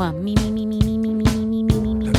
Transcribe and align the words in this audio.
one. 0.00 0.24
Me, 0.24 0.34
me, 0.34 0.50
me, 0.50 0.64
me, 0.64 0.78
me, 0.80 0.96
me, 0.96 1.12
me, 1.12 1.24
me, 1.28 1.44
me, 1.44 1.62
me, 1.62 2.12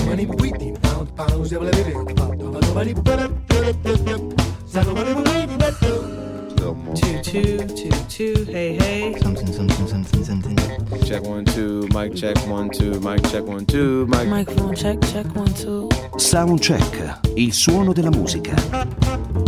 Two, 6.94 7.22
two, 7.24 7.58
two, 7.80 7.90
two, 8.08 8.46
hey, 8.46 8.78
hey. 8.78 9.16
Something, 9.20 9.52
something, 9.52 9.88
something, 9.88 10.24
something. 10.24 10.58
Check 11.04 11.24
one, 11.24 11.46
two, 11.46 11.88
mic 11.92 12.14
check 12.14 12.38
one, 12.48 12.70
two, 12.70 13.00
mic 13.00 13.24
check 13.32 13.46
one, 13.46 13.66
two, 13.66 14.06
mic. 14.08 14.28
Microphone 14.28 14.76
check, 14.76 15.02
check 15.12 15.26
one, 15.36 15.52
two. 15.54 15.88
Soundcheck, 16.18 17.20
il 17.36 17.52
suono 17.52 17.94
della 17.94 18.12
musica. 18.12 18.54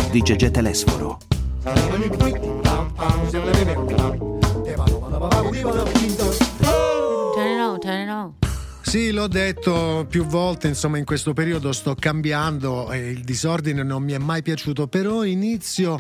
Di 0.09 0.21
Gegè 0.21 0.50
Telesforo. 0.50 1.20
Turn 6.34 6.52
Sì, 8.93 9.09
l'ho 9.09 9.27
detto 9.27 10.05
più 10.07 10.23
volte, 10.23 10.67
insomma 10.67 10.99
in 10.99 11.03
questo 11.03 11.34
periodo 11.34 11.71
sto 11.71 11.95
cambiando 11.95 12.91
e 12.91 13.09
il 13.09 13.23
disordine 13.23 13.81
non 13.81 14.03
mi 14.03 14.11
è 14.11 14.20
mai 14.20 14.43
piaciuto, 14.43 14.85
però 14.85 15.23
inizio 15.23 15.99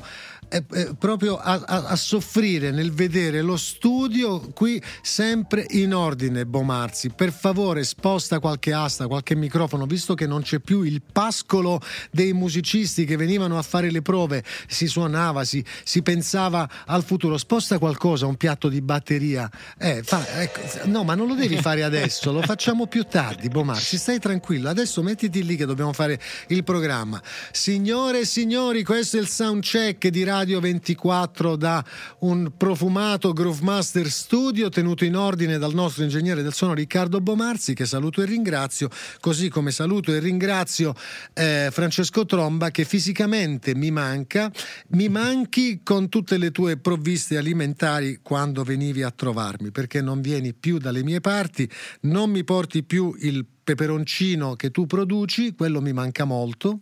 eh, 0.73 0.95
proprio 0.97 1.37
a, 1.37 1.61
a- 1.65 1.85
a 1.87 1.95
soffrire 1.95 2.71
nel 2.71 2.91
vedere 2.91 3.41
lo 3.41 3.57
studio 3.57 4.39
qui 4.53 4.81
sempre 5.01 5.65
in 5.71 5.93
ordine, 5.93 6.45
Bomarzi. 6.45 7.09
Per 7.09 7.31
favore 7.31 7.83
sposta 7.83 8.39
qualche 8.39 8.71
asta, 8.73 9.07
qualche 9.07 9.35
microfono, 9.35 9.85
visto 9.85 10.13
che 10.13 10.27
non 10.27 10.41
c'è 10.41 10.59
più 10.59 10.83
il 10.83 11.01
pascolo 11.01 11.81
dei 12.11 12.33
musicisti 12.33 13.05
che 13.05 13.15
venivano 13.15 13.57
a 13.57 13.61
fare 13.61 13.89
le 13.89 14.01
prove, 14.01 14.43
si 14.67 14.87
suonava, 14.87 15.43
si, 15.43 15.63
si 15.83 16.01
pensava 16.01 16.69
al 16.85 17.03
futuro. 17.03 17.37
Sposta 17.37 17.79
qualcosa, 17.79 18.25
un 18.27 18.35
piatto 18.35 18.69
di 18.69 18.81
batteria. 18.81 19.49
Eh, 19.77 20.03
fa- 20.03 20.41
ecco, 20.41 20.61
no, 20.85 21.03
ma 21.03 21.15
non 21.15 21.27
lo 21.27 21.35
devi 21.35 21.57
fare 21.57 21.83
adesso, 21.83 22.31
lo 22.31 22.41
facciamo 22.41 22.87
più 22.87 23.03
tardi, 23.03 23.47
Bomarzi. 23.47 23.97
Stai 23.97 24.19
tranquillo, 24.19 24.69
adesso 24.69 25.01
mettiti 25.01 25.43
lì 25.43 25.55
che 25.55 25.65
dobbiamo 25.65 25.93
fare 25.93 26.19
il 26.47 26.63
programma. 26.63 27.21
Signore 27.51 28.19
e 28.19 28.25
signori, 28.25 28.83
questo 28.83 29.17
è 29.17 29.19
il 29.19 29.27
soundcheck 29.27 30.07
di 30.07 30.23
Radio 30.23 30.41
24 30.43 31.55
da 31.55 31.83
un 32.19 32.51
profumato 32.57 33.31
Groovemaster 33.31 34.09
Studio 34.09 34.69
tenuto 34.69 35.05
in 35.05 35.15
ordine 35.15 35.57
dal 35.57 35.73
nostro 35.73 36.03
ingegnere 36.03 36.43
del 36.43 36.53
suono 36.53 36.73
Riccardo 36.73 37.21
Bomarzi 37.21 37.73
che 37.73 37.85
saluto 37.85 38.21
e 38.21 38.25
ringrazio, 38.25 38.89
così 39.19 39.49
come 39.49 39.71
saluto 39.71 40.13
e 40.13 40.19
ringrazio 40.19 40.93
eh, 41.33 41.69
Francesco 41.71 42.25
Tromba 42.25 42.69
che 42.71 42.83
fisicamente 42.83 43.73
mi 43.75 43.91
manca, 43.91 44.51
mi 44.89 45.09
manchi 45.09 45.81
con 45.83 46.09
tutte 46.09 46.37
le 46.37 46.51
tue 46.51 46.77
provviste 46.77 47.37
alimentari 47.37 48.19
quando 48.21 48.63
venivi 48.63 49.03
a 49.03 49.11
trovarmi, 49.11 49.71
perché 49.71 50.01
non 50.01 50.21
vieni 50.21 50.53
più 50.53 50.77
dalle 50.77 51.03
mie 51.03 51.21
parti, 51.21 51.69
non 52.01 52.29
mi 52.29 52.43
porti 52.43 52.83
più 52.83 53.15
il 53.19 53.45
peperoncino 53.63 54.55
che 54.55 54.71
tu 54.71 54.85
produci, 54.85 55.55
quello 55.55 55.81
mi 55.81 55.93
manca 55.93 56.25
molto. 56.25 56.81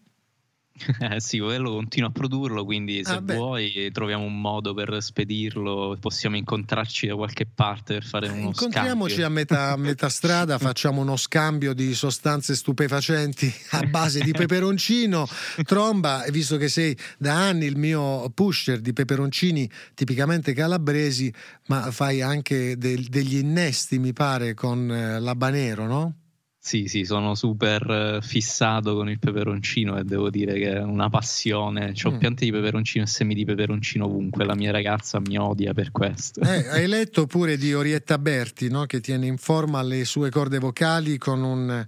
Eh 0.99 1.19
sì, 1.21 1.39
quello 1.39 1.71
continuo 1.71 2.09
a 2.09 2.11
produrlo, 2.11 2.65
quindi 2.65 3.03
se 3.03 3.15
Ah, 3.15 3.19
vuoi 3.21 3.89
troviamo 3.91 4.23
un 4.23 4.39
modo 4.39 4.73
per 4.73 4.97
spedirlo, 5.01 5.97
possiamo 5.99 6.35
incontrarci 6.37 7.07
da 7.07 7.15
qualche 7.15 7.45
parte 7.45 7.93
per 7.95 8.03
fare 8.05 8.27
uno 8.27 8.47
Incontriamoci 8.47 9.21
scambio. 9.21 9.25
a 9.25 9.29
metà, 9.29 9.71
a 9.71 9.75
metà 9.77 10.09
strada, 10.09 10.57
facciamo 10.57 11.02
uno 11.02 11.15
scambio 11.17 11.73
di 11.73 11.93
sostanze 11.93 12.55
stupefacenti 12.55 13.53
a 13.71 13.83
base 13.83 14.21
di 14.21 14.31
peperoncino. 14.31 15.27
Tromba, 15.65 16.23
visto 16.29 16.57
che 16.57 16.69
sei 16.69 16.97
da 17.17 17.35
anni 17.47 17.65
il 17.65 17.77
mio 17.77 18.29
pusher 18.33 18.79
di 18.79 18.93
peperoncini 18.93 19.69
tipicamente 19.93 20.53
calabresi, 20.53 21.33
ma 21.67 21.91
fai 21.91 22.21
anche 22.21 22.77
del- 22.77 23.05
degli 23.07 23.37
innesti, 23.37 23.99
mi 23.99 24.13
pare, 24.13 24.53
con 24.53 24.91
eh, 24.91 25.19
l'habanero, 25.19 25.85
no? 25.87 26.15
Sì, 26.64 26.86
sì, 26.88 27.06
sono 27.06 27.34
super 27.34 27.90
eh, 27.90 28.20
fissato 28.22 28.94
con 28.94 29.09
il 29.09 29.17
peperoncino 29.17 29.98
e 29.98 30.04
devo 30.04 30.30
dire 30.30 30.54
che 30.59 30.73
è 30.73 30.84
una 30.84 31.09
passione. 31.09 31.92
Ho 32.04 32.11
Mm. 32.11 32.17
piante 32.20 32.45
di 32.45 32.52
peperoncino 32.52 33.04
e 33.04 33.08
semi 33.08 33.33
di 33.33 33.45
peperoncino 33.45 34.05
ovunque. 34.05 34.45
La 34.45 34.54
mia 34.54 34.71
ragazza 34.71 35.20
mi 35.20 35.39
odia 35.39 35.73
per 35.73 35.89
questo. 35.92 36.42
Eh, 36.42 36.67
hai 36.70 36.86
letto 36.86 37.26
pure 37.26 37.58
di 37.58 37.73
Orietta 37.73 38.20
Berti, 38.20 38.70
no? 38.70 38.86
che 38.86 39.02
tiene 39.02 39.26
in 39.26 39.38
forma 39.38 39.82
le 39.82 40.05
sue 40.05 40.30
corde 40.30 40.60
vocali 40.60 41.17
con 41.17 41.42
un, 41.42 41.83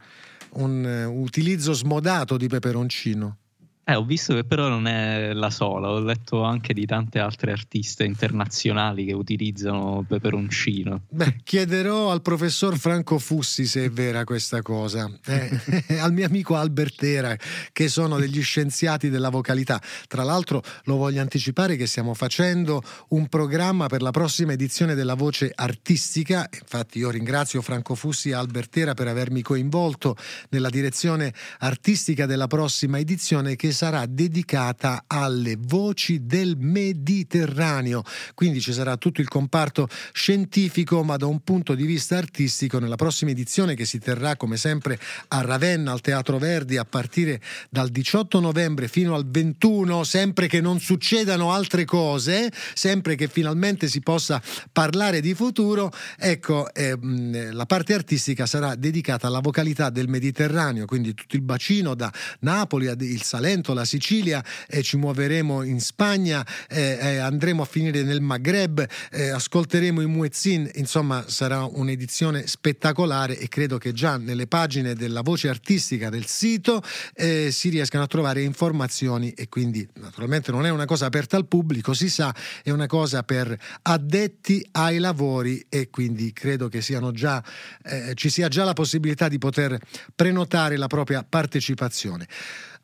un, 0.53 0.85
eh, 0.88 1.06
utilizzo 1.06 1.73
smodato 1.73 2.35
di 2.35 2.47
peperoncino. 2.47 3.38
Eh, 3.85 3.95
ho 3.95 4.05
visto 4.05 4.33
che 4.33 4.45
però 4.45 4.69
non 4.69 4.88
è 4.88 5.33
la 5.33 5.49
sola, 5.49 5.89
ho 5.89 5.99
letto 5.99 6.44
anche 6.44 6.73
di 6.73 6.85
tante 6.85 7.19
altre 7.19 7.51
artiste 7.51 8.05
internazionali 8.05 9.03
che 9.03 9.11
utilizzano 9.11 10.05
peperoncino. 10.07 11.01
Beh, 11.09 11.41
chiederò 11.44 12.09
al 12.09 12.21
professor 12.21 12.77
Franco 12.77 13.19
Fussi 13.19 13.66
se 13.66 13.83
è 13.83 13.89
vera 13.89 14.23
questa 14.23 14.61
cosa, 14.61 15.11
eh, 15.25 15.59
al 15.99 16.13
mio 16.13 16.25
amico 16.25 16.55
Albertera, 16.55 17.35
che 17.73 17.89
sono 17.89 18.17
degli 18.19 18.41
scienziati 18.41 19.09
della 19.09 19.27
vocalità. 19.27 19.81
Tra 20.07 20.23
l'altro 20.23 20.63
lo 20.85 20.95
voglio 20.95 21.19
anticipare 21.19 21.75
che 21.75 21.85
stiamo 21.85 22.13
facendo 22.13 22.81
un 23.09 23.27
programma 23.27 23.88
per 23.88 24.01
la 24.01 24.11
prossima 24.11 24.53
edizione 24.53 24.95
della 24.95 25.15
voce 25.15 25.51
artistica, 25.53 26.47
infatti 26.57 27.00
io 27.00 27.09
ringrazio 27.09 27.61
Franco 27.61 27.95
Fussi 27.95 28.29
e 28.29 28.33
Albertera 28.33 28.94
per 28.94 29.09
avermi 29.09 29.41
coinvolto 29.41 30.15
nella 30.51 30.69
direzione 30.69 31.33
artistica 31.59 32.25
della 32.25 32.47
prossima 32.47 32.97
edizione 32.97 33.57
che 33.57 33.71
sarà 33.73 34.06
dedicata 34.06 35.03
alle 35.07 35.57
voci 35.59 36.25
del 36.25 36.56
Mediterraneo. 36.57 38.03
Quindi 38.34 38.61
ci 38.61 38.72
sarà 38.72 38.97
tutto 38.97 39.22
il 39.22 39.28
comparto 39.28 39.88
scientifico, 40.13 41.03
ma 41.03 41.17
da 41.17 41.25
un 41.25 41.41
punto 41.41 41.75
di 41.75 41.85
vista 41.85 42.17
artistico, 42.17 42.79
nella 42.79 42.95
prossima 42.95 43.31
edizione 43.31 43.75
che 43.75 43.85
si 43.85 44.00
terrà 44.00 44.35
come 44.35 44.57
sempre 44.57 45.00
a 45.29 45.41
Ravenna, 45.41 45.91
al 45.91 46.01
Teatro 46.01 46.38
Verdi, 46.38 46.78
a 46.78 46.85
partire 46.85 47.41
dal 47.69 47.89
18 47.89 48.39
novembre 48.39 48.88
fino 48.88 49.16
al 49.16 49.28
21, 49.29 50.03
sempre 50.03 50.47
che 50.47 50.62
non 50.62 50.79
succedano 50.79 51.51
altre 51.51 51.85
cose, 51.85 52.51
sempre 52.73 53.16
che 53.16 53.28
finalmente 53.28 53.88
si 53.88 54.01
possa 54.01 54.41
parlare 54.72 55.22
di 55.22 55.33
futuro, 55.33 55.91
ecco, 56.17 56.73
ehm, 56.73 57.53
la 57.53 57.66
parte 57.66 57.94
artistica 57.94 58.45
sarà 58.45 58.75
dedicata 58.75 59.28
alla 59.28 59.39
vocalità 59.39 59.89
del 59.89 60.07
Mediterraneo, 60.07 60.85
quindi 60.85 61.13
tutto 61.13 61.35
il 61.35 61.41
bacino 61.41 61.95
da 61.95 62.12
Napoli 62.39 62.88
il 62.88 63.23
Salento, 63.23 63.62
la 63.72 63.85
Sicilia, 63.85 64.44
e 64.68 64.84
ci 64.84 64.97
muoveremo 64.97 65.63
in 65.63 65.79
Spagna, 65.79 66.46
eh, 66.68 66.97
eh, 67.00 67.18
andremo 67.18 67.62
a 67.62 67.66
finire 67.66 68.03
nel 68.03 68.19
Maghreb, 68.19 68.85
eh, 69.12 69.29
ascolteremo 69.29 70.01
i 70.01 70.07
Muezzin, 70.07 70.69
insomma 70.75 71.24
sarà 71.28 71.63
un'edizione 71.63 72.47
spettacolare 72.47 73.38
e 73.38 73.47
credo 73.47 73.78
che 73.78 73.94
già 73.94 74.18
nelle 74.18 74.47
pagine 74.47 74.96
della 74.96 75.22
voce 75.22 75.47
artistica 75.47 76.09
del 76.09 76.25
sito 76.25 76.81
eh, 77.13 77.51
si 77.51 77.69
riescano 77.69 78.03
a 78.03 78.07
trovare 78.07 78.41
informazioni 78.41 79.31
e 79.31 79.47
quindi 79.47 79.88
naturalmente 80.00 80.51
non 80.51 80.66
è 80.66 80.69
una 80.69 80.85
cosa 80.85 81.06
aperta 81.06 81.38
al 81.38 81.47
pubblico, 81.47 81.94
si 81.94 82.09
sa, 82.09 82.34
è 82.63 82.72
una 82.72 82.88
cosa 82.88 83.24
per 83.24 83.56
addetti 83.84 84.68
ai 84.72 84.97
lavori 84.97 85.63
e 85.69 85.90
quindi 85.90 86.34
credo 86.34 86.68
che 86.68 86.81
già, 87.12 87.44
eh, 87.84 88.12
ci 88.16 88.30
sia 88.30 88.47
già 88.47 88.63
la 88.63 88.74
possibilità 88.74 89.28
di 89.28 89.38
poter 89.38 89.78
prenotare 90.16 90.78
la 90.78 90.88
propria 90.88 91.24
partecipazione. 91.28 92.28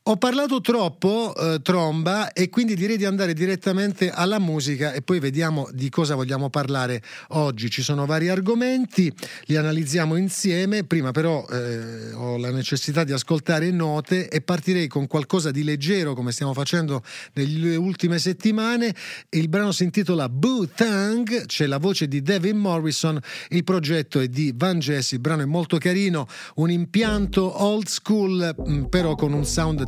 Ho 0.03 0.17
parlato 0.17 0.59
troppo, 0.59 1.35
eh, 1.35 1.61
Tromba, 1.61 2.31
e 2.31 2.49
quindi 2.49 2.73
direi 2.75 2.97
di 2.97 3.05
andare 3.05 3.33
direttamente 3.33 4.09
alla 4.09 4.39
musica 4.39 4.93
e 4.93 5.03
poi 5.03 5.19
vediamo 5.19 5.67
di 5.71 5.89
cosa 5.89 6.15
vogliamo 6.15 6.49
parlare 6.49 7.03
oggi. 7.29 7.69
Ci 7.69 7.83
sono 7.83 8.07
vari 8.07 8.29
argomenti, 8.29 9.13
li 9.45 9.55
analizziamo 9.55 10.15
insieme. 10.15 10.83
Prima 10.83 11.11
però 11.11 11.45
eh, 11.51 12.11
ho 12.13 12.37
la 12.37 12.49
necessità 12.49 13.03
di 13.03 13.11
ascoltare 13.11 13.69
note 13.69 14.29
e 14.29 14.41
partirei 14.41 14.87
con 14.87 15.05
qualcosa 15.05 15.51
di 15.51 15.63
leggero, 15.63 16.15
come 16.15 16.31
stiamo 16.31 16.53
facendo 16.53 17.03
nelle 17.33 17.75
ultime 17.75 18.17
settimane. 18.17 18.95
Il 19.29 19.47
brano 19.47 19.71
si 19.71 19.83
intitola 19.83 20.27
Boo 20.27 20.67
Thang, 20.73 21.45
c'è 21.45 21.67
la 21.67 21.77
voce 21.77 22.07
di 22.07 22.23
Devin 22.23 22.57
Morrison, 22.57 23.19
il 23.49 23.63
progetto 23.63 24.19
è 24.19 24.27
di 24.27 24.53
Van 24.55 24.79
Jesse, 24.79 25.15
il 25.15 25.21
brano 25.21 25.43
è 25.43 25.45
molto 25.45 25.77
carino, 25.77 26.25
un 26.55 26.71
impianto 26.71 27.63
old 27.63 27.85
school, 27.85 28.55
mh, 28.57 28.83
però 28.85 29.13
con 29.13 29.33
un 29.33 29.45
sound 29.45 29.87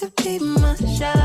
could 0.00 0.16
be 0.16 0.38
my 0.38 0.74
shawty. 0.76 1.19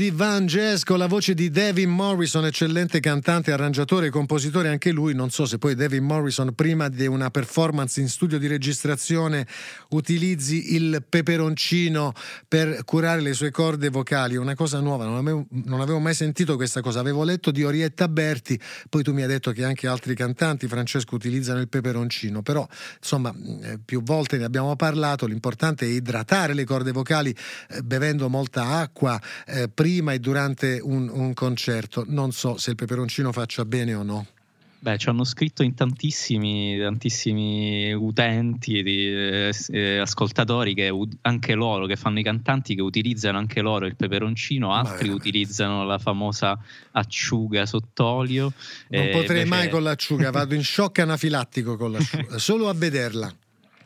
Di 0.00 0.10
Van 0.10 0.46
Jazz 0.46 0.82
con 0.82 0.96
la 0.96 1.06
voce 1.06 1.34
di 1.34 1.50
Devin 1.50 1.90
Morrison, 1.90 2.46
eccellente 2.46 3.00
cantante, 3.00 3.52
arrangiatore 3.52 4.06
e 4.06 4.10
compositore 4.10 4.70
anche 4.70 4.92
lui. 4.92 5.12
Non 5.12 5.28
so 5.28 5.44
se 5.44 5.58
poi 5.58 5.74
Devin 5.74 6.04
Morrison, 6.04 6.54
prima 6.54 6.88
di 6.88 7.06
una 7.06 7.28
performance 7.28 8.00
in 8.00 8.08
studio 8.08 8.38
di 8.38 8.46
registrazione, 8.46 9.46
utilizzi 9.90 10.74
il 10.74 11.04
peperoncino 11.06 12.14
per 12.48 12.82
curare 12.86 13.20
le 13.20 13.34
sue 13.34 13.50
corde 13.50 13.90
vocali. 13.90 14.36
Una 14.36 14.54
cosa 14.54 14.80
nuova, 14.80 15.04
non 15.04 15.16
avevo, 15.16 15.44
non 15.66 15.82
avevo 15.82 15.98
mai 15.98 16.14
sentito 16.14 16.56
questa 16.56 16.80
cosa. 16.80 17.00
Avevo 17.00 17.22
letto 17.22 17.50
di 17.50 17.62
Orietta 17.62 18.08
Berti, 18.08 18.58
poi 18.88 19.02
tu 19.02 19.12
mi 19.12 19.20
hai 19.20 19.28
detto 19.28 19.52
che 19.52 19.64
anche 19.64 19.86
altri 19.86 20.14
cantanti, 20.14 20.66
Francesco, 20.66 21.14
utilizzano 21.14 21.60
il 21.60 21.68
peperoncino. 21.68 22.40
Però, 22.40 22.66
insomma, 22.96 23.34
eh, 23.64 23.78
più 23.84 24.02
volte 24.02 24.38
ne 24.38 24.44
abbiamo 24.44 24.74
parlato. 24.76 25.26
L'importante 25.26 25.84
è 25.84 25.90
idratare 25.90 26.54
le 26.54 26.64
corde 26.64 26.90
vocali 26.90 27.36
eh, 27.68 27.82
bevendo 27.82 28.30
molta 28.30 28.78
acqua 28.78 29.20
eh, 29.44 29.68
prima 29.68 29.88
e 29.98 30.18
durante 30.18 30.78
un, 30.82 31.08
un 31.12 31.34
concerto. 31.34 32.04
Non 32.06 32.32
so 32.32 32.56
se 32.56 32.70
il 32.70 32.76
peperoncino 32.76 33.32
faccia 33.32 33.64
bene 33.64 33.94
o 33.94 34.02
no. 34.02 34.26
Beh, 34.82 34.96
ci 34.96 35.10
hanno 35.10 35.24
scritto 35.24 35.62
in 35.62 35.74
tantissimi, 35.74 36.78
tantissimi 36.78 37.92
utenti, 37.92 38.82
di, 38.82 39.08
eh, 39.08 39.54
eh, 39.68 39.98
ascoltatori, 39.98 40.72
che 40.72 40.90
anche 41.20 41.52
loro, 41.52 41.84
che 41.84 41.96
fanno 41.96 42.18
i 42.18 42.22
cantanti, 42.22 42.74
che 42.74 42.80
utilizzano 42.80 43.36
anche 43.36 43.60
loro 43.60 43.84
il 43.84 43.94
peperoncino, 43.94 44.72
altri 44.72 45.10
utilizzano 45.10 45.84
la 45.84 45.98
famosa 45.98 46.58
acciuga 46.92 47.66
sott'olio. 47.66 48.54
Non 48.88 49.02
eh, 49.02 49.10
potrei 49.10 49.42
invece- 49.42 49.48
mai 49.48 49.68
con 49.68 49.82
l'acciuga, 49.82 50.30
vado 50.30 50.54
in 50.54 50.64
shock 50.64 51.00
anafilattico 51.00 51.76
con 51.76 51.92
l'acciuga, 51.92 52.38
solo 52.40 52.70
a 52.70 52.72
vederla. 52.72 53.30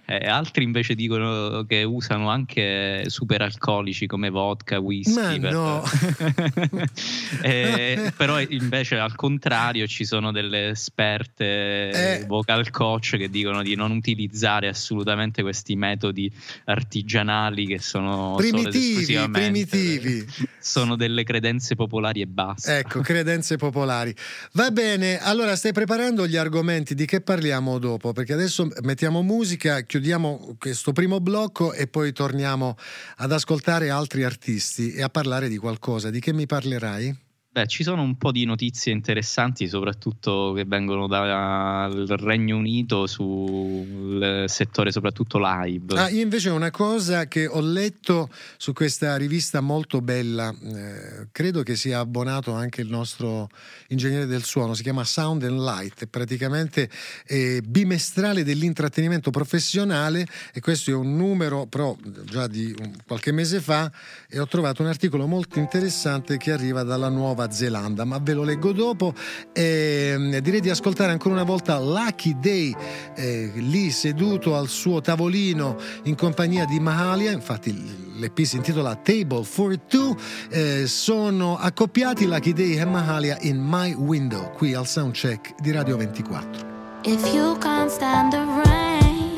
Eh, 0.06 0.28
altri 0.28 0.64
invece 0.64 0.94
dicono 0.94 1.64
che 1.66 1.82
usano 1.82 2.28
anche 2.28 3.04
superalcolici 3.06 4.06
come 4.06 4.30
vodka, 4.30 4.78
whisky. 4.78 5.38
Ma 5.38 5.38
per- 5.38 5.52
no. 5.52 5.82
Eh, 7.42 8.12
però 8.16 8.40
invece 8.40 8.98
al 8.98 9.14
contrario 9.14 9.86
ci 9.86 10.04
sono 10.04 10.32
delle 10.32 10.68
esperte 10.70 12.20
Eh. 12.20 12.24
vocal 12.26 12.70
coach 12.70 13.16
che 13.16 13.28
dicono 13.28 13.62
di 13.62 13.74
non 13.74 13.90
utilizzare 13.90 14.68
assolutamente 14.68 15.42
questi 15.42 15.76
metodi 15.76 16.30
artigianali 16.66 17.66
che 17.66 17.78
sono 17.78 18.34
Primitivi, 18.36 19.28
primitivi. 19.30 20.26
sono 20.58 20.96
delle 20.96 21.24
credenze 21.24 21.74
popolari 21.74 22.20
e 22.20 22.26
basta. 22.26 22.78
Ecco, 22.78 23.00
credenze 23.00 23.56
popolari. 23.56 24.14
Va 24.52 24.70
bene, 24.70 25.18
allora 25.18 25.56
stai 25.56 25.72
preparando 25.72 26.26
gli 26.26 26.36
argomenti 26.36 26.94
di 26.94 27.04
che 27.06 27.20
parliamo 27.20 27.78
dopo? 27.78 28.12
Perché 28.12 28.32
adesso 28.32 28.68
mettiamo 28.82 29.22
musica, 29.22 29.84
chiudiamo 29.94 30.56
questo 30.58 30.90
primo 30.90 31.20
blocco 31.20 31.72
e 31.72 31.86
poi 31.86 32.12
torniamo 32.12 32.76
ad 33.18 33.30
ascoltare 33.30 33.90
altri 33.90 34.24
artisti 34.24 34.92
e 34.92 35.04
a 35.04 35.08
parlare 35.08 35.48
di 35.48 35.56
qualcosa. 35.56 36.10
Di 36.10 36.18
che 36.18 36.32
mi 36.32 36.46
parlerai? 36.46 37.23
Beh, 37.54 37.68
ci 37.68 37.84
sono 37.84 38.02
un 38.02 38.16
po' 38.16 38.32
di 38.32 38.44
notizie 38.46 38.90
interessanti, 38.90 39.68
soprattutto 39.68 40.52
che 40.56 40.64
vengono 40.64 41.06
dal 41.06 42.04
Regno 42.18 42.56
Unito 42.56 43.06
sul 43.06 44.46
settore 44.48 44.90
soprattutto 44.90 45.38
live. 45.40 45.96
Ah, 45.96 46.08
io 46.08 46.20
invece 46.20 46.50
una 46.50 46.72
cosa 46.72 47.28
che 47.28 47.46
ho 47.46 47.60
letto 47.60 48.28
su 48.56 48.72
questa 48.72 49.16
rivista 49.16 49.60
molto 49.60 50.00
bella, 50.00 50.52
eh, 50.52 51.28
credo 51.30 51.62
che 51.62 51.76
sia 51.76 52.00
abbonato 52.00 52.50
anche 52.50 52.80
il 52.80 52.88
nostro 52.88 53.48
ingegnere 53.86 54.26
del 54.26 54.42
suono, 54.42 54.74
si 54.74 54.82
chiama 54.82 55.04
Sound 55.04 55.44
and 55.44 55.60
Light, 55.60 56.06
praticamente 56.06 56.90
eh, 57.24 57.62
bimestrale 57.64 58.42
dell'intrattenimento 58.42 59.30
professionale 59.30 60.26
e 60.52 60.58
questo 60.58 60.90
è 60.90 60.94
un 60.94 61.14
numero 61.14 61.66
però 61.66 61.96
già 62.24 62.48
di 62.48 62.74
un- 62.76 62.96
qualche 63.06 63.30
mese 63.30 63.60
fa 63.60 63.92
e 64.28 64.40
ho 64.40 64.46
trovato 64.48 64.82
un 64.82 64.88
articolo 64.88 65.28
molto 65.28 65.60
interessante 65.60 66.36
che 66.36 66.50
arriva 66.50 66.82
dalla 66.82 67.08
Nuova 67.08 67.42
Zelanda, 67.50 68.04
ma 68.04 68.18
ve 68.22 68.34
lo 68.34 68.42
leggo 68.42 68.72
dopo. 68.72 69.14
E, 69.52 70.40
direi 70.42 70.60
di 70.60 70.70
ascoltare 70.70 71.12
ancora 71.12 71.34
una 71.34 71.44
volta 71.44 71.78
Lucky 71.78 72.36
Day, 72.38 72.74
eh, 73.14 73.52
lì 73.54 73.90
seduto 73.90 74.56
al 74.56 74.68
suo 74.68 75.00
tavolino 75.00 75.76
in 76.04 76.14
compagnia 76.16 76.64
di 76.64 76.80
Mahalia, 76.80 77.30
infatti 77.30 78.12
l'EP 78.16 78.40
si 78.42 78.56
intitola 78.56 78.94
Table 78.96 79.44
for 79.44 79.78
Two, 79.86 80.16
eh, 80.50 80.86
sono 80.86 81.56
accoppiati 81.56 82.26
Lucky 82.26 82.52
Day 82.52 82.76
e 82.78 82.84
Mahalia 82.84 83.38
in 83.40 83.60
My 83.60 83.94
Window, 83.94 84.52
qui 84.52 84.74
al 84.74 84.86
Soundcheck 84.86 85.60
di 85.60 85.70
Radio 85.70 85.96
24. 85.96 86.72
If 87.06 87.34
you 87.34 87.56
can't 87.58 87.90
stand 87.90 88.32
the 88.32 88.44
rain, 88.64 89.34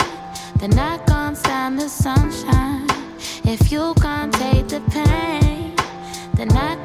then 0.58 0.78
I 0.78 0.98
can't 1.06 1.36
stand 1.36 1.80
the 1.80 1.88
sunshine. 1.88 2.86
If 3.44 3.72
you 3.72 3.92
can't 4.00 4.32
take 4.32 4.68
the 4.68 4.80
pain, 4.90 5.75
then 6.34 6.50
I 6.56 6.76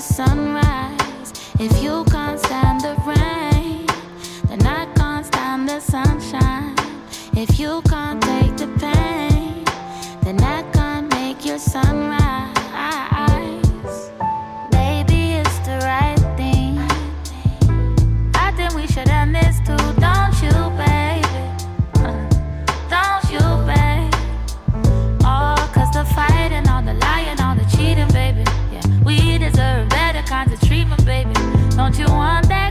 sunrise. 0.00 1.32
If 1.58 1.82
you 1.82 2.04
can't 2.04 2.38
stand 2.38 2.80
the 2.82 2.94
rain, 3.06 3.86
then 4.48 4.66
I 4.66 4.86
can't 4.94 5.26
stand 5.26 5.68
the 5.68 5.80
sunshine. 5.80 6.74
If 7.34 7.58
you 7.58 7.82
can't 7.88 8.22
take 8.22 8.56
the 8.56 8.68
pain, 8.78 9.64
then 10.22 10.40
I 10.42 10.62
can't 10.72 11.08
make 11.10 11.44
your 11.44 11.58
Eh 11.58 12.07
Don't 31.88 32.00
you 32.00 32.14
want 32.14 32.46
that? 32.50 32.67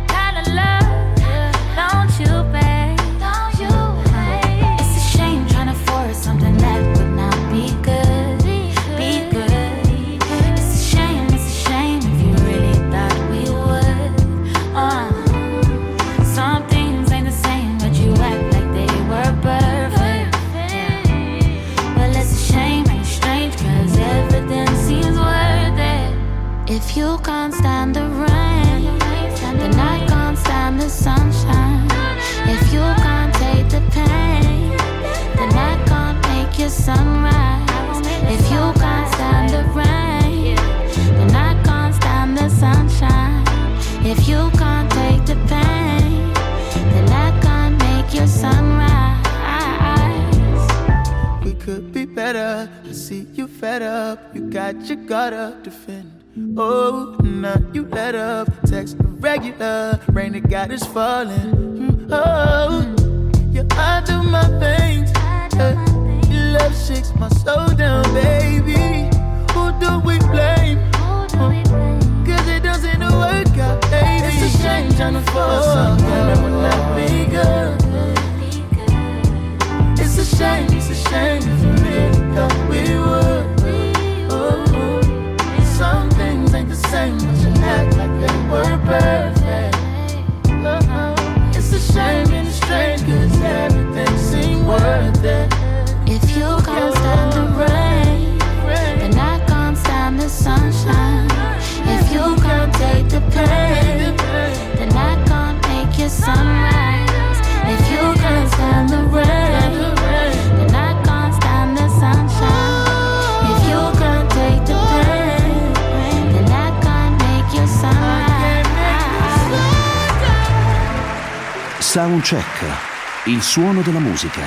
Il 123.27 123.41
suono 123.41 123.81
della 123.81 123.99
musica. 123.99 124.41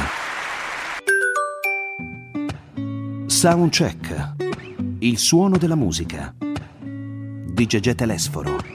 Soundcheck. 3.26 4.36
Il 5.00 5.18
suono 5.18 5.58
della 5.58 5.74
musica. 5.74 6.34
Di 6.38 7.66
Gegè 7.66 7.94
Telesforo. 7.94 8.69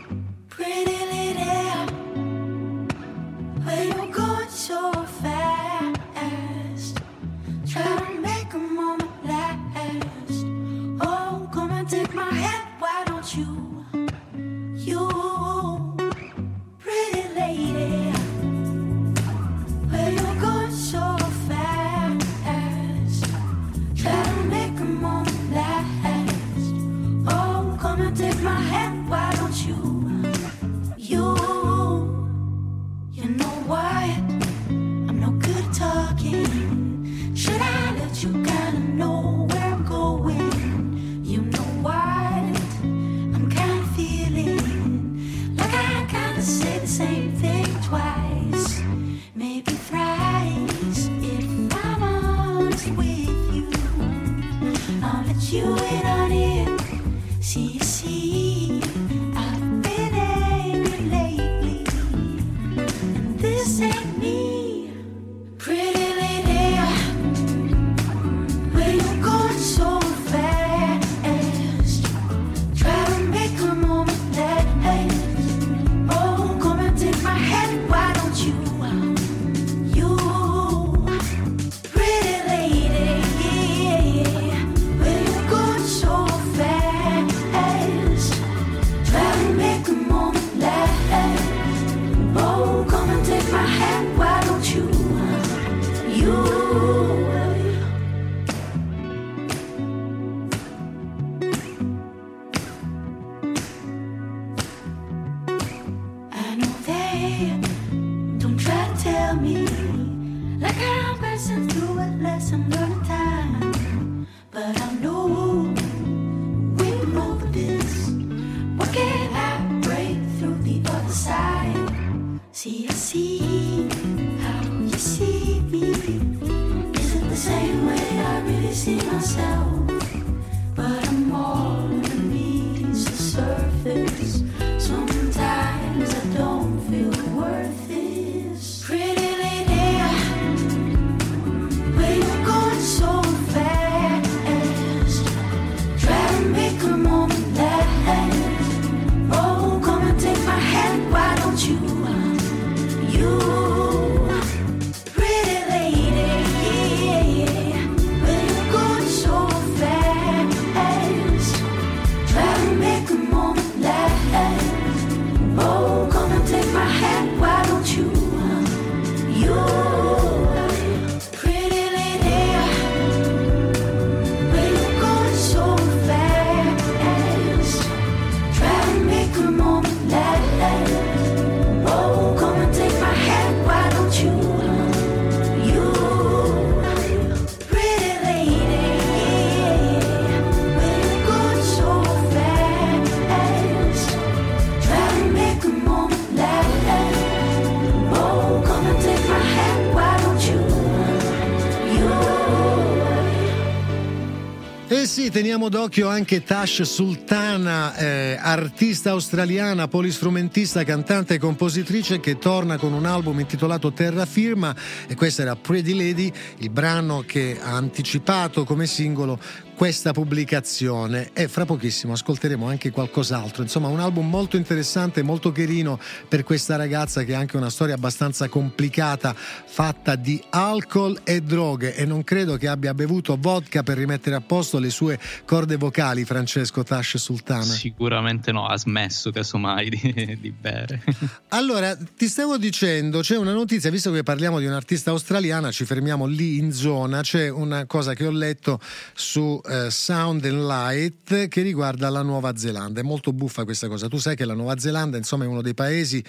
Teniamo 205.36 205.68
d'occhio 205.68 206.08
anche 206.08 206.44
Tash 206.44 206.84
Sultana, 206.84 207.94
eh, 207.98 208.38
artista 208.40 209.10
australiana, 209.10 209.90
polistrumentista, 209.90 210.86
cantante 210.86 211.34
e 211.34 211.40
compositrice 211.40 212.22
che 212.22 212.38
torna 212.38 212.78
con 212.78 212.94
un 212.94 213.06
album 213.06 213.42
intitolato 213.42 213.92
Terra 213.92 214.26
Firma 214.26 214.74
e 215.06 215.14
questa 215.16 215.42
era 215.42 215.58
Pretty 215.58 215.94
Lady, 215.94 216.32
il 216.60 216.70
brano 216.70 217.26
che 217.28 217.60
ha 217.62 217.76
anticipato 217.76 218.64
come 218.64 218.86
singolo 218.86 219.38
questa 219.76 220.14
pubblicazione 220.14 221.32
e 221.34 221.50
fra 221.50 221.66
pochissimo 221.66 222.14
ascolteremo 222.14 222.68
anche 222.68 222.92
qualcos'altro. 222.92 223.62
Insomma, 223.62 223.90
un 223.90 224.00
album 224.00 224.30
molto 224.30 224.56
interessante, 224.56 225.22
molto 225.22 225.52
carino 225.52 226.00
per 226.30 226.44
questa 226.44 226.78
ragazza 226.78 227.24
che 227.24 227.36
ha 227.36 227.40
anche 227.40 227.58
una 227.58 227.70
storia 227.70 227.96
abbastanza 227.96 228.48
complicata, 228.48 229.36
fatta 229.36 230.16
di 230.16 230.42
alcol 230.50 231.20
e 231.26 231.42
droghe 231.42 231.94
e 231.94 232.06
non 232.06 232.24
credo 232.24 232.56
che 232.56 232.70
abbia 232.70 232.94
bevuto 232.94 233.38
vodka 233.38 233.84
per 233.84 233.98
rimettere 233.98 234.38
a 234.38 234.42
posto 234.42 234.80
le 234.80 234.90
sue 234.90 235.20
corde 235.44 235.76
vocali, 235.76 236.24
Francesco 236.24 236.84
Tash 236.84 237.18
Sultana. 237.18 237.64
Sicuramente 237.64 238.54
no, 238.54 238.68
ha 238.68 238.78
smesso 238.78 239.30
casomai 239.32 239.90
di, 239.90 240.38
di 240.40 240.52
bere. 240.52 241.04
Allora, 241.50 241.96
ti 241.96 242.28
stavo 242.28 242.58
dicendo, 242.58 243.22
c'è 243.22 243.38
una 243.38 243.54
notizia, 243.54 243.90
visto 243.90 244.12
che 244.12 244.24
parliamo 244.24 244.60
di 244.60 244.66
un'artista 244.66 245.12
australiana, 245.12 245.72
ci 245.72 245.86
fermiamo 245.86 246.26
lì 246.26 246.58
in 246.58 246.74
zona, 246.74 247.22
c'è 247.22 247.50
una 247.50 247.86
cosa 247.86 248.14
che 248.14 248.26
ho 248.26 248.32
letto 248.32 248.80
su 249.14 249.62
eh, 249.68 249.90
Sound 249.90 250.46
and 250.46 250.66
Light 250.66 251.48
che 251.48 251.62
riguarda 251.62 252.10
la 252.10 252.22
Nuova 252.22 252.56
Zelanda. 252.56 253.00
È 253.00 253.04
molto 253.04 253.34
buffa 253.34 253.64
questa 253.64 253.88
cosa. 253.88 254.08
Tu 254.08 254.18
sai 254.18 254.36
che 254.36 254.46
la 254.46 254.54
Nuova 254.54 254.78
Zelanda, 254.78 255.18
insomma, 255.18 255.44
è 255.44 255.48
uno 255.48 255.62
dei 255.62 255.74
paesi 255.74 256.24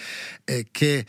eh, 0.45 0.67
che 0.71 1.05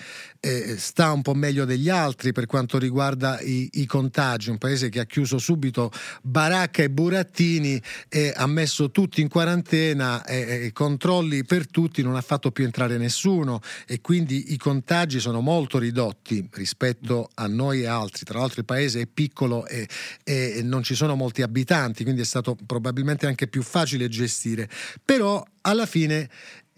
eh, 0.47 0.77
sta 0.77 1.11
un 1.11 1.21
po' 1.21 1.33
meglio 1.33 1.65
degli 1.65 1.89
altri 1.89 2.31
per 2.31 2.45
quanto 2.45 2.77
riguarda 2.77 3.39
i, 3.41 3.69
i, 3.73 3.85
contagi, 3.85 4.49
un 4.49 4.57
paese 4.57 4.87
che 4.87 4.99
ha 4.99 5.05
chiuso 5.05 5.37
subito 5.37 5.91
baracca 6.21 6.83
e 6.83 6.89
burattini 6.89 7.81
e 8.07 8.33
ha 8.33 8.47
messo 8.47 8.89
tutti 8.89 9.19
in 9.19 9.27
quarantena 9.27 10.23
e, 10.23 10.65
e 10.65 10.71
controlli 10.71 11.43
per 11.43 11.67
tutti, 11.67 12.01
non 12.01 12.15
ha 12.15 12.21
fatto 12.21 12.51
più 12.51 12.63
entrare 12.63 12.97
nessuno 12.97 13.59
e 13.85 13.99
quindi 13.99 14.53
i 14.53 14.57
contagi 14.57 15.19
sono 15.19 15.41
molto 15.41 15.79
ridotti 15.79 16.47
rispetto 16.53 17.29
a 17.33 17.47
noi 17.47 17.81
e 17.81 17.87
altri. 17.87 18.23
Tra 18.23 18.39
l'altro 18.39 18.61
il 18.61 18.65
paese 18.65 19.01
è 19.01 19.07
piccolo 19.07 19.65
e, 19.67 19.87
e 20.23 20.61
non 20.63 20.81
ci 20.83 20.95
sono 20.95 21.15
molti 21.15 21.41
abitanti, 21.41 22.03
quindi 22.03 22.21
è 22.21 22.25
stato 22.25 22.55
probabilmente 22.65 23.27
anche 23.27 23.47
più 23.47 23.63
facile 23.63 24.07
gestire. 24.07 24.69
Però 25.03 25.43
alla 25.61 25.85
fine 25.85 26.29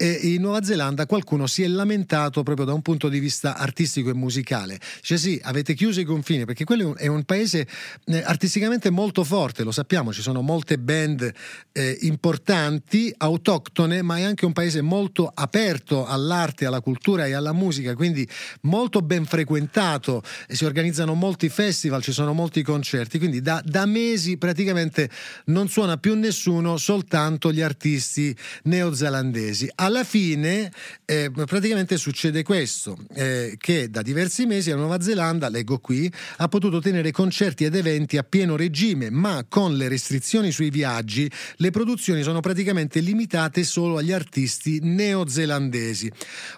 e 0.02 0.12
in 0.32 0.40
Nuova 0.40 0.62
Zelanda 0.62 1.04
qualcuno 1.04 1.46
si 1.46 1.62
è 1.62 1.68
lamentato 1.68 2.42
proprio 2.42 2.64
da 2.64 2.72
un 2.72 2.80
punto 2.80 3.10
di 3.10 3.18
vista 3.18 3.58
artistico 3.58 4.08
e 4.08 4.14
musicale. 4.14 4.80
Dice 4.98 5.18
sì, 5.18 5.38
avete 5.42 5.74
chiuso 5.74 6.00
i 6.00 6.04
confini 6.04 6.46
perché 6.46 6.64
quello 6.64 6.96
è 6.96 7.06
un 7.06 7.24
paese 7.24 7.68
eh, 8.06 8.22
artisticamente 8.24 8.88
molto 8.88 9.24
forte, 9.24 9.62
lo 9.62 9.72
sappiamo, 9.72 10.10
ci 10.14 10.22
sono 10.22 10.40
molte 10.40 10.78
band 10.78 11.30
eh, 11.72 11.98
importanti, 12.00 13.12
autoctone, 13.14 14.00
ma 14.00 14.16
è 14.16 14.22
anche 14.22 14.46
un 14.46 14.54
paese 14.54 14.80
molto 14.80 15.30
aperto 15.34 16.06
all'arte, 16.06 16.64
alla 16.64 16.80
cultura 16.80 17.26
e 17.26 17.34
alla 17.34 17.52
musica, 17.52 17.94
quindi 17.94 18.26
molto 18.62 19.02
ben 19.02 19.26
frequentato, 19.26 20.22
si 20.48 20.64
organizzano 20.64 21.12
molti 21.12 21.50
festival, 21.50 22.02
ci 22.02 22.12
sono 22.12 22.32
molti 22.32 22.62
concerti, 22.62 23.18
quindi 23.18 23.42
da, 23.42 23.60
da 23.62 23.84
mesi 23.84 24.38
praticamente 24.38 25.10
non 25.46 25.68
suona 25.68 25.98
più 25.98 26.14
nessuno, 26.14 26.78
soltanto 26.78 27.52
gli 27.52 27.60
artisti 27.60 28.34
neozelandesi 28.62 29.70
alla 29.90 30.04
fine 30.04 30.70
eh, 31.04 31.30
praticamente 31.32 31.96
succede 31.96 32.42
questo, 32.44 32.96
eh, 33.12 33.56
che 33.58 33.90
da 33.90 34.02
diversi 34.02 34.46
mesi 34.46 34.70
la 34.70 34.76
Nuova 34.76 35.00
Zelanda, 35.00 35.48
leggo 35.48 35.78
qui, 35.78 36.10
ha 36.36 36.48
potuto 36.48 36.80
tenere 36.80 37.10
concerti 37.10 37.64
ed 37.64 37.74
eventi 37.74 38.16
a 38.16 38.22
pieno 38.22 38.56
regime, 38.56 39.10
ma 39.10 39.44
con 39.48 39.76
le 39.76 39.88
restrizioni 39.88 40.52
sui 40.52 40.70
viaggi 40.70 41.30
le 41.56 41.70
produzioni 41.70 42.22
sono 42.22 42.40
praticamente 42.40 43.00
limitate 43.00 43.64
solo 43.64 43.98
agli 43.98 44.12
artisti 44.12 44.78
neozelandesi. 44.80 46.10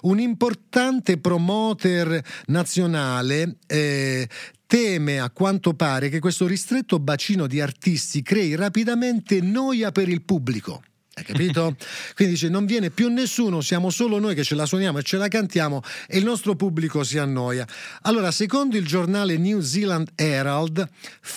Un 0.03 0.21
importante 0.21 1.17
promoter 1.17 2.23
nazionale 2.47 3.57
eh, 3.67 4.29
teme 4.67 5.21
a 5.21 5.31
quanto 5.31 5.73
pare 5.75 6.11
che 6.11 6.19
questo 6.19 6.47
ristretto 6.47 6.99
bacino 6.99 7.47
di 7.47 7.61
artisti 7.61 8.23
crei 8.23 8.55
rapidamente 8.55 9.41
noia 9.41 9.91
per 9.91 10.09
il 10.09 10.23
pubblico. 10.23 10.83
Hai 11.23 11.25
capito? 11.25 11.77
Quindi 12.15 12.35
dice: 12.35 12.49
Non 12.49 12.67
viene 12.67 12.91
più 12.91 13.09
nessuno, 13.09 13.61
siamo 13.61 13.91
solo 13.91 14.19
noi 14.19 14.35
che 14.35 14.43
ce 14.43 14.57
la 14.57 14.67
suoniamo 14.67 14.99
e 14.99 15.03
ce 15.03 15.17
la 15.17 15.29
cantiamo 15.29 15.83
e 16.09 16.19
il 16.19 16.25
nostro 16.25 16.57
pubblico 16.57 17.05
si 17.05 17.19
annoia. 17.19 17.67
Allora, 18.03 18.31
secondo 18.33 18.77
il 18.77 18.85
giornale 18.85 19.39
New 19.39 19.61
Zealand 19.61 20.11
Herald, 20.17 20.87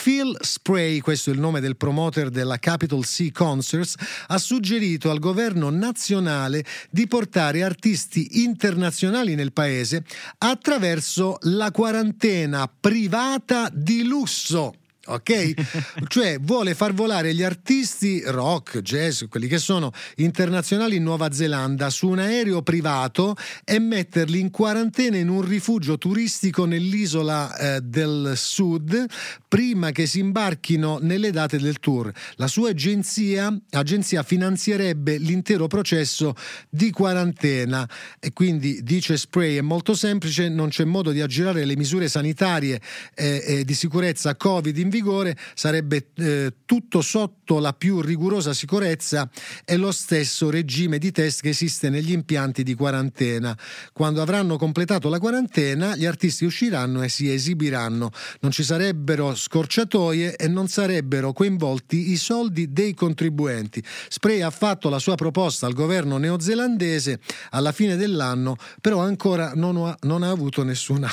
Phil 0.04 0.36
Spray, 0.42 1.00
questo 1.00 1.30
è 1.30 1.34
il 1.34 1.40
nome 1.40 1.60
del 1.60 1.78
promoter 1.78 2.30
della 2.30 2.58
Capital 2.58 3.06
C 3.06 3.32
Concerts, 3.32 3.96
ha 4.28 4.38
suggerito 4.40 5.12
al 5.12 5.20
governo 5.20 5.70
nazionale 5.70 6.66
di 6.90 7.08
portare 7.08 7.64
artisti 7.64 8.44
internazionali 8.44 9.36
nel 9.36 9.54
paese 9.54 10.04
attraverso 10.40 11.38
la 11.42 11.70
quarantena 11.72 12.68
privata 12.68 13.70
di 13.72 14.04
lusso 14.04 14.74
ok? 15.06 15.54
cioè 16.08 16.38
vuole 16.40 16.76
far 16.76 16.94
volare 16.94 17.34
gli 17.34 17.44
artisti 17.44 18.22
rock, 18.26 18.82
jazz, 18.82 19.24
quelli 19.30 19.48
che 19.48 19.58
sono 19.58 19.92
internazionali 20.18 20.98
in 20.98 21.04
Nuova 21.04 21.32
Zelanda 21.32 21.90
su 21.90 22.10
un 22.10 22.20
aereo 22.20 22.62
privato 22.62 23.36
e 23.64 23.80
metterli 23.80 24.40
in 24.40 24.52
quarantena 24.52 25.18
in 25.18 25.30
un 25.30 25.42
rifugio 25.42 25.98
turistico 25.98 26.66
nell'isola 26.66 27.56
eh, 27.56 27.82
del 27.82 28.34
sud 28.36 29.06
prima 29.48 29.92
che 29.92 30.06
si 30.06 30.20
imbarchino 30.20 31.00
nelle 31.02 31.32
date 31.32 31.58
del 31.58 31.80
tour. 31.80 32.12
La 32.36 32.48
sua 32.48 32.70
agenzia, 32.70 33.56
agenzia 33.72 34.24
finanzierebbe 34.24 35.18
l'intero 35.18 35.68
processo 35.68 36.36
di 36.70 36.92
quarantena 36.92 37.88
e 38.20 38.34
quindi 38.34 38.84
dice 38.84 39.18
Spray 39.18 39.58
è 39.58 39.62
molto 39.62 39.94
semplice, 39.94 40.50
non 40.50 40.70
c'è 40.70 40.84
modo 40.84 41.12
di 41.12 41.22
aggirare 41.22 41.66
le 41.66 41.76
misure 41.76 42.08
sanitarie 42.08 42.82
e 43.14 43.44
eh, 43.46 43.66
di 43.66 43.74
sicurezza 43.74 44.36
Covid 44.36 44.78
in 44.78 44.90
vigore, 44.96 45.38
sarebbe 45.54 46.08
eh, 46.16 46.54
tutto 46.66 47.02
sotto 47.02 47.60
la 47.60 47.74
più 47.74 48.02
rigorosa 48.02 48.54
sicurezza 48.54 49.30
e 49.66 49.76
lo 49.76 49.92
stesso 49.92 50.50
regime 50.50 50.98
di 50.98 51.12
test 51.12 51.42
che 51.42 51.50
esiste 51.50 51.90
negli 51.90 52.12
impianti 52.12 52.64
di 52.64 52.76
quarantena. 52.76 53.58
Quando 53.92 54.22
avranno 54.22 54.58
completato 54.58 55.10
la 55.10 55.20
quarantena, 55.20 55.96
gli 55.96 56.06
artisti 56.06 56.46
usciranno 56.46 57.02
e 57.04 57.10
si 57.10 57.32
esibiranno. 57.32 58.12
Non 58.40 58.52
ci 58.52 58.64
sarebbero 58.64 59.36
scorciatoie 59.36 60.36
e 60.36 60.48
non 60.48 60.68
sarebbero 60.68 61.34
coinvolti 61.34 62.12
i 62.12 62.18
soldi 62.18 62.72
dei 62.72 62.94
contribuenti. 62.94 63.84
Spray 64.08 64.42
ha 64.42 64.50
fatto 64.50 64.90
la 64.90 65.00
sua 65.00 65.16
proposta 65.16 65.66
al 65.66 65.74
governo 65.74 66.18
neozelandese 66.18 67.20
alla 67.50 67.74
fine 67.74 67.98
dell'anno, 67.98 68.56
però 68.80 69.00
ancora 69.00 69.52
non 69.56 69.76
ha, 69.78 69.98
non 70.02 70.24
ha 70.24 70.30
avuto 70.30 70.64
nessuna 70.64 71.10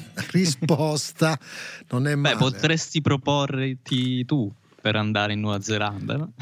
risposta. 0.32 1.38
Non 1.90 2.06
è 2.06 2.14
male. 2.14 2.34
Beh, 2.34 2.40
potresti 2.40 3.00
proporti 3.00 4.24
tu 4.24 4.52
per 4.82 4.96
andare 4.96 5.32
in 5.32 5.40
Nuova 5.40 5.60
Zelanda 5.60 6.16
no? 6.16 6.32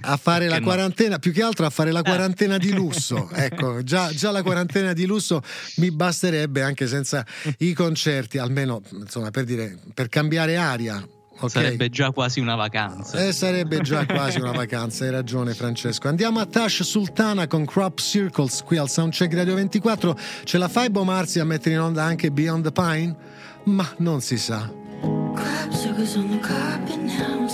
a 0.00 0.16
fare 0.16 0.48
la 0.48 0.60
quarantena 0.62 1.10
no? 1.10 1.18
più 1.18 1.32
che 1.32 1.42
altro 1.42 1.66
a 1.66 1.70
fare 1.70 1.92
la 1.92 2.00
quarantena 2.00 2.56
di 2.56 2.72
lusso 2.74 3.28
ecco 3.30 3.82
già, 3.82 4.10
già, 4.10 4.30
la 4.30 4.42
quarantena 4.42 4.94
di 4.94 5.04
lusso 5.04 5.42
mi 5.76 5.90
basterebbe 5.90 6.62
anche 6.62 6.86
senza 6.86 7.24
i 7.58 7.74
concerti 7.74 8.38
almeno 8.38 8.80
insomma 8.92 9.30
per 9.30 9.44
dire 9.44 9.78
per 9.92 10.08
cambiare 10.08 10.56
aria 10.56 11.06
Okay. 11.40 11.48
Sarebbe 11.48 11.88
già 11.88 12.10
quasi 12.10 12.40
una 12.40 12.56
vacanza. 12.56 13.24
Eh, 13.26 13.32
sarebbe 13.32 13.80
già 13.80 14.04
quasi 14.06 14.40
una 14.40 14.50
vacanza, 14.50 15.04
hai 15.04 15.12
ragione 15.12 15.54
Francesco. 15.54 16.08
Andiamo 16.08 16.40
a 16.40 16.46
Tash 16.46 16.82
Sultana 16.82 17.46
con 17.46 17.64
Crop 17.64 18.00
Circles 18.00 18.62
qui 18.64 18.76
al 18.76 18.90
Soundcheck 18.90 19.32
Radio 19.34 19.54
24. 19.54 20.18
Ce 20.44 20.58
la 20.58 20.68
fai 20.68 20.90
Bomarzi 20.90 21.38
a 21.38 21.44
mettere 21.44 21.76
in 21.76 21.80
onda 21.80 22.02
anche 22.02 22.32
Beyond 22.32 22.64
the 22.64 22.72
Pine? 22.72 23.16
Ma 23.64 23.88
non 23.98 24.20
si 24.20 24.36
sa. 24.36 24.68
Crop 25.00 25.72
circles 25.72 26.16
on 26.16 26.28
the 26.30 26.38
carpet 26.40 26.96
now 26.96 27.47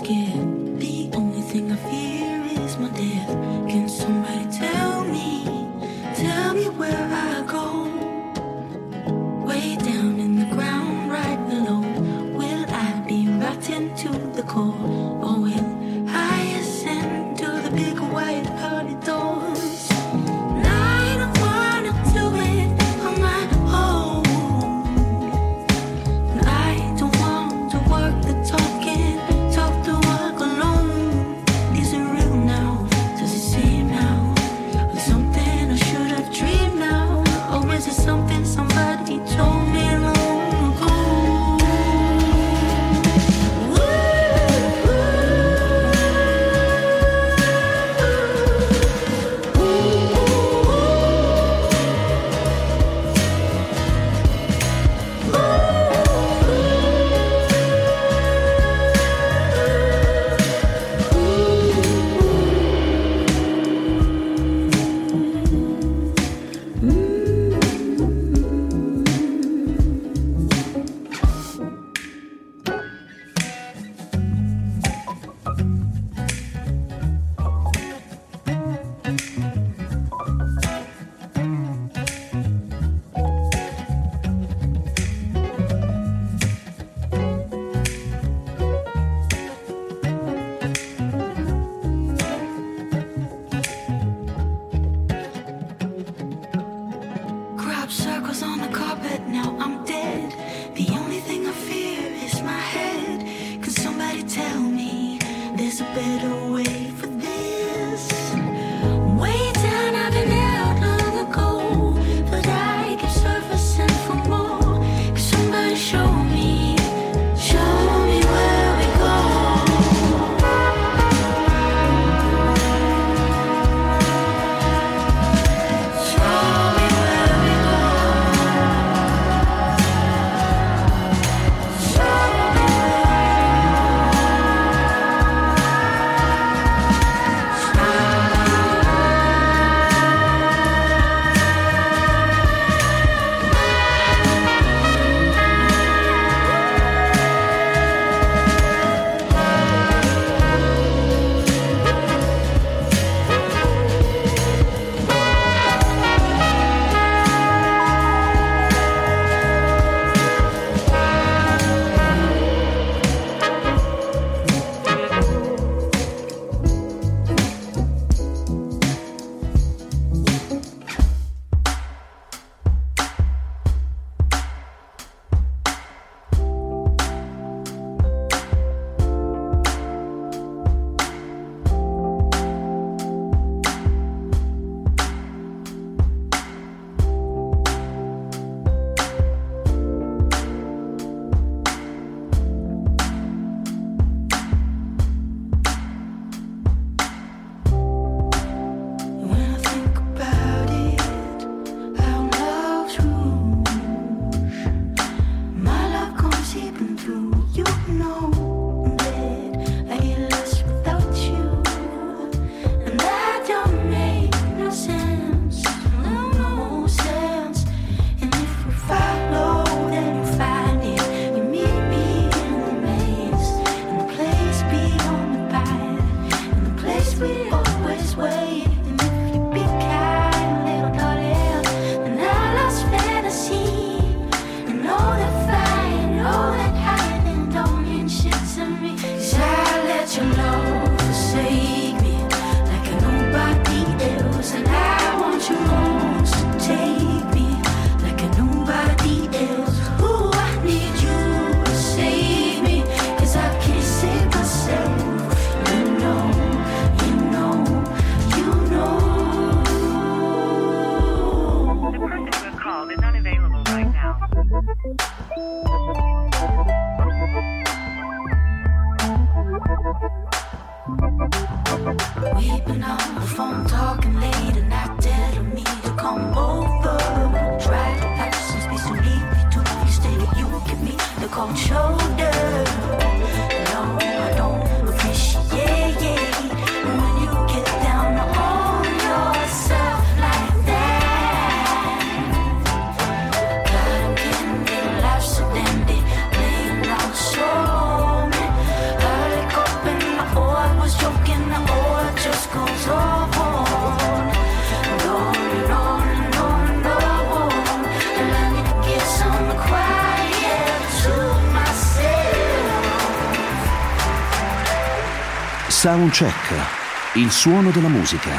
Soundcheck, 315.95 317.15
il 317.15 317.31
suono 317.31 317.71
della 317.71 317.87
musica. 317.87 318.33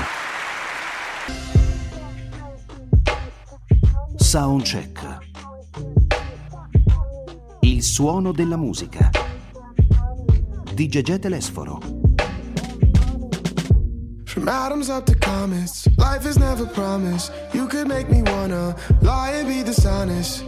Soundcheck, 4.17 5.17
il 7.61 7.81
suono 7.81 8.33
della 8.33 8.57
musica. 8.57 9.09
Di 10.73 10.87
Gegè 10.89 11.17
Telesforo. 11.17 11.79
From 14.25 14.49
atoms 14.49 14.89
up 14.89 15.05
to 15.05 15.15
comets, 15.19 15.87
life 15.95 16.27
is 16.27 16.35
never 16.35 16.67
promised. 16.67 17.31
You 17.53 17.67
could 17.67 17.87
make 17.87 18.09
me 18.09 18.21
wanna 18.21 18.75
lie 18.99 19.31
and 19.39 19.47
be 19.47 19.63
dishonest. 19.63 20.43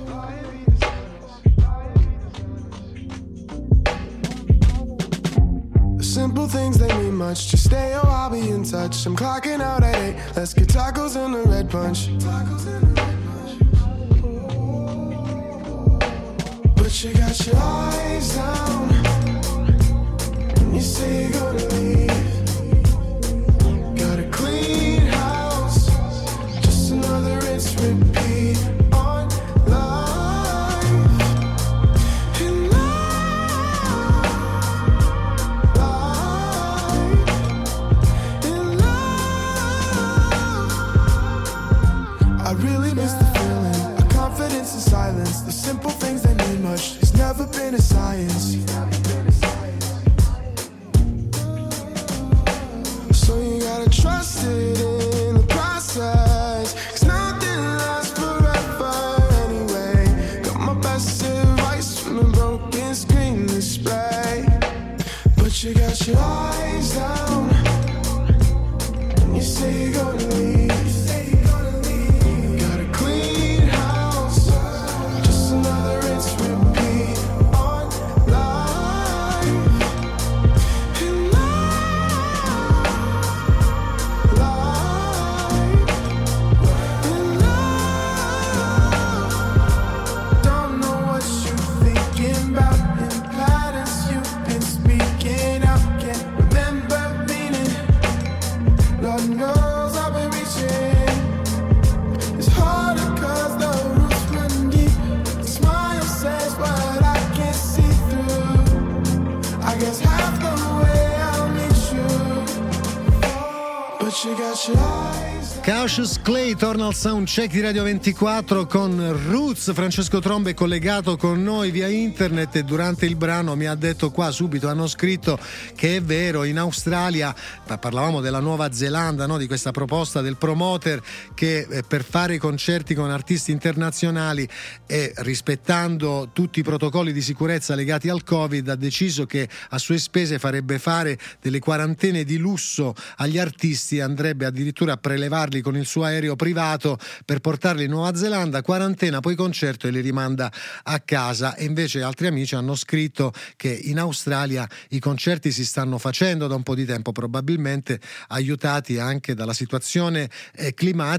Cautious 115.97 116.21
Clay 116.21 116.55
torna 116.55 116.85
al 116.85 116.93
soundcheck 116.93 117.51
di 117.51 117.59
Radio 117.59 117.81
24 117.81 118.67
con 118.67 119.19
Roots. 119.31 119.73
Francesco 119.73 120.19
Trombe 120.19 120.51
è 120.51 120.53
collegato 120.53 121.17
con 121.17 121.41
noi 121.41 121.71
via 121.71 121.87
internet 121.87 122.55
e 122.57 122.63
durante 122.63 123.07
il 123.07 123.15
brano 123.15 123.55
mi 123.55 123.65
ha 123.65 123.73
detto 123.73 124.11
qua 124.11 124.29
subito, 124.29 124.67
hanno 124.67 124.85
scritto 124.85 125.39
che 125.75 125.95
è 125.95 126.01
vero, 126.03 126.43
in 126.43 126.59
Australia, 126.59 127.33
parlavamo 127.79 128.21
della 128.21 128.39
Nuova 128.39 128.71
Zelanda, 128.71 129.25
no? 129.25 129.39
di 129.39 129.47
questa 129.47 129.71
proposta 129.71 130.21
del 130.21 130.37
promoter 130.37 131.01
che 131.37 131.67
eh, 131.69 131.83
per 131.83 132.03
fare 132.03 132.33
i 132.33 132.37
concerti 132.39 132.95
con 132.95 133.11
artisti 133.11 133.51
internazionali 133.51 134.49
e 134.87 135.13
rispettando 135.17 136.31
tutti 136.33 136.61
i 136.61 136.63
protocolli 136.63 137.13
di 137.13 137.21
sicurezza 137.21 137.75
legati 137.75 138.09
al 138.09 138.23
Covid 138.23 138.67
ha 138.69 138.75
deciso 138.75 139.27
che 139.27 139.47
a 139.69 139.77
sue 139.77 139.99
spese 139.99 140.39
farebbe 140.39 140.79
fare 140.79 141.15
delle 141.39 141.59
quarantene 141.59 142.23
di 142.23 142.37
lusso 142.37 142.95
agli 143.17 143.37
artisti 143.37 143.99
andrebbe 143.99 144.45
addirittura 144.45 144.93
a 144.93 144.97
prelevarli 144.97 145.61
con 145.61 145.77
il 145.77 145.85
suo 145.85 146.05
aereo 146.05 146.35
privato 146.35 146.97
per 147.23 147.39
portarli 147.39 147.83
in 147.83 147.91
Nuova 147.91 148.15
Zelanda, 148.15 148.63
quarantena, 148.63 149.19
poi 149.19 149.35
concerto 149.35 149.85
e 149.85 149.91
li 149.91 150.01
rimanda 150.01 150.51
a 150.83 150.99
casa. 151.01 151.55
E 151.55 151.65
invece 151.65 152.01
altri 152.01 152.25
amici 152.25 152.55
hanno 152.55 152.73
scritto 152.73 153.31
che 153.57 153.69
in 153.69 153.99
Australia 153.99 154.67
i 154.89 154.99
concerti 154.99 155.51
si 155.51 155.63
stanno 155.63 155.99
facendo 155.99 156.47
da 156.47 156.55
un 156.55 156.63
po' 156.63 156.73
di 156.73 156.85
tempo, 156.85 157.11
probabilmente 157.11 157.99
aiutati 158.29 158.97
anche 158.97 159.35
dalla 159.35 159.53
situazione 159.53 160.31
eh, 160.55 160.73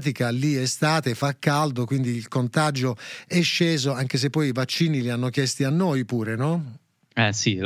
climatica. 0.09 0.29
Lì 0.29 0.55
è 0.55 0.61
estate, 0.61 1.15
fa 1.15 1.35
caldo, 1.37 1.85
quindi 1.85 2.09
il 2.09 2.27
contagio 2.27 2.95
è 3.27 3.41
sceso, 3.41 3.93
anche 3.93 4.17
se 4.17 4.29
poi 4.29 4.49
i 4.49 4.51
vaccini 4.51 5.01
li 5.01 5.09
hanno 5.09 5.29
chiesti 5.29 5.63
a 5.63 5.69
noi 5.69 6.05
pure, 6.05 6.35
no? 6.35 6.77
Eh 7.13 7.33
sì, 7.33 7.59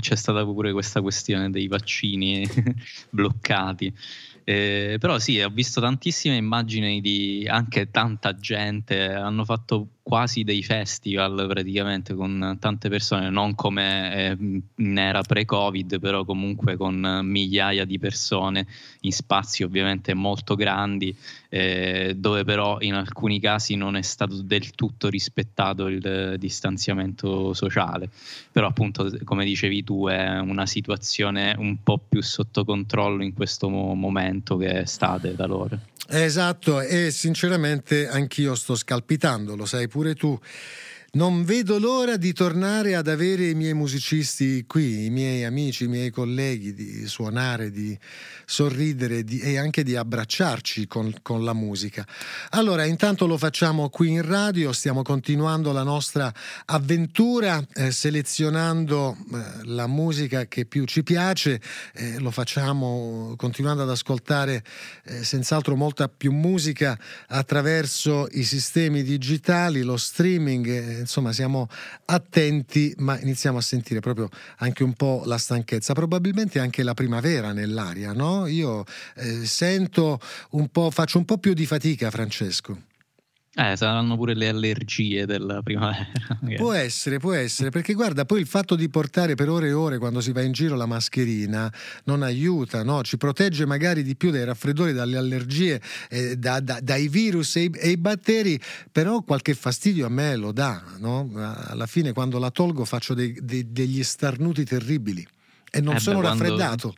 c'è 0.00 0.16
stata 0.16 0.44
pure 0.44 0.72
questa 0.72 1.00
questione 1.00 1.50
dei 1.50 1.66
vaccini 1.66 2.46
bloccati. 3.08 3.92
Eh, 4.44 4.96
però 4.98 5.18
sì, 5.18 5.40
ho 5.40 5.48
visto 5.48 5.80
tantissime 5.80 6.36
immagini 6.36 7.00
di 7.00 7.46
anche 7.48 7.90
tanta 7.90 8.34
gente, 8.34 9.12
hanno 9.12 9.44
fatto 9.44 9.88
quasi 10.02 10.44
dei 10.44 10.62
festival 10.62 11.46
praticamente 11.48 12.14
con 12.14 12.56
tante 12.58 12.88
persone, 12.88 13.30
non 13.30 13.54
come 13.54 14.14
eh, 14.14 14.36
in 14.76 14.98
era 14.98 15.22
pre-Covid, 15.22 15.98
però 16.00 16.24
comunque 16.24 16.76
con 16.76 17.20
migliaia 17.22 17.84
di 17.84 17.98
persone 17.98 18.66
in 19.00 19.12
spazi 19.12 19.62
ovviamente 19.62 20.14
molto 20.14 20.54
grandi, 20.54 21.14
eh, 21.48 22.14
dove 22.16 22.44
però 22.44 22.78
in 22.80 22.94
alcuni 22.94 23.40
casi 23.40 23.74
non 23.76 23.96
è 23.96 24.02
stato 24.02 24.42
del 24.42 24.70
tutto 24.72 25.08
rispettato 25.08 25.86
il 25.86 26.36
distanziamento 26.38 27.52
sociale. 27.52 28.08
Però 28.50 28.66
appunto, 28.66 29.10
come 29.24 29.44
dicevi 29.44 29.84
tu, 29.84 30.06
è 30.08 30.38
una 30.38 30.66
situazione 30.66 31.54
un 31.58 31.82
po' 31.82 31.98
più 31.98 32.22
sotto 32.22 32.64
controllo 32.64 33.22
in 33.22 33.32
questo 33.32 33.68
mo- 33.68 33.94
momento 33.94 34.56
che 34.56 34.68
è 34.68 34.78
estate 34.78 35.34
da 35.34 35.46
loro. 35.46 35.89
Esatto, 36.12 36.80
e 36.80 37.12
sinceramente 37.12 38.08
anch'io 38.08 38.56
sto 38.56 38.74
scalpitando, 38.74 39.54
lo 39.54 39.64
sai 39.64 39.86
pure 39.86 40.14
tu. 40.14 40.36
Non 41.12 41.42
vedo 41.42 41.80
l'ora 41.80 42.16
di 42.16 42.32
tornare 42.32 42.94
ad 42.94 43.08
avere 43.08 43.48
i 43.48 43.54
miei 43.56 43.74
musicisti 43.74 44.64
qui, 44.64 45.06
i 45.06 45.10
miei 45.10 45.42
amici, 45.42 45.84
i 45.84 45.88
miei 45.88 46.10
colleghi, 46.10 46.72
di 46.72 47.04
suonare, 47.08 47.72
di 47.72 47.98
sorridere 48.46 49.24
di, 49.24 49.40
e 49.40 49.58
anche 49.58 49.82
di 49.82 49.96
abbracciarci 49.96 50.86
con, 50.86 51.12
con, 51.20 51.42
la 51.42 51.52
musica. 51.52 52.06
Allora, 52.50 52.84
intanto 52.84 53.26
lo 53.26 53.36
facciamo 53.38 53.88
qui 53.88 54.10
in 54.10 54.24
radio, 54.24 54.72
stiamo 54.72 55.02
continuando 55.02 55.72
la 55.72 55.82
nostra 55.82 56.32
avventura 56.66 57.60
eh, 57.74 57.90
selezionando 57.90 59.16
eh, 59.16 59.64
la 59.64 59.88
musica 59.88 60.46
che 60.46 60.64
più 60.64 60.84
ci 60.84 61.02
piace, 61.02 61.60
eh, 61.92 62.20
lo 62.20 62.30
facciamo 62.30 63.34
continuando 63.36 63.82
ad 63.82 63.90
ascoltare 63.90 64.62
eh, 65.06 65.24
senz'altro 65.24 65.74
molta 65.74 66.08
più 66.08 66.30
musica 66.30 66.96
attraverso 67.26 68.28
i 68.30 68.44
sistemi 68.44 69.02
digitali, 69.02 69.82
lo 69.82 69.96
streaming 69.96 70.66
eh, 70.68 70.99
insomma 71.00 71.32
siamo 71.32 71.68
attenti, 72.06 72.94
ma 72.98 73.18
iniziamo 73.18 73.58
a 73.58 73.62
sentire 73.62 74.00
proprio 74.00 74.28
anche 74.58 74.82
un 74.82 74.94
po' 74.94 75.22
la 75.24 75.38
stanchezza, 75.38 75.92
probabilmente 75.92 76.58
anche 76.58 76.82
la 76.82 76.94
primavera 76.94 77.52
nell'aria, 77.52 78.12
no? 78.12 78.46
Io 78.46 78.84
eh, 79.16 79.44
sento 79.46 80.20
un 80.50 80.68
po', 80.68 80.90
faccio 80.90 81.18
un 81.18 81.24
po' 81.24 81.38
più 81.38 81.54
di 81.54 81.66
fatica, 81.66 82.10
Francesco. 82.10 82.89
Eh, 83.52 83.76
saranno 83.76 84.16
pure 84.16 84.34
le 84.34 84.48
allergie 84.48 85.26
della 85.26 85.60
primavera. 85.60 86.06
Può 86.56 86.72
essere, 86.72 87.18
può 87.18 87.32
essere, 87.32 87.70
perché 87.70 87.94
guarda, 87.94 88.24
poi 88.24 88.40
il 88.40 88.46
fatto 88.46 88.76
di 88.76 88.88
portare 88.88 89.34
per 89.34 89.48
ore 89.48 89.68
e 89.68 89.72
ore 89.72 89.98
quando 89.98 90.20
si 90.20 90.30
va 90.30 90.40
in 90.42 90.52
giro 90.52 90.76
la 90.76 90.86
mascherina 90.86 91.72
non 92.04 92.22
aiuta, 92.22 92.84
no? 92.84 93.02
ci 93.02 93.16
protegge 93.16 93.66
magari 93.66 94.04
di 94.04 94.14
più 94.14 94.30
dai 94.30 94.44
raffreddori, 94.44 94.92
dalle 94.92 95.16
allergie, 95.16 95.80
eh, 96.08 96.36
da, 96.36 96.60
da, 96.60 96.78
dai 96.80 97.08
virus 97.08 97.56
e 97.56 97.62
i, 97.64 97.70
e 97.74 97.88
i, 97.90 97.96
batteri, 97.96 98.58
però 98.92 99.20
qualche 99.22 99.54
fastidio 99.54 100.06
a 100.06 100.10
me 100.10 100.36
lo 100.36 100.52
dà, 100.52 100.82
no? 100.98 101.28
Alla 101.34 101.86
fine 101.86 102.12
quando 102.12 102.38
la 102.38 102.50
tolgo 102.50 102.84
faccio 102.84 103.14
dei, 103.14 103.36
dei, 103.42 103.72
degli 103.72 104.02
starnuti 104.04 104.64
terribili 104.64 105.26
e 105.72 105.80
non 105.80 105.96
Eh 105.96 106.00
sono 106.00 106.20
beh, 106.20 106.26
quando- 106.26 106.42
raffreddato. 106.44 106.94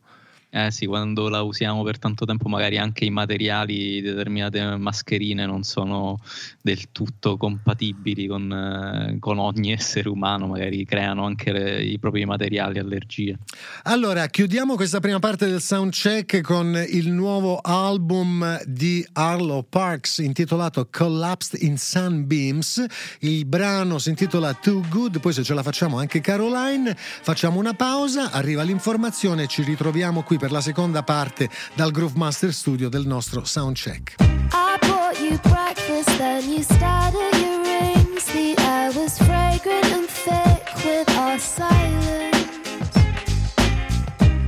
Eh 0.55 0.71
sì, 0.71 0.85
quando 0.85 1.31
la 1.31 1.41
usiamo 1.41 1.83
per 1.83 1.99
tanto 1.99 2.27
tempo 2.27 2.47
magari 2.47 2.77
anche 2.77 3.07
i 3.07 3.11
materiali, 3.11 4.03
determinate 4.03 4.77
mascherine 4.77 5.47
non 5.47 5.62
sono 5.62 6.21
del 6.61 6.93
tutto 6.93 7.38
compatibili 7.38 8.27
con, 8.27 8.53
eh, 8.53 9.19
con 9.19 9.38
ogni 9.38 9.73
essere 9.73 10.11
umano, 10.11 10.49
magari 10.49 10.85
creano 10.85 11.25
anche 11.25 11.53
le- 11.53 11.83
i 11.83 11.99
propri 11.99 12.27
materiali 12.27 12.79
allergie. 12.79 13.38
Allora, 13.85 14.27
chiudiamo 14.27 14.75
questa 14.75 15.01
prima 15.01 15.19
parte 15.21 15.47
del 15.47 15.62
soundcheck 15.62 16.43
con 16.43 16.79
il 16.87 17.11
nuovo 17.11 17.57
album 17.57 18.61
di 18.67 19.03
Arlo 19.15 19.65
Parks 19.67 20.19
intitolato 20.19 20.87
Collapsed 20.91 21.62
in 21.62 21.79
Sunbeams. 21.79 22.85
Il 23.21 23.47
brano 23.47 23.99
si 23.99 24.11
intitola 24.11 24.53
Too 24.53 24.83
Good, 24.91 25.19
poi 25.21 25.33
se 25.33 25.45
ce 25.45 25.55
la 25.55 25.62
facciamo 25.62 25.97
anche 25.99 26.21
Caroline. 26.21 26.95
Facciamo 26.95 27.59
una 27.59 27.73
pausa, 27.73 28.33
arriva 28.33 28.62
l'informazione 28.62 29.47
ci 29.47 29.62
ritroviamo 29.62 30.23
qui 30.23 30.41
per 30.42 30.50
la 30.50 30.61
seconda 30.61 31.05
parte 31.05 31.48
dal 31.72 31.92
Groove 31.92 32.16
Master 32.16 32.52
Studio 32.52 32.88
del 32.88 33.07
nostro 33.07 33.44
soundcheck. 33.44 34.16
I 34.18 34.76
bought 34.81 35.16
you 35.20 35.38
breakfast, 35.38 36.18
then 36.18 36.50
you 36.50 36.64
started 36.64 37.33
your 37.38 37.62
rings. 37.62 38.24
The 38.33 38.57
air 38.59 38.90
was 38.92 39.18
fragrant 39.18 39.87
and 39.92 40.09
thick 40.09 40.66
with 40.83 41.09
our 41.16 41.38
silence. 41.38 42.90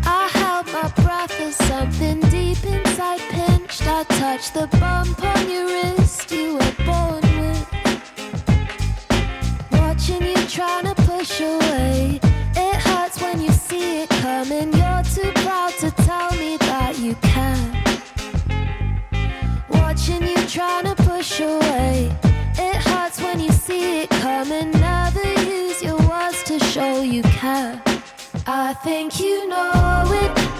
I 0.04 0.28
held 0.32 0.66
my 0.72 0.90
breath 1.00 1.54
something 1.68 2.18
deep 2.28 2.64
inside 2.64 3.20
pinched. 3.30 3.86
I 3.86 4.02
touched 4.18 4.54
the 4.54 4.66
bump 4.80 5.22
on 5.22 5.48
your 5.48 5.66
wrist 5.66 6.28
you 6.32 6.54
were 6.54 6.74
born 6.84 7.22
with. 7.38 7.68
Watching 9.70 10.24
you 10.24 10.44
trying 10.48 10.86
to 10.92 10.94
push 11.06 11.40
away. 11.40 12.18
It 12.56 12.76
hurts 12.82 13.20
when 13.22 13.40
you 13.40 13.52
see 13.52 14.02
it 14.02 14.08
coming. 14.08 14.73
Trying 20.54 20.84
to 20.84 20.94
push 21.02 21.40
away. 21.40 22.16
It 22.56 22.76
hurts 22.76 23.20
when 23.20 23.40
you 23.40 23.50
see 23.50 24.02
it 24.02 24.10
coming. 24.10 24.70
Never 24.70 25.26
use 25.42 25.82
your 25.82 25.98
words 26.08 26.44
to 26.44 26.60
show 26.60 27.02
you 27.02 27.22
care. 27.22 27.82
I 28.46 28.72
think 28.84 29.18
you 29.18 29.48
know 29.48 30.02
it. 30.06 30.53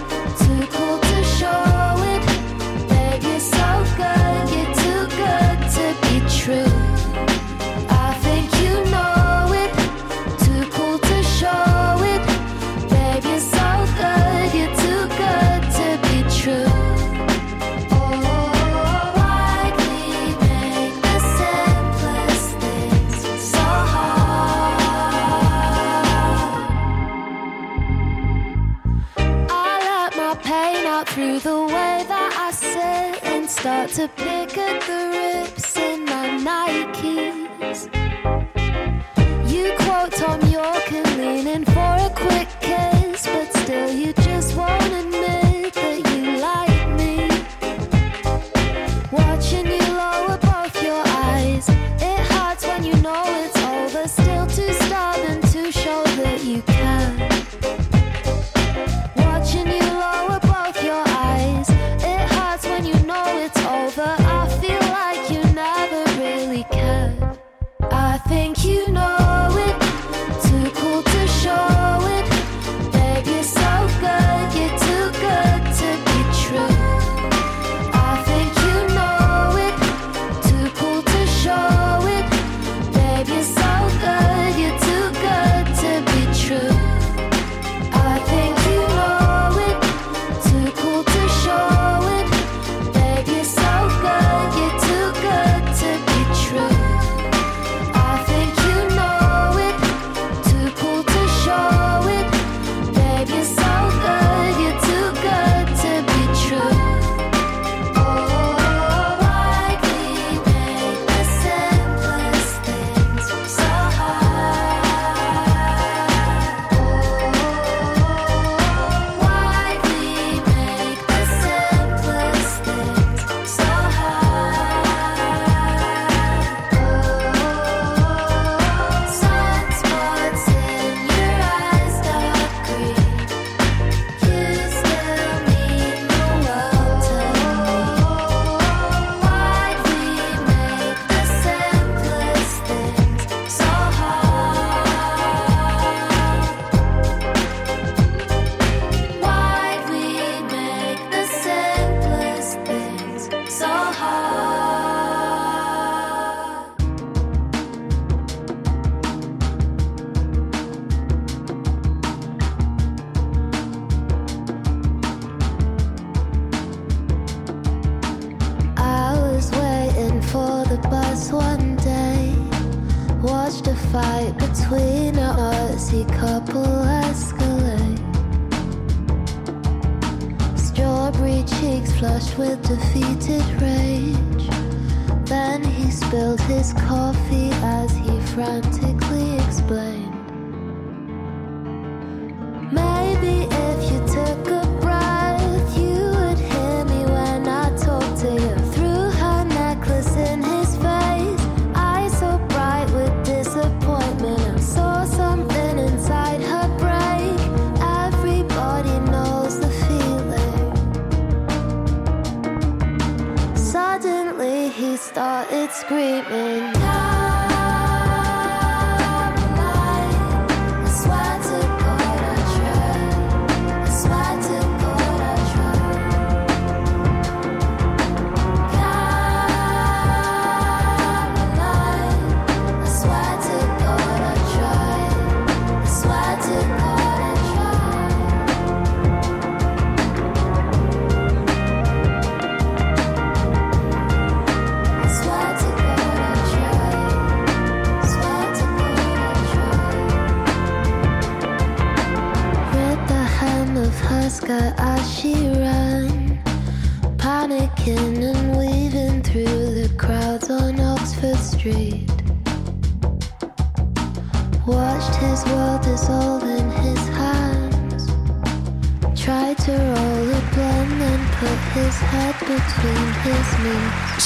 start 33.65 33.89
to 33.89 34.07
pick 34.09 34.55
at 34.59 34.79
the 34.85 35.43
rips 35.49 35.75
in 35.75 36.05
my 36.05 36.27
Nikes. 36.45 38.04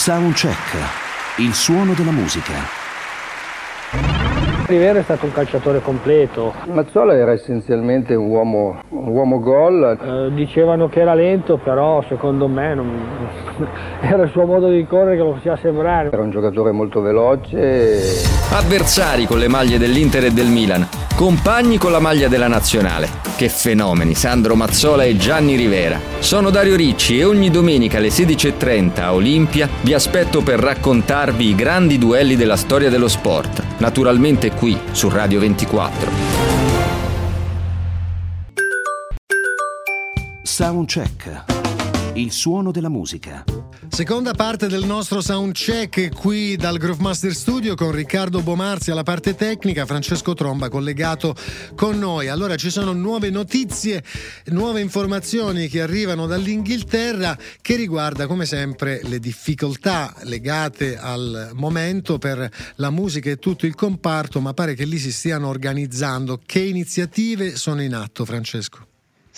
Soundcheck, 0.10 1.38
il 1.38 1.53
suono 1.53 1.93
della 1.93 2.10
musica. 2.10 2.53
Rivera 4.66 4.97
è 4.97 5.03
stato 5.03 5.28
un 5.28 5.32
calciatore 5.32 5.84
completo. 5.84 6.51
Mazzola 6.66 7.16
era 7.16 7.32
essenzialmente 7.32 8.16
un 8.16 8.28
uomo, 8.28 8.82
un 8.89 9.07
uomo 9.07 9.39
gol. 9.39 9.99
Eh, 10.01 10.34
dicevano 10.34 10.89
che 10.89 11.01
era 11.01 11.14
lento, 11.14 11.57
però 11.57 12.03
secondo 12.07 12.47
me 12.47 12.74
non... 12.74 12.91
era 14.01 14.24
il 14.24 14.32
suo 14.32 14.47
modo 14.47 14.68
di 14.70 14.84
correre 14.88 15.16
che 15.16 15.22
lo 15.22 15.36
faceva 15.36 15.57
sembrare. 15.57 16.10
Era 16.12 16.24
un 16.24 16.32
giocatore 16.32 16.72
molto 16.72 17.01
veloce. 17.01 18.01
Avversari 18.51 19.28
con 19.28 19.38
le 19.38 19.47
maglie 19.47 19.78
dell'Inter 19.78 20.26
e 20.26 20.32
del 20.32 20.47
Milan, 20.47 20.88
compagni 21.16 21.78
con 21.78 21.91
la 21.91 21.99
maglia 21.99 22.28
della 22.28 22.47
nazionale. 22.47 23.18
Che 23.40 23.48
fenomeni, 23.48 24.16
Sandro 24.16 24.54
Mazzola 24.54 25.06
e 25.06 25.16
Gianni 25.16 25.56
Rivera. 25.56 25.98
Sono 26.20 26.50
Dario 26.50 26.76
Ricci 26.76 27.20
e 27.20 27.24
ogni 27.24 27.50
domenica 27.50 27.96
alle 27.96 28.10
16.30 28.10 29.00
a 29.00 29.14
Olimpia 29.14 29.70
vi 29.80 29.94
aspetto 29.94 30.42
per 30.42 30.60
raccontarvi 30.60 31.48
i 31.48 31.56
grandi 31.56 31.98
duelli 31.98 32.36
della 32.36 32.58
storia 32.58 32.90
dello 32.90 33.08
sport, 33.08 33.64
naturalmente 33.78 34.52
qui 34.52 34.78
su 34.92 35.08
Radio 35.08 35.40
24. 35.40 36.12
Soundcheck 40.44 41.59
il 42.20 42.32
suono 42.32 42.72
della 42.72 42.89
musica. 42.89 43.43
Seconda 43.88 44.34
parte 44.34 44.67
del 44.67 44.86
nostro 44.86 45.22
soundcheck 45.22 46.13
qui 46.15 46.55
dal 46.57 46.78
Groove 46.78 47.01
Master 47.01 47.34
Studio 47.34 47.76
con 47.76 47.91
Riccardo 47.91 48.41
Bomarzi 48.41 48.91
alla 48.91 49.03
parte 49.03 49.36
tecnica, 49.36 49.86
Francesco 49.86 50.34
Tromba 50.34 50.70
collegato 50.70 51.36
con 51.76 51.97
noi. 51.97 52.28
Allora 52.28 52.55
ci 52.55 52.70
sono 52.70 52.91
nuove 52.93 53.30
notizie, 53.30 54.03
nuove 54.47 54.82
informazioni 54.82 55.67
che 55.67 55.82
arrivano 55.82 56.28
dall'Inghilterra 56.28 57.38
che 57.61 57.76
riguarda 57.76 58.28
come 58.28 58.45
sempre 58.45 58.99
le 59.03 59.20
difficoltà 59.20 60.13
legate 60.24 60.97
al 60.97 61.51
momento 61.53 62.17
per 62.17 62.49
la 62.76 62.89
musica 62.89 63.30
e 63.30 63.38
tutto 63.38 63.65
il 63.65 63.76
comparto, 63.76 64.41
ma 64.41 64.53
pare 64.53 64.76
che 64.76 64.86
lì 64.86 64.97
si 64.97 65.11
stiano 65.11 65.47
organizzando. 65.47 66.39
Che 66.45 66.59
iniziative 66.59 67.55
sono 67.55 67.82
in 67.82 67.95
atto, 67.95 68.26
Francesco? 68.26 68.89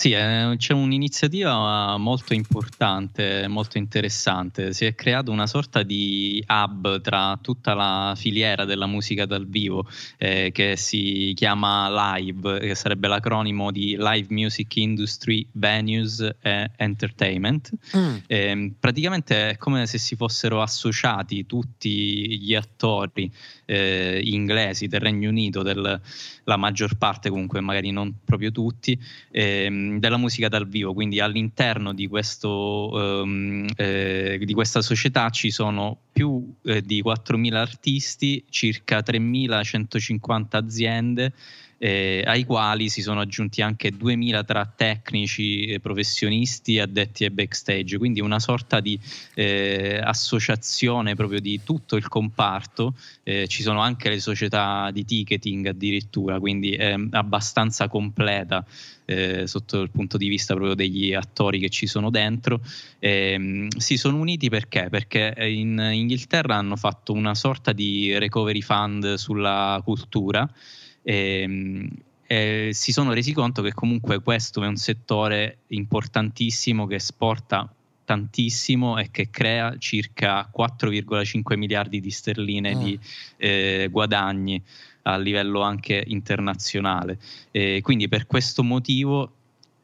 Sì, 0.02 0.14
eh, 0.14 0.56
c'è 0.58 0.74
un'iniziativa 0.74 1.96
molto 1.98 2.34
importante, 2.34 3.48
molto 3.48 3.78
interessante. 3.78 4.74
Si 4.74 4.84
è 4.84 4.96
creato 4.96 5.30
una 5.30 5.46
sorta 5.46 5.84
di 5.84 6.44
hub 6.48 7.02
tra 7.02 7.38
tutta 7.40 7.76
la 7.76 8.16
filiera 8.18 8.66
della 8.66 8.88
musica 8.88 9.28
dal 9.28 9.48
vivo 9.48 9.88
eh, 10.18 10.50
che 10.52 10.76
si 10.76 11.34
chiama 11.36 12.16
Live, 12.18 12.62
che 12.62 12.74
sarebbe 12.74 13.08
l'acronimo 13.08 13.70
di 13.70 13.96
Live 13.96 14.26
Music 14.34 14.76
Industry 14.78 15.46
Venues 15.52 16.28
e 16.42 16.72
Entertainment. 16.78 17.70
Mm. 17.96 18.16
Eh, 18.26 18.74
praticamente 18.80 19.52
è 19.52 19.58
come 19.58 19.86
se 19.86 20.00
si 20.00 20.16
fossero 20.16 20.64
associati 20.64 21.46
tutti 21.46 22.40
gli 22.40 22.56
attori 22.56 23.32
eh, 23.72 24.20
inglesi 24.24 24.88
del 24.88 25.00
Regno 25.00 25.30
Unito, 25.30 25.64
del, 25.64 26.02
la 26.44 26.58
maggior 26.58 26.98
parte 26.98 27.30
comunque, 27.30 27.62
magari 27.62 27.92
non 27.92 28.14
proprio 28.26 28.52
tutti, 28.52 29.00
ehm, 29.32 30.00
della 30.00 30.18
musica 30.18 30.50
dal 30.50 30.68
vivo. 30.68 30.94
Quindi 30.94 31.22
all'interno 31.22 31.94
di, 31.94 32.08
questo, 32.08 33.22
ehm, 33.22 33.68
eh, 33.78 34.42
di 34.44 34.54
questa 34.54 34.82
società 34.82 35.30
ci 35.30 35.52
sono 35.52 35.98
più 36.12 36.54
eh, 36.64 36.82
di 36.82 37.02
4.000 37.02 37.54
artisti, 37.56 38.44
circa 38.50 39.00
3.150 39.00 40.46
aziende 40.52 41.34
eh, 41.84 42.22
ai 42.28 42.44
quali 42.44 42.90
si 42.90 43.02
sono 43.02 43.22
aggiunti 43.22 43.64
anche 43.64 43.90
2000 43.90 44.44
tra 44.44 44.72
tecnici, 44.74 45.66
eh, 45.66 45.80
professionisti, 45.80 46.78
addetti 46.78 47.24
ai 47.24 47.32
backstage, 47.32 47.98
quindi 47.98 48.22
una 48.22 48.40
sorta 48.40 48.80
di 48.80 49.00
eh, 49.34 50.00
associazione 50.04 51.16
proprio 51.16 51.40
di 51.40 51.62
tutto 51.64 51.96
il 51.96 52.08
comparto, 52.08 52.94
Eh, 53.24 53.48
ci 53.48 53.64
sono 53.64 53.82
anche 53.82 54.10
le 54.10 54.20
società 54.20 54.92
di 54.92 55.06
ticketing 55.06 55.68
addirittura, 55.68 56.40
quindi 56.40 56.72
è 56.74 56.96
abbastanza 57.12 57.88
completa 57.88 58.64
eh, 59.06 59.48
sotto 59.48 59.82
il 59.82 59.90
punto 59.90 60.18
di 60.18 60.28
vista 60.28 60.54
proprio 60.54 60.76
degli 60.76 61.14
attori 61.14 61.60
che 61.60 61.70
ci 61.70 61.88
sono 61.88 62.12
dentro. 62.12 62.62
Ehm, 63.00 63.70
si 63.70 63.98
sono 63.98 64.18
uniti 64.18 64.50
perché? 64.50 64.88
Perché 64.90 65.34
in 65.38 65.80
Inghilterra 65.94 66.58
hanno 66.58 66.76
fatto 66.76 67.14
una 67.14 67.34
sorta 67.34 67.74
di 67.74 68.18
recovery 68.18 68.62
fund 68.62 69.16
sulla 69.16 69.82
cultura 69.84 70.48
e, 71.02 71.90
e 72.26 72.70
si 72.74 72.92
sono 72.92 73.14
resi 73.14 73.34
conto 73.34 73.62
che 73.62 73.74
comunque 73.74 74.22
questo 74.22 74.64
è 74.64 74.68
un 74.68 74.78
settore 74.78 75.60
importantissimo 75.68 76.88
che 76.88 76.96
esporta 76.96 77.74
tantissimo 78.04 78.98
e 78.98 79.10
che 79.12 79.30
crea 79.30 79.76
circa 79.78 80.50
4,5 80.56 81.58
miliardi 81.58 82.02
di 82.02 82.12
sterline 82.12 82.72
Ah. 82.72 82.76
di 82.76 83.00
eh, 83.38 83.88
guadagni 83.90 84.62
a 85.04 85.18
livello 85.18 85.62
anche 85.62 86.04
internazionale. 86.06 87.18
E 87.52 87.80
quindi 87.82 88.08
per 88.08 88.28
questo 88.28 88.64
motivo 88.64 89.34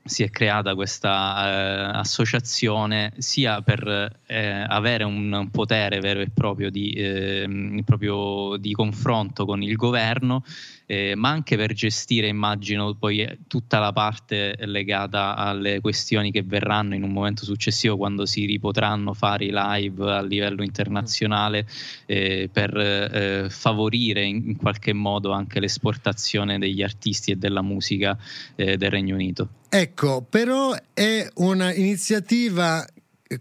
si 0.07 0.23
è 0.23 0.29
creata 0.29 0.73
questa 0.73 1.91
eh, 1.91 1.97
associazione 1.97 3.13
sia 3.17 3.61
per 3.61 4.19
eh, 4.25 4.65
avere 4.67 5.03
un 5.03 5.49
potere 5.51 5.99
vero 5.99 6.21
e 6.21 6.29
proprio 6.29 6.69
di, 6.69 6.91
ehm, 6.91 7.81
proprio 7.83 8.57
di 8.57 8.71
confronto 8.71 9.45
con 9.45 9.61
il 9.61 9.75
governo, 9.75 10.43
eh, 10.87 11.15
ma 11.15 11.29
anche 11.29 11.57
per 11.57 11.73
gestire, 11.73 12.27
immagino, 12.27 12.95
poi 12.95 13.21
eh, 13.21 13.39
tutta 13.47 13.77
la 13.77 13.91
parte 13.91 14.55
legata 14.61 15.35
alle 15.35 15.81
questioni 15.81 16.31
che 16.31 16.43
verranno 16.43 16.95
in 16.95 17.03
un 17.03 17.11
momento 17.11 17.43
successivo 17.43 17.97
quando 17.97 18.25
si 18.25 18.45
ripotranno 18.45 19.13
fare 19.13 19.45
i 19.45 19.51
live 19.53 20.11
a 20.11 20.21
livello 20.21 20.63
internazionale 20.63 21.67
eh, 22.05 22.49
per 22.51 22.75
eh, 22.77 23.49
favorire 23.49 24.23
in, 24.23 24.43
in 24.47 24.55
qualche 24.55 24.93
modo 24.93 25.31
anche 25.31 25.59
l'esportazione 25.59 26.57
degli 26.57 26.81
artisti 26.81 27.31
e 27.31 27.35
della 27.35 27.61
musica 27.61 28.17
eh, 28.55 28.77
del 28.77 28.89
Regno 28.89 29.15
Unito. 29.15 29.49
Ecco, 29.69 30.25
però 30.27 30.73
è 30.93 31.27
un'iniziativa 31.35 32.85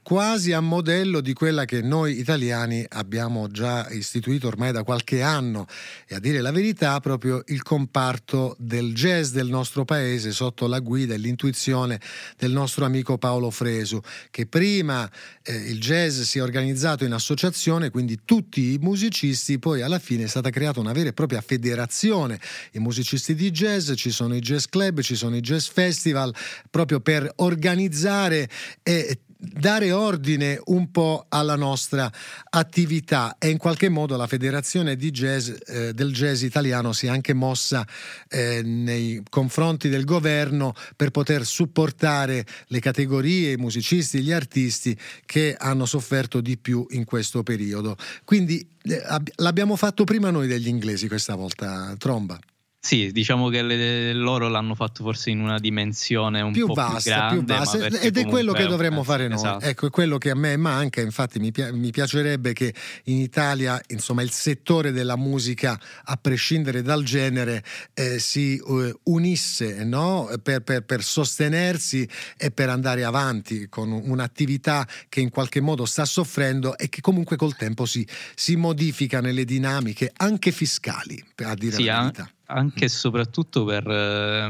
quasi 0.03 0.53
a 0.53 0.61
modello 0.61 1.21
di 1.21 1.33
quella 1.33 1.65
che 1.65 1.81
noi 1.81 2.19
italiani 2.19 2.85
abbiamo 2.89 3.49
già 3.49 3.89
istituito 3.91 4.49
ormai 4.49 4.73
da 4.73 4.83
qualche 4.83 5.23
anno. 5.23 5.67
E 6.07 6.15
a 6.15 6.19
dire 6.19 6.41
la 6.41 6.51
verità 6.51 6.99
proprio 7.01 7.43
il 7.47 7.63
comparto 7.63 8.57
del 8.59 8.95
jazz 8.95 9.33
del 9.33 9.49
nostro 9.49 9.85
paese 9.85 10.33
sotto 10.33 10.67
la 10.67 10.81
guida 10.81 11.15
e 11.15 11.19
l'intuizione 11.19 12.01
del 12.37 12.53
nostro 12.53 12.85
amico 12.85 13.19
Paolo 13.19 13.51
Fresu 13.51 14.01
che 14.31 14.47
prima 14.47 15.09
eh, 15.43 15.55
il 15.55 15.81
jazz 15.81 16.21
si 16.21 16.39
è 16.39 16.43
organizzato 16.43 17.05
in 17.05 17.13
associazione 17.13 17.91
quindi 17.91 18.21
tutti 18.25 18.73
i 18.73 18.79
musicisti 18.79 19.59
poi 19.59 19.83
alla 19.83 19.99
fine 19.99 20.25
è 20.25 20.29
stata 20.29 20.51
creata 20.51 20.81
una 20.81 20.93
vera 20.93 21.11
e 21.11 21.13
propria 21.13 21.41
federazione. 21.41 22.41
I 22.73 22.79
musicisti 22.79 23.35
di 23.35 23.51
jazz 23.51 23.93
ci 23.95 24.11
sono 24.11 24.35
i 24.35 24.41
jazz 24.41 24.65
club 24.65 25.01
ci 25.01 25.15
sono 25.15 25.37
i 25.37 25.41
jazz 25.41 25.69
festival 25.69 26.35
proprio 26.71 27.01
per 27.01 27.31
organizzare 27.37 28.49
e 28.83 29.21
dare 29.39 29.93
ordine 29.93 30.61
un 30.67 30.91
po' 30.91 31.27
alla 31.29 31.57
nostra 31.57 32.11
attività 32.51 33.37
e 33.39 33.51
in 33.51 33.59
qualche 33.59 33.89
modo 33.89 34.17
la 34.17 34.27
federazione 34.27 34.97
jazz, 34.97 35.51
eh, 35.67 35.93
del 35.93 36.13
jazz 36.13 36.43
italiano 36.43 36.93
si 36.93 37.07
è 37.07 37.09
anche 37.09 37.35
mossa 37.35 37.87
eh, 38.29 38.63
nei 38.63 39.23
confronti 39.29 39.89
del 39.89 40.05
governo 40.05 40.75
per 40.97 41.11
poter 41.11 41.45
supportare 41.45 42.45
le 42.67 42.81
categorie, 42.81 43.53
i 43.53 43.57
musicisti, 43.57 44.23
gli 44.23 44.33
artisti 44.33 44.99
che 45.25 45.55
hanno 45.59 45.87
sofferto 45.87 46.41
di 46.41 46.57
più 46.57 46.87
in 46.91 47.05
questo 47.05 47.43
periodo. 47.43 47.97
Quindi 48.25 48.67
eh, 48.83 49.03
ab- 49.05 49.31
l'abbiamo 49.37 49.77
fatto 49.77 50.05
prima 50.05 50.31
noi 50.31 50.47
degli 50.47 50.69
inglesi 50.69 51.09
questa 51.09 51.35
volta, 51.35 51.95
Tromba. 51.99 52.39
Sì, 52.87 53.11
diciamo 53.11 53.49
che 53.49 53.63
le- 53.63 54.13
loro 54.13 54.47
l'hanno 54.47 54.77
fatto 54.77 55.03
forse 55.03 55.31
in 55.31 55.41
una 55.41 55.59
dimensione 55.59 56.41
un 56.41 56.53
più 56.53 56.69
po' 56.69 56.75
vasta, 56.75 57.31
più 57.31 57.43
grande, 57.43 57.45
più 57.45 57.81
vasta, 57.81 57.99
ed 57.99 58.17
è 58.17 58.25
quello 58.27 58.53
che 58.53 58.65
dovremmo 58.65 59.01
eh, 59.01 59.05
fare 59.05 59.27
noi. 59.27 59.39
esatto. 59.39 59.65
Ecco, 59.65 59.87
è 59.87 59.91
quello 59.91 60.19
che 60.19 60.31
a 60.31 60.37
me 60.37 60.57
manca. 60.57 61.01
Infatti, 61.01 61.41
mi, 61.41 61.51
pia- 61.51 61.73
mi 61.73 61.91
piacerebbe 61.91 62.53
che 62.53 62.73
in 63.07 63.17
Italia, 63.17 63.83
insomma, 63.89 64.23
il 64.23 64.31
settore 64.31 64.93
della 64.93 65.17
musica, 65.17 65.77
a 66.05 66.17
prescindere 66.17 66.83
dal 66.83 67.03
genere, 67.03 67.65
eh, 67.93 68.21
si 68.21 68.55
eh, 68.57 68.95
unisse 69.03 69.83
no? 69.83 70.31
per, 70.41 70.61
per- 70.61 70.85
per 70.85 71.03
sostenersi 71.03 72.09
e 72.37 72.53
per 72.53 72.69
andare 72.69 73.03
avanti 73.03 73.69
con 73.69 73.91
un'attività 73.91 74.87
che 75.09 75.19
in 75.19 75.31
qualche 75.31 75.61
modo 75.61 75.87
sta 75.87 76.05
soffrendo 76.05 76.79
e 76.79 76.89
che 76.89 77.01
comunque 77.01 77.35
col 77.35 77.57
tempo 77.57 77.85
si, 77.85 78.07
si 78.37 78.55
modifica 78.55 79.21
nelle 79.21 79.45
dinamiche 79.45 80.13
anche 80.19 80.53
fiscali, 80.53 81.21
a 81.43 81.55
dire 81.57 81.75
Sì, 81.75 81.85
la 81.87 82.01
verità. 82.03 82.31
Anche 82.47 82.85
e 82.85 82.89
soprattutto 82.89 83.65
per 83.65 83.87
eh, 83.89 84.49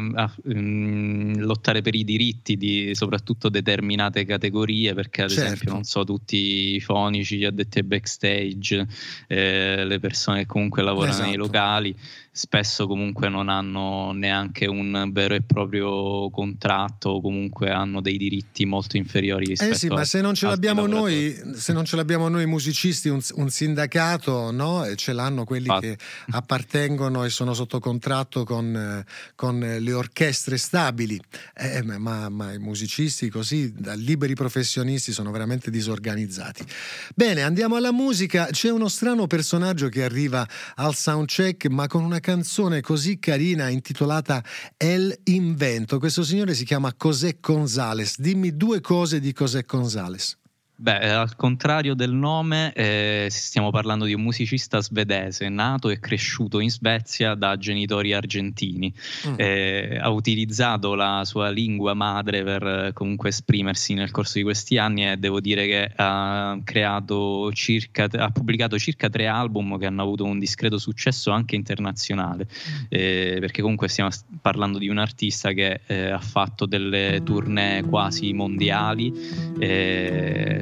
mm, 0.55 1.34
lottare 1.38 1.82
per 1.82 1.94
i 1.94 2.05
diritti 2.05 2.57
di 2.57 2.94
soprattutto 2.94 3.49
determinate 3.49 4.24
categorie, 4.24 4.94
perché 4.94 5.22
ad 5.22 5.30
Certo. 5.30 5.44
esempio 5.44 5.72
non 5.72 5.84
so, 5.84 6.05
tutti 6.05 6.74
i 6.74 6.80
fonici, 6.80 7.38
gli 7.38 7.44
addetti 7.44 7.78
ai 7.78 7.84
backstage, 7.84 8.86
eh, 9.26 9.84
le 9.84 9.99
persone 9.99 10.40
che 10.40 10.47
comunque 10.47 10.82
lavorano 10.82 11.18
nei 11.18 11.28
Esatto. 11.30 11.44
locali, 11.47 11.97
spesso 12.37 12.87
comunque 12.87 13.30
non 13.30 13.49
hanno 13.49 14.12
neanche 14.12 14.66
un 14.66 15.09
vero 15.11 15.34
e 15.34 15.41
proprio 15.41 16.28
contratto 16.28 17.09
o 17.09 17.20
comunque 17.22 17.70
hanno 17.70 18.03
dei 18.03 18.18
diritti 18.18 18.66
molto 18.66 18.99
inferiori 18.99 19.47
rispetto 19.47 19.72
Eh 19.72 19.74
sì, 19.78 19.89
ma 19.89 20.05
se 20.05 20.20
non 20.20 20.34
ce 20.34 20.47
l'abbiamo 20.47 20.84
noi, 20.87 21.34
se 21.55 21.72
non 21.72 21.87
ce 21.87 21.97
l'abbiamo 21.97 22.28
noi 22.28 22.45
musicisti, 22.45 23.09
un, 23.09 23.22
un 23.37 23.49
sindacato, 23.49 24.51
no? 24.51 24.84
E 24.84 24.97
ce 24.97 25.14
l'hanno 25.14 25.45
quelli 25.45 25.68
Infatti. 25.68 25.87
che 25.87 25.99
appartengono 26.32 27.24
e 27.24 27.30
sono 27.30 27.55
sotto 27.55 27.78
contratto 27.78 28.45
con, 28.45 28.76
eh, 28.76 29.07
con 29.34 29.59
le 29.59 29.93
orchestre 29.95 30.59
stabili. 30.59 31.18
Eh, 31.55 31.82
ma, 31.84 31.97
ma- 31.97 32.28
ma 32.28 32.53
i 32.53 32.59
musicisti 32.59 33.30
così, 33.30 33.72
da 33.72 33.95
liberi 33.95 34.34
professionisti, 34.34 35.11
sono 35.11 35.30
veramente 35.30 35.70
disorganizzati. 35.70 36.66
Bene, 37.14 37.41
andiamo 37.41 37.76
alla 37.76 37.93
musica. 37.93 38.49
C'è 38.51 38.70
uno 38.70 38.89
strano 38.89 39.26
personaggio 39.26 39.89
che 39.89 40.05
arriva 40.05 40.47
al 40.74 40.95
soundcheck, 40.95 41.68
ma 41.68 41.87
con 41.87 42.05
una 42.05 42.20
canzone 42.27 42.81
così 42.81 43.20
carina 43.20 43.68
intitolata 43.68 44.43
El 44.77 45.16
Invento. 45.27 46.01
Questo 46.01 46.24
signore 46.24 46.55
si 46.55 46.64
chiama 46.64 46.93
José 46.99 47.39
González. 47.41 48.18
Dimmi 48.18 48.57
due 48.57 48.81
cose 48.81 49.20
di 49.20 49.33
José 49.33 49.62
González. 49.64 50.37
Beh, 50.79 50.99
eh, 51.01 51.09
al 51.09 51.37
contrario 51.37 51.95
del 51.95 52.12
nome, 52.12 52.70
eh, 52.74 53.29
stiamo 53.31 53.70
parlando 53.70 54.05
di 54.05 54.12
un 54.12 54.20
musicista 54.20 54.83
svedese 54.83 55.49
nato 55.49 55.89
e 55.89 55.99
cresciuto 55.99 56.61
in 56.61 56.70
Svezia 56.70 57.35
da 57.35 57.57
genitori 57.57 58.12
argentini. 58.12 58.93
Mm. 59.27 59.35
Eh, 59.39 59.99
ha 59.99 60.11
utilizzato 60.11 60.95
la 60.95 61.22
sua 61.24 61.49
lingua 61.49 61.95
madre 61.95 62.45
per 62.45 62.62
eh, 62.62 62.93
comunque 62.93 63.31
esprimersi 63.31 63.95
nel 63.95 64.11
corso 64.11 64.37
di 64.37 64.45
questi 64.45 64.77
anni 64.77 65.11
e 65.11 65.16
devo 65.16 65.41
dire 65.41 65.66
che 65.66 65.93
ha 65.97 66.59
creato 66.62 67.51
circa, 67.55 68.07
ha 68.11 68.31
pubblicato 68.31 68.79
circa 68.79 69.09
tre 69.09 69.29
album 69.29 69.79
che 69.79 69.87
hanno 69.87 70.03
avuto 70.03 70.24
un 70.24 70.39
discreto 70.39 70.77
successo 70.77 71.31
anche 71.31 71.57
internazionale. 71.57 72.47
Eh, 72.91 73.39
perché 73.41 73.62
comunque 73.62 73.89
stiamo 73.89 74.11
parlando 74.43 74.77
di 74.77 74.89
un 74.89 74.99
artista 74.99 75.53
che 75.53 75.81
eh, 75.87 76.11
ha 76.11 76.20
fatto 76.20 76.66
delle 76.66 77.22
tournée 77.24 77.83
quasi 77.83 78.35
mondiali. 78.35 79.11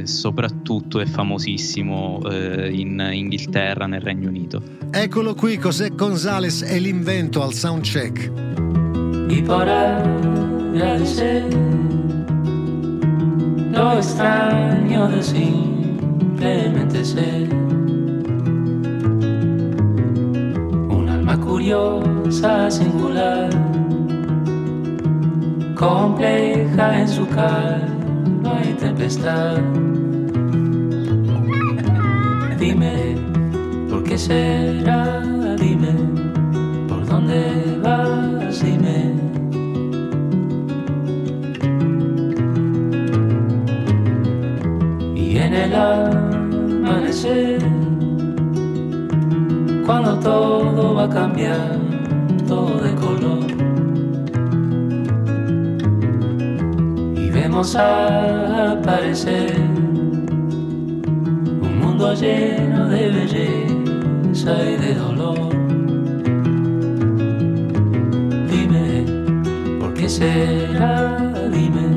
Soprattutto 0.06 1.00
è 1.00 1.06
famosissimo 1.06 2.20
eh, 2.30 2.70
in 2.72 3.08
Inghilterra, 3.12 3.86
nel 3.86 4.00
Regno 4.00 4.28
Unito. 4.28 4.62
Eccolo 4.90 5.34
qui, 5.34 5.58
José 5.58 5.90
González 5.90 6.62
e 6.62 6.78
l'invento 6.78 7.42
al 7.42 7.52
soundcheck. 7.52 8.54
y 9.28 9.42
para 9.42 10.02
agradecer 10.72 11.44
lo 13.72 13.92
extraño 13.98 15.08
de 15.08 15.22
simplemente 15.22 17.04
ser 17.04 17.52
un 20.90 21.08
alma 21.08 21.40
curiosa, 21.40 22.70
singular, 22.70 23.50
compleja 25.74 27.00
en 27.00 27.08
su 27.08 27.26
calma 28.44 28.60
y 28.62 28.74
tempestad. 28.74 29.56
Dime, 32.58 33.16
¿por 33.90 34.04
qué 34.04 34.18
será? 34.18 35.20
Dime, 35.58 35.94
¿por 36.88 37.06
dónde 37.06 37.78
vas? 37.82 38.62
Dime. 38.62 39.14
Y 45.16 45.36
en 45.36 45.54
el 45.54 45.74
amanecer, 46.84 47.62
cuando 49.86 50.18
todo 50.20 50.94
va 50.94 51.04
a 51.04 51.08
cambiar, 51.08 51.78
todo 52.46 52.80
de 52.80 52.94
color, 52.94 53.53
y 57.54 57.56
vemos 57.56 57.76
aparecer 57.76 59.54
un 61.62 61.78
mundo 61.80 62.12
lleno 62.14 62.88
de 62.88 63.10
belleza 63.10 64.52
y 64.64 64.76
de 64.76 64.94
dolor. 64.94 65.38
Dime, 68.50 69.04
¿por 69.78 69.94
qué 69.94 70.08
será? 70.08 71.32
Dime, 71.52 71.96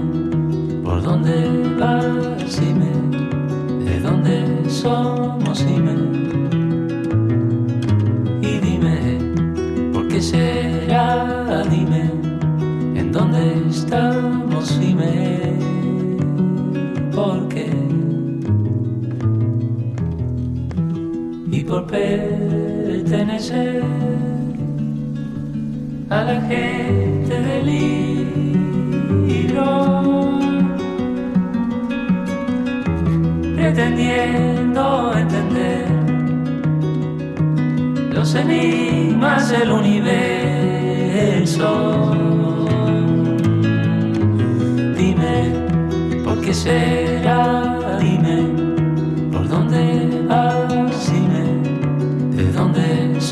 ¿por 0.84 1.02
dónde 1.02 1.50
vas? 1.80 2.60
Dime, 2.60 2.92
¿de 3.84 4.00
dónde 4.00 4.70
somos? 4.70 5.66
Dime, 5.66 6.17
pertenecer 21.88 23.84
a 26.10 26.24
la 26.24 26.42
gente 26.42 27.42
del 27.42 27.66
libro, 27.66 29.60
pretendiendo 33.56 35.14
entender 35.16 35.86
los 38.14 38.36
enigmas 38.36 39.50
del 39.50 39.72
universo. 39.72 40.12
Dime, 44.98 45.52
¿por 46.24 46.42
qué 46.42 46.54
será? 46.54 47.67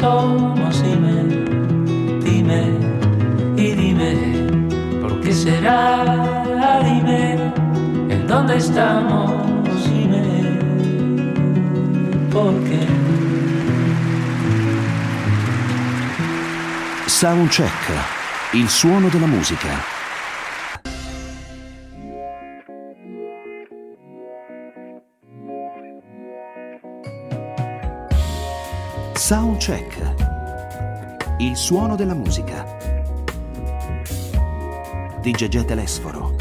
Dónde 0.06 0.72
somos? 0.72 0.84
Dime, 0.84 1.16
dime, 2.24 2.62
y 3.58 3.72
dime, 3.74 4.12
¿por 5.02 5.20
qué 5.22 5.34
será? 5.34 6.82
Dime, 6.84 7.52
¿en 8.10 8.28
dónde 8.28 8.58
estamos? 8.58 9.32
Dime, 9.90 10.60
¿por 12.32 12.54
qué? 12.66 12.86
Soundcheck, 17.08 17.72
il 18.54 18.70
suono 18.70 19.10
della 19.10 19.28
musica. 19.28 19.95
Soundcheck, 29.28 30.14
il 31.40 31.56
suono 31.56 31.96
della 31.96 32.14
musica. 32.14 32.64
Di 35.20 35.32
Gegè 35.32 35.66
Telesforo. 35.66 36.35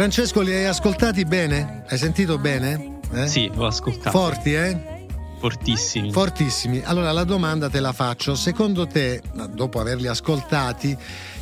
Francesco, 0.00 0.40
li 0.40 0.54
hai 0.54 0.64
ascoltati 0.64 1.26
bene? 1.26 1.84
Hai 1.86 1.98
sentito 1.98 2.38
bene? 2.38 3.00
Eh? 3.12 3.26
Sì, 3.26 3.52
ho 3.54 3.66
ascoltato. 3.66 4.16
Forti, 4.16 4.54
eh? 4.54 5.06
Fortissimi. 5.38 6.10
Fortissimi. 6.10 6.80
Allora 6.82 7.12
la 7.12 7.24
domanda 7.24 7.68
te 7.68 7.80
la 7.80 7.92
faccio. 7.92 8.34
Secondo 8.34 8.86
te, 8.86 9.20
dopo 9.52 9.78
averli 9.78 10.06
ascoltati, 10.06 10.96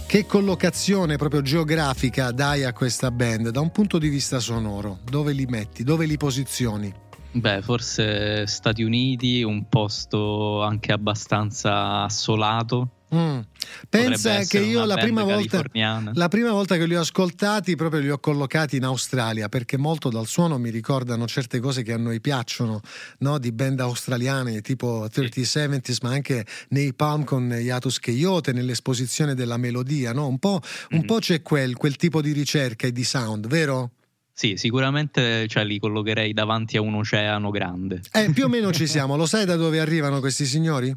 che 0.09 0.27
collocazione 0.27 1.15
proprio 1.15 1.41
geografica 1.41 2.33
dai 2.33 2.65
a 2.65 2.73
questa 2.73 3.13
band 3.13 3.51
da 3.51 3.61
un 3.61 3.71
punto 3.71 3.97
di 3.97 4.09
vista 4.09 4.41
sonoro? 4.41 4.99
Dove 5.09 5.33
li 5.35 5.47
metti? 5.47 5.85
Dove 5.85 6.07
li 6.07 6.17
posizioni? 6.17 6.93
Beh, 7.31 7.63
forse 7.63 8.45
Stati 8.49 8.83
Uniti, 8.83 9.45
un 9.45 9.69
posto 9.69 10.65
anche 10.65 10.91
abbastanza 10.91 12.03
assolato. 12.03 12.89
Mm. 13.15 13.39
Pensa 13.89 14.41
che 14.45 14.59
io 14.59 14.85
la 14.85 14.97
prima, 14.97 15.23
volta, 15.23 15.63
la 16.13 16.29
prima 16.29 16.53
volta 16.53 16.77
che 16.77 16.87
li 16.87 16.95
ho 16.95 17.01
ascoltati 17.01 17.75
proprio 17.77 18.01
li 18.01 18.11
ho 18.11 18.19
collocati 18.19 18.77
in 18.77 18.85
Australia 18.85 19.49
perché 19.49 19.79
molto 19.79 20.09
dal 20.11 20.27
suono 20.27 20.59
mi 20.59 20.71
ricordano 20.71 21.27
certe 21.27 21.59
cose 21.61 21.83
che 21.83 21.93
a 21.93 21.97
noi 21.97 22.21
piacciono 22.21 22.81
no? 23.19 23.39
di 23.39 23.51
band 23.53 23.81
australiane 23.81 24.61
tipo 24.61 25.07
3070s 25.11 25.99
ma 26.03 26.11
anche 26.11 26.45
nei 26.71 26.93
Palm 26.93 27.25
con 27.25 27.49
Yatus 27.51 27.99
Coyote 28.01 28.53
nell'esposizione 28.53 29.35
della 29.35 29.57
melodia 29.57 30.13
no? 30.13 30.27
un, 30.27 30.39
po', 30.39 30.61
un 30.91 30.99
Mhm. 30.99 31.05
po' 31.07 31.19
c'è 31.19 31.41
quel, 31.43 31.77
quel 31.77 31.97
tipo 31.97 32.21
di 32.21 32.33
ricerca 32.33 32.87
e 32.87 32.93
di 32.93 33.05
sound 33.05 33.47
vero? 33.47 33.93
Sì, 34.33 34.57
sicuramente 34.57 35.49
cioè, 35.49 35.65
li 35.65 35.79
collocherei 35.81 36.33
davanti 36.33 36.77
a 36.77 36.81
un 36.81 36.95
oceano 36.95 37.51
grande. 37.51 38.03
Eh, 38.13 38.31
più 38.33 38.45
o 38.45 38.49
meno 38.49 38.71
ci 38.73 38.87
siamo 38.87 39.17
lo 39.17 39.27
sai 39.27 39.45
da 39.45 39.57
dove 39.57 39.81
arrivano 39.81 40.21
questi 40.21 40.45
signori? 40.45 40.95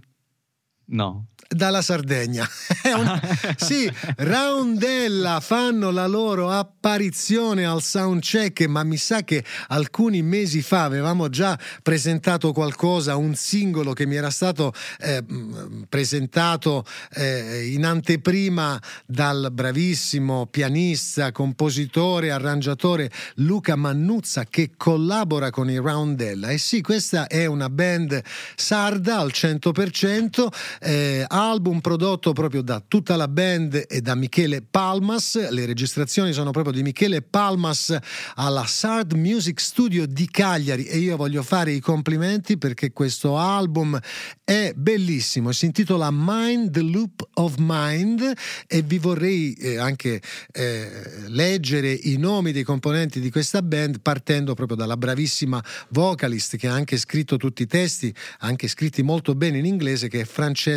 No. 0.92 1.28
dalla 1.48 1.82
Sardegna. 1.82 2.48
Sì, 3.58 3.90
Roundella 4.18 5.40
fanno 5.40 5.92
la 5.92 6.08
loro 6.08 6.50
apparizione 6.50 7.66
al 7.66 7.82
soundcheck, 7.82 8.66
ma 8.66 8.84
mi 8.84 8.98
sa 8.98 9.24
che 9.24 9.44
alcuni 9.68 10.22
mesi 10.22 10.62
fa 10.62 10.84
avevamo 10.84 11.30
già 11.30 11.58
presentato 11.82 12.52
qualcosa, 12.52 13.16
un 13.16 13.36
singolo 13.36 13.94
che 13.94 14.06
mi 14.06 14.16
era 14.16 14.30
stato 14.30 14.74
eh, 15.00 15.22
mh, 15.22 15.86
presentato 15.90 16.84
eh, 17.14 17.70
in 17.72 17.86
anteprima 17.86 18.82
dal 19.06 19.50
bravissimo 19.52 20.48
pianista, 20.48 21.32
compositore, 21.32 22.32
arrangiatore 22.32 23.12
Luca 23.36 23.76
Mannuzza 23.76 24.46
che 24.46 24.72
collabora 24.76 25.50
con 25.50 25.70
i 25.70 25.78
Roundella. 25.78 26.50
E 26.50 26.58
sì, 26.58 26.82
questa 26.82 27.28
è 27.28 27.46
una 27.46 27.70
band 27.70 28.22
sarda 28.56 29.20
al 29.20 29.32
100%, 29.34 30.48
eh, 30.82 31.24
album 31.28 31.80
prodotto 31.80 32.34
proprio 32.34 32.62
da 32.64 32.84
tutta 32.86 33.16
la 33.16 33.28
band 33.28 33.86
e 33.88 34.02
da 34.02 34.16
Michele 34.16 34.64
Palmas. 34.64 35.50
Le 35.50 35.66
registrazioni 35.66 36.34
sono 36.34 36.52
proprio 36.52 36.74
di 36.74 36.82
Michele 36.82 37.22
Palmas 37.22 37.96
alla 38.36 38.66
Sard 38.66 39.14
Music 39.14 39.60
Studio 39.60 40.08
di 40.08 40.28
Cagliari 40.30 40.86
e 40.86 40.98
io 40.98 41.18
voglio 41.18 41.44
fare 41.44 41.72
i 41.72 41.80
complimenti 41.80 42.58
perché 42.58 42.92
questo 42.92 43.38
album 43.38 44.00
è 44.44 44.74
bellissimo. 44.76 45.52
Si 45.52 45.66
intitola 45.66 46.10
Mind 46.12 46.72
the 46.72 46.82
Loop 46.82 47.28
of 47.36 47.56
Mind 47.60 48.34
e 48.68 48.82
vi 48.82 48.98
vorrei 48.98 49.54
eh, 49.54 49.78
anche 49.78 50.20
eh, 50.52 50.90
leggere 51.28 51.92
i 51.92 52.18
nomi 52.18 52.52
dei 52.52 52.64
componenti 52.64 53.20
di 53.20 53.30
questa 53.30 53.62
band 53.62 54.02
partendo 54.02 54.56
proprio 54.56 54.78
dalla 54.78 54.98
bravissima 54.98 55.64
vocalist 55.90 56.58
che 56.58 56.68
ha 56.68 56.74
anche 56.74 56.98
scritto 56.98 57.38
tutti 57.38 57.62
i 57.62 57.68
testi, 57.68 58.14
anche 58.40 58.68
scritti 58.68 59.04
molto 59.04 59.36
bene 59.36 59.60
in 59.60 59.66
inglese, 59.66 60.08
che 60.08 60.22
è 60.22 60.26
Francesca 60.26 60.71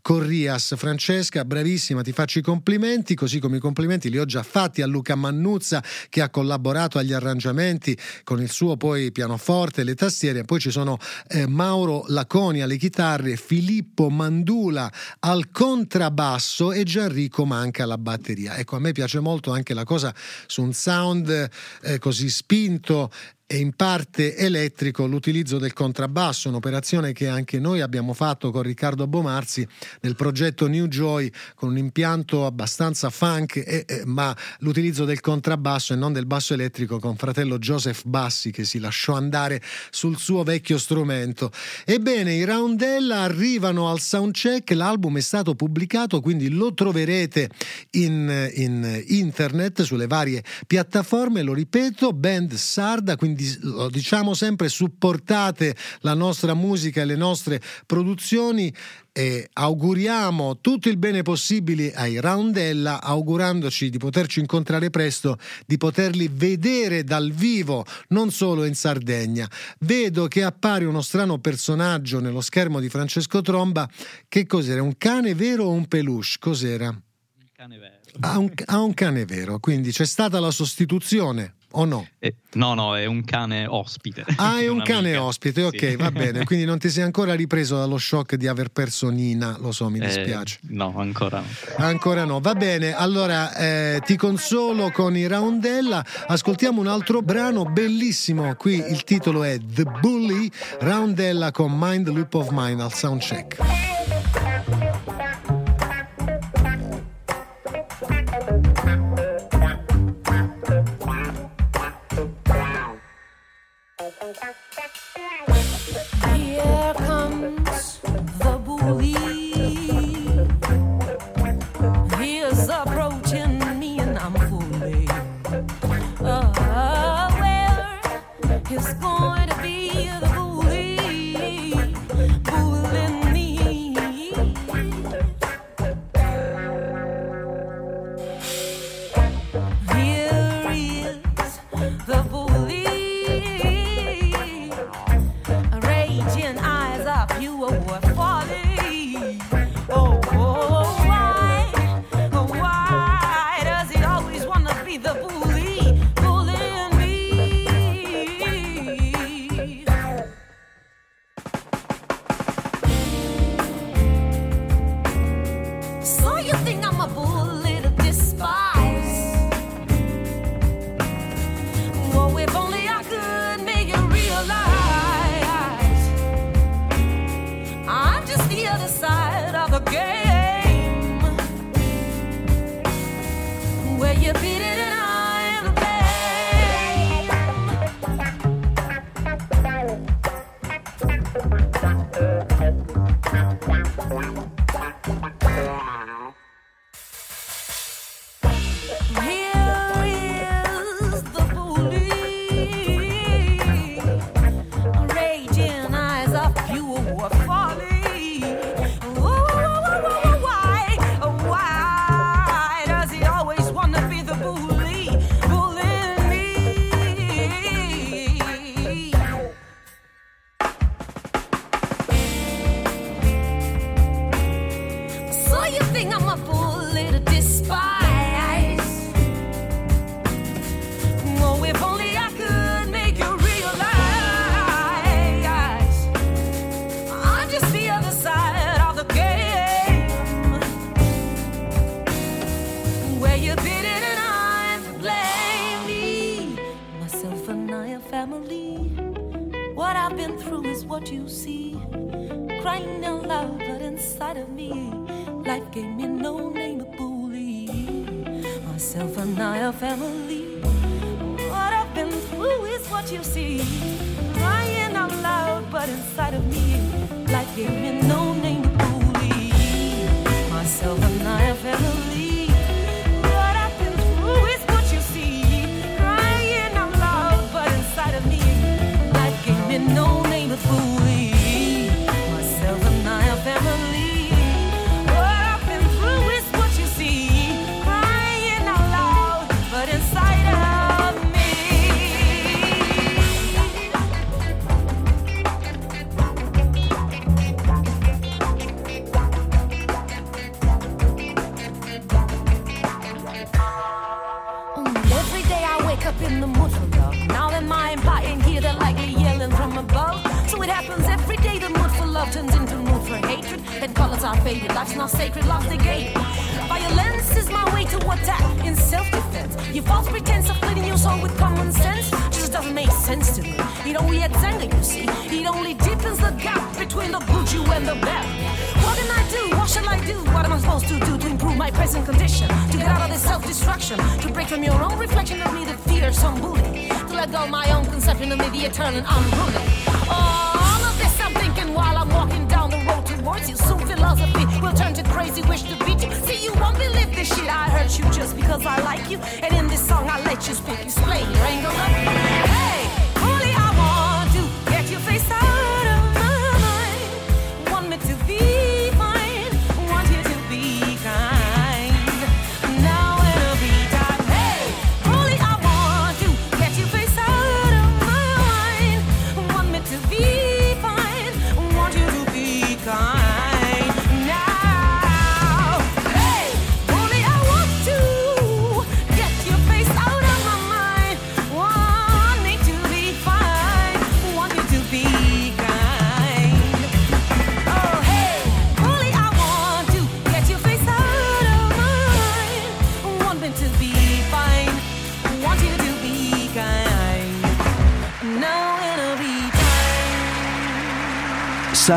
Corrias. 0.00 0.74
Francesca, 0.76 1.44
bravissima, 1.44 2.02
ti 2.02 2.12
faccio 2.12 2.38
i 2.38 2.42
complimenti, 2.42 3.14
così 3.14 3.38
come 3.38 3.56
i 3.56 3.60
complimenti 3.60 4.10
li 4.10 4.18
ho 4.18 4.24
già 4.24 4.42
fatti 4.42 4.82
a 4.82 4.86
Luca 4.86 5.14
Mannuzza 5.14 5.82
che 6.08 6.20
ha 6.20 6.30
collaborato 6.30 6.98
agli 6.98 7.12
arrangiamenti 7.12 7.98
con 8.24 8.40
il 8.40 8.50
suo 8.50 8.76
poi 8.76 9.12
pianoforte 9.12 9.84
le 9.84 9.94
tastiere. 9.94 10.44
Poi 10.44 10.60
ci 10.60 10.70
sono 10.70 10.98
eh, 11.28 11.46
Mauro 11.46 12.04
Laconi 12.08 12.60
alle 12.62 12.76
chitarre, 12.76 13.36
Filippo 13.36 14.10
Mandula 14.10 14.90
al 15.20 15.50
contrabbasso 15.50 16.72
e 16.72 16.84
Gianrico 16.84 17.44
Manca 17.44 17.84
alla 17.84 17.98
batteria. 17.98 18.56
Ecco, 18.56 18.76
a 18.76 18.78
me 18.80 18.92
piace 18.92 19.20
molto 19.20 19.52
anche 19.52 19.74
la 19.74 19.84
cosa 19.84 20.14
su 20.46 20.62
un 20.62 20.72
sound 20.72 21.48
eh, 21.82 21.98
così 21.98 22.28
spinto 22.28 23.10
e 23.52 23.58
in 23.58 23.74
parte 23.74 24.34
elettrico 24.34 25.04
l'utilizzo 25.04 25.58
del 25.58 25.74
contrabbasso, 25.74 26.48
un'operazione 26.48 27.12
che 27.12 27.28
anche 27.28 27.60
noi 27.60 27.82
abbiamo 27.82 28.14
fatto 28.14 28.50
con 28.50 28.62
Riccardo 28.62 29.06
Bomarzi 29.06 29.68
nel 30.00 30.16
progetto 30.16 30.68
New 30.68 30.86
Joy 30.86 31.30
con 31.54 31.68
un 31.68 31.76
impianto 31.76 32.46
abbastanza 32.46 33.10
funk, 33.10 33.56
e- 33.56 33.84
e- 33.86 34.02
ma 34.06 34.34
l'utilizzo 34.60 35.04
del 35.04 35.20
contrabbasso 35.20 35.92
e 35.92 35.96
non 35.96 36.14
del 36.14 36.24
basso 36.24 36.54
elettrico 36.54 36.98
con 36.98 37.14
fratello 37.16 37.58
Joseph 37.58 38.04
Bassi 38.06 38.50
che 38.50 38.64
si 38.64 38.78
lasciò 38.78 39.16
andare 39.16 39.60
sul 39.90 40.16
suo 40.16 40.44
vecchio 40.44 40.78
strumento. 40.78 41.52
Ebbene, 41.84 42.32
i 42.32 42.44
Roundella 42.44 43.20
arrivano 43.20 43.90
al 43.90 44.00
soundcheck, 44.00 44.70
l'album 44.70 45.18
è 45.18 45.20
stato 45.20 45.54
pubblicato, 45.54 46.22
quindi 46.22 46.48
lo 46.48 46.72
troverete 46.72 47.50
in, 47.90 48.50
in 48.54 49.04
internet 49.08 49.82
sulle 49.82 50.06
varie 50.06 50.42
piattaforme, 50.66 51.42
lo 51.42 51.52
ripeto, 51.52 52.14
band 52.14 52.54
sarda, 52.54 53.16
quindi 53.16 53.40
lo 53.60 53.88
diciamo 53.88 54.34
sempre, 54.34 54.68
supportate 54.68 55.76
la 56.00 56.14
nostra 56.14 56.54
musica 56.54 57.02
e 57.02 57.04
le 57.04 57.16
nostre 57.16 57.60
produzioni 57.86 58.72
e 59.12 59.48
auguriamo 59.52 60.58
tutto 60.60 60.88
il 60.88 60.96
bene 60.96 61.22
possibile 61.22 61.92
ai 61.92 62.18
Roundella, 62.18 63.02
augurandoci 63.02 63.90
di 63.90 63.98
poterci 63.98 64.40
incontrare 64.40 64.88
presto, 64.88 65.38
di 65.66 65.76
poterli 65.76 66.30
vedere 66.32 67.04
dal 67.04 67.30
vivo, 67.30 67.84
non 68.08 68.30
solo 68.30 68.64
in 68.64 68.74
Sardegna. 68.74 69.48
Vedo 69.80 70.28
che 70.28 70.42
appare 70.42 70.86
uno 70.86 71.02
strano 71.02 71.38
personaggio 71.38 72.20
nello 72.20 72.40
schermo 72.40 72.80
di 72.80 72.88
Francesco 72.88 73.42
Tromba. 73.42 73.88
Che 74.28 74.46
cos'era? 74.46 74.82
Un 74.82 74.96
cane 74.96 75.34
vero 75.34 75.64
o 75.64 75.72
un 75.72 75.86
peluche? 75.86 76.36
Cos'era? 76.38 76.88
Il 76.88 77.50
cane 77.52 77.78
vero. 77.78 78.01
Ha 78.20 78.38
un, 78.38 78.50
ha 78.66 78.78
un 78.80 78.92
cane 78.94 79.24
vero, 79.24 79.58
quindi 79.58 79.90
c'è 79.90 80.04
stata 80.04 80.38
la 80.38 80.50
sostituzione 80.50 81.54
o 81.74 81.86
no? 81.86 82.06
Eh, 82.18 82.34
no, 82.52 82.74
no, 82.74 82.94
è 82.94 83.06
un 83.06 83.24
cane 83.24 83.64
ospite. 83.66 84.22
Ah, 84.36 84.60
è 84.60 84.68
un 84.68 84.82
cane 84.82 85.16
ospite, 85.16 85.62
ok, 85.62 85.78
Sì. 85.90 85.96
va 85.96 86.10
bene. 86.10 86.44
Quindi 86.44 86.66
non 86.66 86.78
ti 86.78 86.90
sei 86.90 87.04
ancora 87.04 87.32
ripreso 87.34 87.78
dallo 87.78 87.96
shock 87.96 88.34
di 88.34 88.46
aver 88.46 88.68
perso 88.68 89.08
Nina, 89.08 89.56
lo 89.58 89.72
so, 89.72 89.88
mi 89.88 89.98
Eh, 89.98 90.06
dispiace. 90.06 90.58
no, 90.68 90.92
ancora 90.98 91.40
no. 91.40 91.46
Ancora 91.84 92.24
no, 92.24 92.38
va 92.40 92.54
bene. 92.54 92.92
Allora 92.92 93.54
eh, 93.56 94.02
ti 94.04 94.16
consolo 94.16 94.90
con 94.90 95.16
i 95.16 95.26
Roundella. 95.26 96.04
Ascoltiamo 96.26 96.80
un 96.82 96.88
altro 96.88 97.22
brano 97.22 97.64
bellissimo. 97.64 98.54
Qui 98.56 98.74
il 98.90 99.04
titolo 99.04 99.42
è 99.42 99.58
The 99.58 99.84
Bully. 99.84 100.50
Roundella 100.80 101.50
con 101.50 101.72
Mind 101.74 102.08
Loop 102.08 102.34
of 102.34 102.48
Mine 102.50 102.82
al 102.82 102.92
soundcheck. 102.92 103.56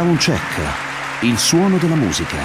Soundcheck, 0.05 1.21
il 1.21 1.35
suono 1.35 1.77
della 1.77 1.95
musica. 1.95 2.37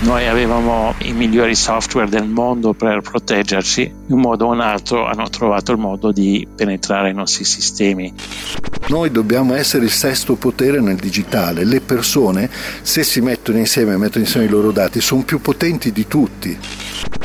Noi 0.00 0.26
avevamo 0.26 0.92
i 0.98 1.14
migliori 1.14 1.54
software 1.54 2.10
del 2.10 2.28
mondo 2.28 2.74
per 2.74 3.00
proteggerci, 3.00 3.80
in 3.80 4.12
un 4.12 4.20
modo 4.20 4.44
o 4.44 4.52
un 4.52 4.60
altro 4.60 5.06
hanno 5.06 5.30
trovato 5.30 5.72
il 5.72 5.78
modo 5.78 6.12
di 6.12 6.46
penetrare 6.54 7.08
i 7.08 7.14
nostri 7.14 7.44
sistemi. 7.44 8.12
Noi 8.88 9.10
dobbiamo 9.10 9.54
essere 9.54 9.86
il 9.86 9.90
sesto 9.90 10.34
potere 10.34 10.82
nel 10.82 10.96
digitale, 10.96 11.64
le 11.64 11.80
persone 11.80 12.50
se 12.82 13.02
si 13.02 13.22
mettono 13.22 13.56
insieme, 13.56 13.94
e 13.94 13.96
mettono 13.96 14.24
insieme 14.24 14.44
i 14.44 14.50
loro 14.50 14.72
dati, 14.72 15.00
sono 15.00 15.22
più 15.22 15.40
potenti 15.40 15.92
di 15.92 16.06
tutti. 16.06 16.58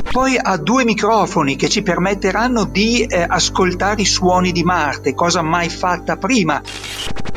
Poi 0.10 0.38
ha 0.42 0.56
due 0.56 0.86
microfoni 0.86 1.58
che 1.58 1.68
ci 1.68 1.82
permetteranno 1.82 2.64
di 2.64 3.04
eh, 3.04 3.26
ascoltare 3.28 4.02
i 4.02 4.06
suoni 4.06 4.54
di 4.54 4.64
Marte, 4.64 5.14
cosa 5.14 5.42
mai 5.42 5.68
fatta 5.70 6.16
prima. 6.16 6.62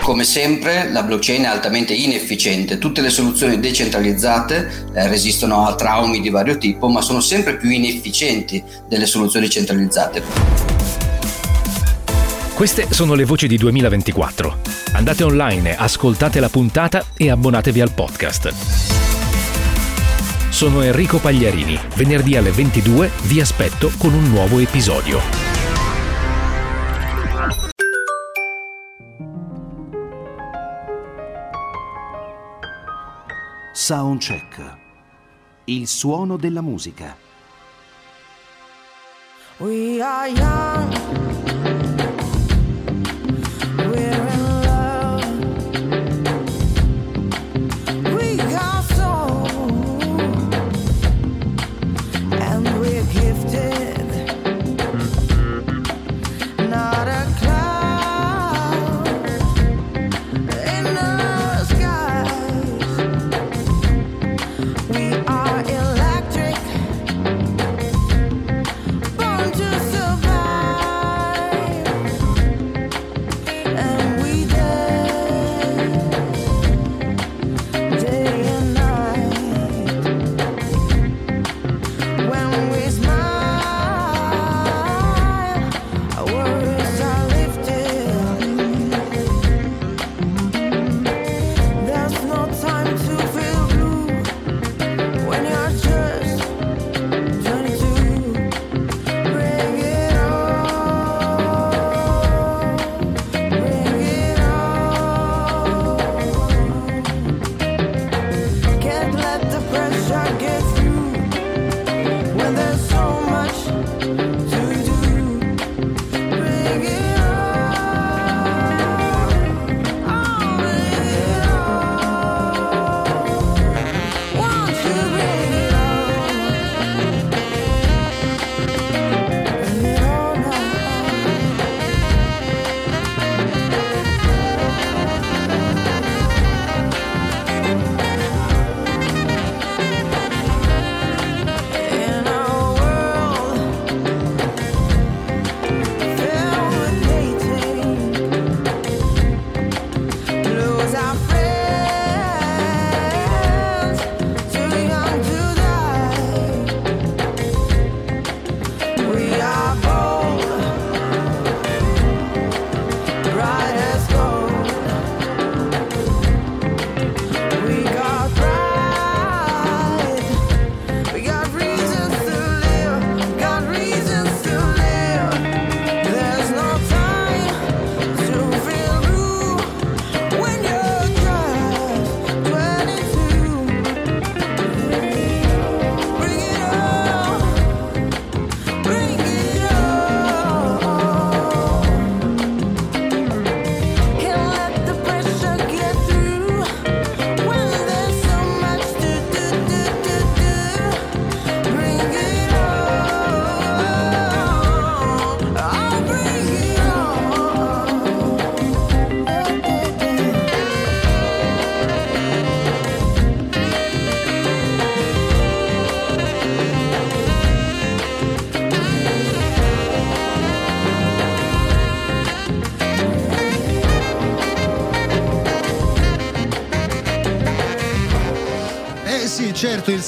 Come 0.04 0.24
sempre 0.24 0.90
la 0.90 1.02
blockchain 1.02 1.44
è 1.44 1.46
altamente 1.46 1.94
inefficiente, 1.94 2.76
tutte 2.76 3.00
le 3.00 3.08
soluzioni 3.08 3.58
decentralizzate 3.58 4.88
eh, 4.92 5.08
resistono 5.08 5.66
a 5.66 5.74
traumi 5.76 6.20
di 6.20 6.28
vario 6.28 6.58
tipo 6.58 6.88
ma 6.88 7.00
sono 7.00 7.20
sempre 7.20 7.56
più 7.56 7.70
inefficienti 7.70 8.62
delle 8.86 9.06
soluzioni 9.06 9.48
centralizzate. 9.48 10.22
Queste 12.52 12.88
sono 12.90 13.14
le 13.14 13.24
voci 13.24 13.48
di 13.48 13.56
2024. 13.56 14.58
Andate 14.92 15.24
online, 15.24 15.74
ascoltate 15.74 16.38
la 16.38 16.50
puntata 16.50 17.06
e 17.16 17.30
abbonatevi 17.30 17.80
al 17.80 17.92
podcast. 17.92 18.52
Sono 20.50 20.82
Enrico 20.82 21.16
Pagliarini. 21.16 21.78
Venerdì 21.94 22.36
alle 22.36 22.50
22 22.50 23.10
vi 23.22 23.40
aspetto 23.40 23.90
con 23.96 24.12
un 24.12 24.28
nuovo 24.28 24.58
episodio. 24.58 25.43
Soundcheck. 33.76 34.76
Il 35.64 35.88
suono 35.88 36.36
della 36.36 36.60
musica. 36.60 37.16
We 39.58 40.00
are 40.00 40.28
young. 40.28 41.83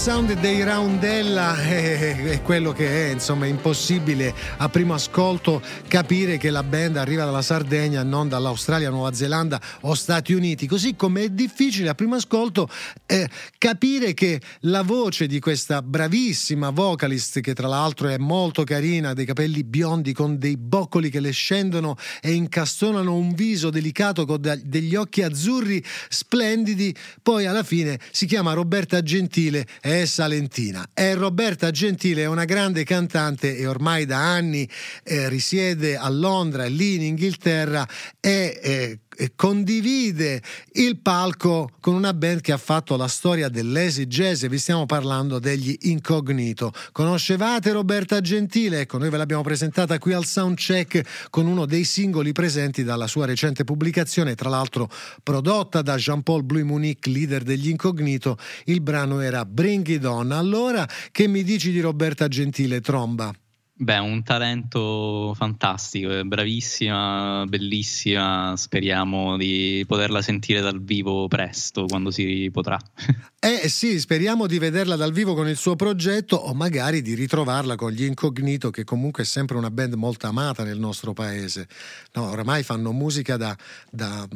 Sound 0.07 0.35
dei 0.35 0.63
Roundella 0.63 1.61
è, 1.61 2.31
è 2.39 2.43
quello 2.43 2.71
che 2.71 3.09
è, 3.09 3.13
insomma, 3.13 3.47
è 3.47 3.49
impossibile 3.49 4.33
a 4.59 4.69
primo 4.69 4.95
ascolto 4.95 5.61
capire 5.89 6.37
che 6.37 6.51
la 6.51 6.63
band 6.63 6.97
arriva 6.97 7.25
dalla 7.25 7.43
Sardegna, 7.43 8.05
non 8.05 8.29
dall'Australia, 8.29 8.89
Nuova 8.89 9.13
Zelanda 9.13 9.61
o 9.81 9.95
Stati 9.95 10.33
Uniti, 10.33 10.69
così 10.69 10.95
come 10.95 11.25
è 11.25 11.29
difficile 11.31 11.89
a 11.89 11.97
primo 11.97 12.15
ascolto 12.15 12.69
eh, 13.07 13.29
capire 13.59 14.15
che 14.15 14.41
la 14.61 14.83
voce 14.83 15.27
di 15.27 15.39
questa 15.39 15.81
bravissima 15.81 16.71
vocalist, 16.71 17.41
che 17.41 17.55
tra 17.55 17.69
l'altro 17.69 18.09
è 18.09 18.19
molto 18.19 18.65
carina, 18.65 19.15
dei 19.15 19.25
capelli 19.25 19.65
biondi 19.65 20.13
con 20.13 20.39
dei 20.39 20.57
boccoli 20.57 21.09
che 21.09 21.21
le 21.21 21.31
scendono 21.31 21.97
e 22.21 22.33
incastonano 22.33 23.15
un 23.15 23.33
viso 23.33 23.71
delicato 23.71 24.27
con 24.27 24.41
degli 24.41 24.95
occhi 24.95 25.23
azzurri 25.23 25.83
splendidi, 26.09 26.95
poi 27.23 27.47
alla 27.47 27.63
fine 27.63 27.99
si 28.11 28.27
chiama 28.27 28.53
Roberta 28.53 29.03
Gentile 29.03 29.67
e 29.81 30.03
è 30.03 30.05
salentina. 30.05 30.89
E 30.93 31.15
Roberta 31.15 31.71
Gentile 31.71 32.23
è 32.23 32.27
una 32.27 32.45
grande 32.45 32.85
cantante 32.85 33.57
e 33.57 33.67
ormai 33.67 34.05
da 34.05 34.19
anni 34.19 34.69
eh, 35.05 35.29
risiede 35.29 35.97
a 35.97 36.09
Londra 36.09 36.65
e 36.65 36.69
lì 36.69 36.97
in 36.97 37.03
Inghilterra 37.03 37.87
e 38.21 38.61
eh, 38.63 38.99
condivide 39.35 40.43
il 40.73 40.99
palco 40.99 41.71
con 41.81 41.95
una 41.95 42.13
band 42.13 42.41
che 42.41 42.53
ha 42.53 42.59
fatto 42.59 42.97
la 42.97 43.09
storia 43.09 43.49
dell'easy 43.49 44.07
jazz 44.07 44.45
vi 44.47 44.59
stiamo 44.59 44.87
parlando 44.87 45.39
degli 45.39 45.77
Incognito. 45.83 46.73
Conoscevate 46.93 47.73
Roberta 47.73 48.21
Gentile? 48.21 48.81
Ecco, 48.81 48.99
noi 48.99 49.11
ve 49.11 49.17
l'abbiamo 49.17 49.43
presentata 49.43 49.99
qui 49.99 50.13
al 50.13 50.25
Soundcheck 50.25 51.29
con 51.31 51.47
uno 51.47 51.67
dei 51.67 51.85
singoli 51.85 52.33
presenti 52.33 52.85
dalla 52.85 53.07
sua 53.07 53.27
recente 53.27 53.65
pubblicazione, 53.65 54.35
tra 54.35 54.49
l'altro 54.49 54.91
prodotta 55.23 55.83
da 55.83 55.97
Jean-Paul 55.97 56.45
Blouy 56.45 56.63
Munique, 56.63 57.11
leader 57.11 57.43
degli 57.43 57.69
Incognito. 57.69 58.39
Il 58.65 58.81
brano 58.81 59.21
era 59.21 59.45
Bring 59.45 59.87
It 59.89 60.05
On. 60.05 60.33
Allora, 60.33 60.89
che 61.11 61.27
mi 61.27 61.43
dici 61.43 61.71
di 61.71 61.81
Roberta 61.81 62.29
Gentile, 62.29 62.81
tromba? 62.81 63.33
Beh, 63.79 63.99
un 63.99 64.23
talento 64.23 65.35
fantastico, 65.35 66.11
è 66.11 66.23
bravissima, 66.23 67.45
bellissima. 67.47 68.55
Speriamo 68.57 69.37
di 69.37 69.85
poterla 69.87 70.23
sentire 70.23 70.63
dal 70.63 70.83
vivo 70.83 71.29
presto, 71.29 71.85
quando 71.85 72.11
si 72.11 72.49
potrà. 72.51 72.79
Eh 73.47 73.69
sì, 73.69 74.01
speriamo 74.01 74.49
di 74.49 74.59
vederla 74.59 74.97
dal 74.97 75.13
vivo 75.13 75.35
con 75.35 75.47
il 75.47 75.57
suo 75.57 75.77
progetto 75.77 76.35
o 76.35 76.53
magari 76.53 77.01
di 77.01 77.15
ritrovarla 77.15 77.77
con 77.77 77.93
gli 77.93 78.03
Incognito, 78.03 78.71
che 78.71 78.83
comunque 78.83 79.23
è 79.23 79.27
sempre 79.27 79.57
una 79.57 79.71
band 79.71 79.95
molto 79.95 80.27
amata 80.27 80.65
nel 80.65 80.81
nostro 80.81 81.13
paese. 81.13 81.69
No, 82.15 82.31
oramai 82.31 82.65
fanno 82.65 82.91
musica 82.91 83.37
da, 83.37 83.57
da 83.89 84.27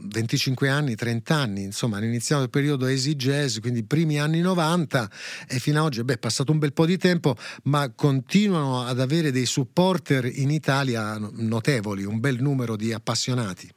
25 0.00 0.68
anni, 0.68 0.94
30 0.94 1.34
anni, 1.34 1.62
insomma, 1.62 1.96
hanno 1.96 2.06
iniziato 2.06 2.44
il 2.44 2.50
periodo 2.50 2.86
easy 2.86 3.14
jazz, 3.14 3.58
quindi 3.58 3.80
i 3.80 3.84
primi 3.84 4.18
anni 4.18 4.40
90 4.40 5.10
e 5.48 5.58
fino 5.58 5.80
ad 5.80 5.86
oggi, 5.86 6.04
beh, 6.04 6.14
è 6.14 6.18
passato 6.18 6.52
un 6.52 6.58
bel 6.58 6.72
po' 6.72 6.86
di 6.86 6.96
tempo, 6.96 7.34
ma 7.64 7.90
continuano 7.94 8.84
ad 8.84 9.00
avere 9.00 9.30
dei 9.30 9.46
supporter 9.46 10.24
in 10.26 10.50
Italia 10.50 11.18
notevoli, 11.18 12.04
un 12.04 12.20
bel 12.20 12.40
numero 12.40 12.76
di 12.76 12.92
appassionati. 12.92 13.70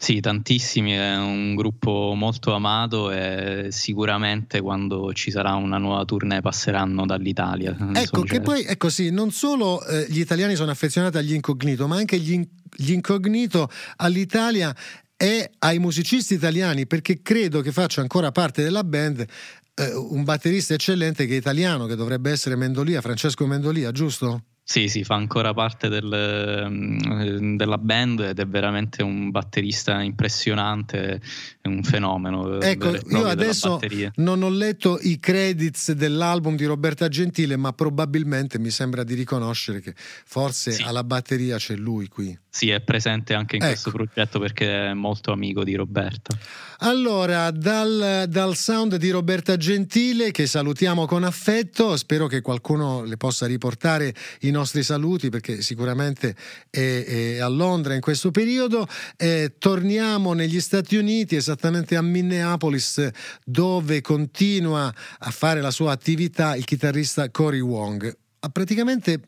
Sì, 0.00 0.20
tantissimi, 0.20 0.92
è 0.92 1.16
un 1.16 1.56
gruppo 1.56 2.12
molto 2.14 2.54
amato 2.54 3.10
e 3.10 3.66
sicuramente 3.70 4.60
quando 4.60 5.12
ci 5.12 5.32
sarà 5.32 5.54
una 5.54 5.76
nuova 5.76 6.04
tournée 6.04 6.40
passeranno 6.40 7.04
dall'Italia. 7.04 7.76
Ecco, 7.94 8.22
che 8.22 8.40
poi, 8.40 8.64
ecco 8.64 8.90
sì, 8.90 9.10
non 9.10 9.32
solo 9.32 9.84
eh, 9.84 10.06
gli 10.08 10.20
italiani 10.20 10.54
sono 10.54 10.70
affezionati 10.70 11.16
agli 11.16 11.32
incognito, 11.32 11.88
ma 11.88 11.96
anche 11.96 12.16
gli, 12.16 12.30
in- 12.30 12.46
gli 12.76 12.92
incognito 12.92 13.68
all'Italia 13.96 14.72
e 15.20 15.50
ai 15.58 15.80
musicisti 15.80 16.34
italiani, 16.34 16.86
perché 16.86 17.20
credo 17.20 17.60
che 17.60 17.72
faccia 17.72 18.00
ancora 18.00 18.30
parte 18.30 18.62
della 18.62 18.84
band 18.84 19.26
eh, 19.74 19.92
un 19.92 20.22
batterista 20.22 20.74
eccellente 20.74 21.26
che 21.26 21.34
è 21.34 21.36
italiano, 21.36 21.86
che 21.86 21.96
dovrebbe 21.96 22.30
essere 22.30 22.54
Mendolia, 22.54 23.00
Francesco 23.00 23.44
Mendolia, 23.44 23.90
giusto? 23.90 24.44
Sì, 24.70 24.88
sì, 24.88 25.02
fa 25.02 25.14
ancora 25.14 25.54
parte 25.54 25.88
del, 25.88 26.66
mm, 26.68 27.56
della 27.56 27.78
band 27.78 28.20
ed 28.20 28.38
è 28.38 28.46
veramente 28.46 29.02
un 29.02 29.30
batterista 29.30 30.02
impressionante, 30.02 31.22
è 31.62 31.68
un 31.68 31.82
fenomeno. 31.82 32.60
Ecco, 32.60 32.90
vero 32.90 33.02
e 33.08 33.18
io 33.18 33.26
adesso 33.26 33.80
non 34.16 34.42
ho 34.42 34.50
letto 34.50 34.98
i 35.00 35.18
credits 35.18 35.92
dell'album 35.92 36.54
di 36.54 36.66
Roberta 36.66 37.08
Gentile, 37.08 37.56
ma 37.56 37.72
probabilmente 37.72 38.58
mi 38.58 38.68
sembra 38.68 39.04
di 39.04 39.14
riconoscere 39.14 39.80
che 39.80 39.94
forse 39.96 40.76
alla 40.82 41.02
batteria 41.02 41.56
c'è 41.56 41.74
lui 41.74 42.06
qui. 42.08 42.38
Sì, 42.50 42.68
è 42.68 42.80
presente 42.80 43.32
anche 43.32 43.56
in 43.56 43.62
Ecco. 43.62 43.70
questo 43.70 43.90
progetto 43.90 44.38
perché 44.38 44.88
è 44.88 44.92
molto 44.92 45.32
amico 45.32 45.64
di 45.64 45.76
Roberta. 45.76 46.36
Allora, 46.80 47.50
dal, 47.50 48.26
dal 48.28 48.56
sound 48.56 48.96
di 48.96 49.10
Roberta 49.10 49.56
Gentile, 49.56 50.30
che 50.30 50.46
salutiamo 50.46 51.06
con 51.06 51.24
affetto, 51.24 51.96
spero 51.96 52.26
che 52.26 52.40
qualcuno 52.40 53.04
le 53.04 53.16
possa 53.16 53.46
riportare 53.46 54.14
i 54.40 54.50
nostri 54.58 54.82
saluti 54.82 55.28
perché 55.28 55.62
sicuramente 55.62 56.34
è, 56.70 57.04
è 57.06 57.38
a 57.38 57.48
Londra 57.48 57.94
in 57.94 58.00
questo 58.00 58.30
periodo. 58.30 58.86
Eh, 59.16 59.54
torniamo 59.58 60.32
negli 60.32 60.60
Stati 60.60 60.96
Uniti, 60.96 61.36
esattamente 61.36 61.96
a 61.96 62.02
Minneapolis, 62.02 63.08
dove 63.44 64.00
continua 64.00 64.92
a 65.18 65.30
fare 65.30 65.60
la 65.60 65.70
sua 65.70 65.92
attività 65.92 66.56
il 66.56 66.64
chitarrista 66.64 67.30
Cory 67.30 67.60
Wong. 67.60 68.27
Praticamente 68.52 69.20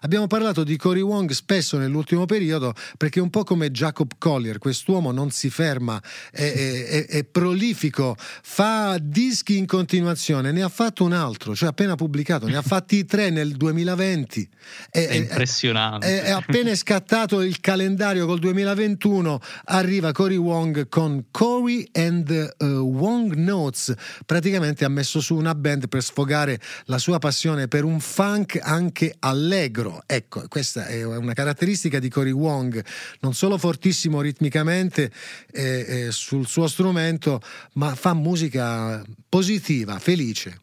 abbiamo 0.00 0.28
parlato 0.28 0.62
di 0.62 0.76
Cory 0.76 1.00
Wong 1.00 1.30
spesso 1.32 1.76
nell'ultimo 1.76 2.24
periodo 2.24 2.72
perché 2.96 3.18
è 3.18 3.22
un 3.22 3.30
po' 3.30 3.42
come 3.42 3.70
Jacob 3.72 4.12
Collier, 4.16 4.58
quest'uomo 4.58 5.10
non 5.10 5.30
si 5.30 5.50
ferma, 5.50 6.00
è, 6.30 6.52
è- 6.52 7.06
è- 7.06 7.24
prolifico, 7.24 8.16
fa 8.18 8.96
dischi 9.00 9.56
in 9.58 9.66
continuazione, 9.66 10.52
ne 10.52 10.62
ha 10.62 10.68
fatto 10.68 11.02
un 11.04 11.12
altro, 11.14 11.54
cioè 11.56 11.70
appena 11.70 11.96
pubblicato, 11.96 12.46
ne 12.46 12.56
ha 12.56 12.62
fatti 12.62 13.04
tre 13.04 13.30
nel 13.30 13.56
2020. 13.56 14.48
È, 14.90 15.06
È 15.06 15.14
impressionante. 15.14 16.22
è, 16.22 16.30
appena 16.30 16.74
scattato 16.74 17.40
il 17.42 17.60
calendario 17.60 18.24
col 18.26 18.38
2021, 18.38 19.40
arriva 19.64 20.12
Cory 20.12 20.36
Wong 20.36 20.88
con 20.88 21.26
Cory 21.30 21.88
and 21.92 22.54
uh, 22.58 22.64
Wong 22.66 23.34
Notes. 23.34 23.92
Praticamente 24.24 24.84
ha 24.84 24.88
messo 24.88 25.20
su 25.20 25.34
una 25.34 25.54
band 25.54 25.88
per 25.88 26.02
sfogare 26.02 26.60
la 26.84 26.98
sua 26.98 27.18
passione 27.18 27.66
per 27.68 27.84
un 27.84 27.98
funk 28.28 28.58
anche 28.62 29.14
allegro. 29.20 30.02
Ecco, 30.06 30.44
questa 30.48 30.86
è 30.86 31.04
una 31.04 31.32
caratteristica 31.32 31.98
di 31.98 32.08
Cory 32.08 32.30
Wong, 32.30 32.84
non 33.20 33.32
solo 33.34 33.56
fortissimo 33.56 34.20
ritmicamente 34.20 35.10
eh, 35.50 36.06
eh, 36.06 36.12
sul 36.12 36.46
suo 36.46 36.66
strumento, 36.68 37.40
ma 37.74 37.94
fa 37.94 38.12
musica 38.12 39.02
positiva, 39.28 39.98
felice. 39.98 40.60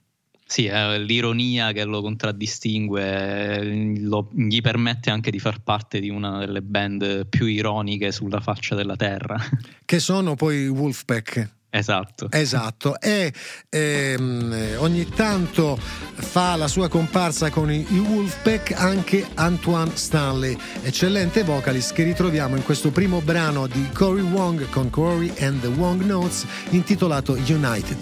Sì, 0.48 0.66
è 0.66 1.00
l'ironia 1.00 1.72
che 1.72 1.84
lo 1.86 2.02
contraddistingue, 2.02 3.04
eh, 3.04 4.00
lo- 4.02 4.30
gli 4.32 4.62
permette 4.62 5.10
anche 5.10 5.32
di 5.32 5.40
far 5.40 5.62
parte 5.64 6.00
di 6.00 6.10
una 6.10 6.38
delle 6.38 6.62
band 6.62 7.26
più 7.28 7.48
ironiche 7.48 8.12
sulla 8.12 8.40
faccia 8.40 8.76
della 8.76 8.96
terra. 8.96 9.38
Che 9.84 10.00
sono 10.00 10.36
poi 10.36 10.64
i 10.64 10.68
Wolfpack. 10.68 11.54
Esatto. 11.76 12.28
Esatto, 12.32 12.98
e 13.02 13.34
ehm, 13.68 14.54
eh, 14.54 14.76
ogni 14.78 15.10
tanto 15.10 15.78
fa 15.78 16.56
la 16.56 16.70
sua 16.70 16.88
comparsa 16.88 17.50
con 17.50 17.70
i, 17.70 17.86
i 17.90 18.00
Wolfpack 18.00 18.72
anche 18.72 19.28
Antoine 19.34 19.92
Stanley, 19.94 20.58
eccellente 20.84 21.44
vocalist 21.44 21.92
che 21.92 22.04
ritroviamo 22.04 22.56
in 22.56 22.64
questo 22.64 22.92
primo 22.92 23.20
brano 23.20 23.68
di 23.68 23.90
Cory 23.94 24.22
Wong 24.22 24.70
con 24.70 24.90
Cory 24.90 25.34
and 25.42 25.60
the 25.60 25.68
Wong 25.68 26.02
Notes 26.04 26.46
intitolato 26.70 27.34
United. 27.34 27.98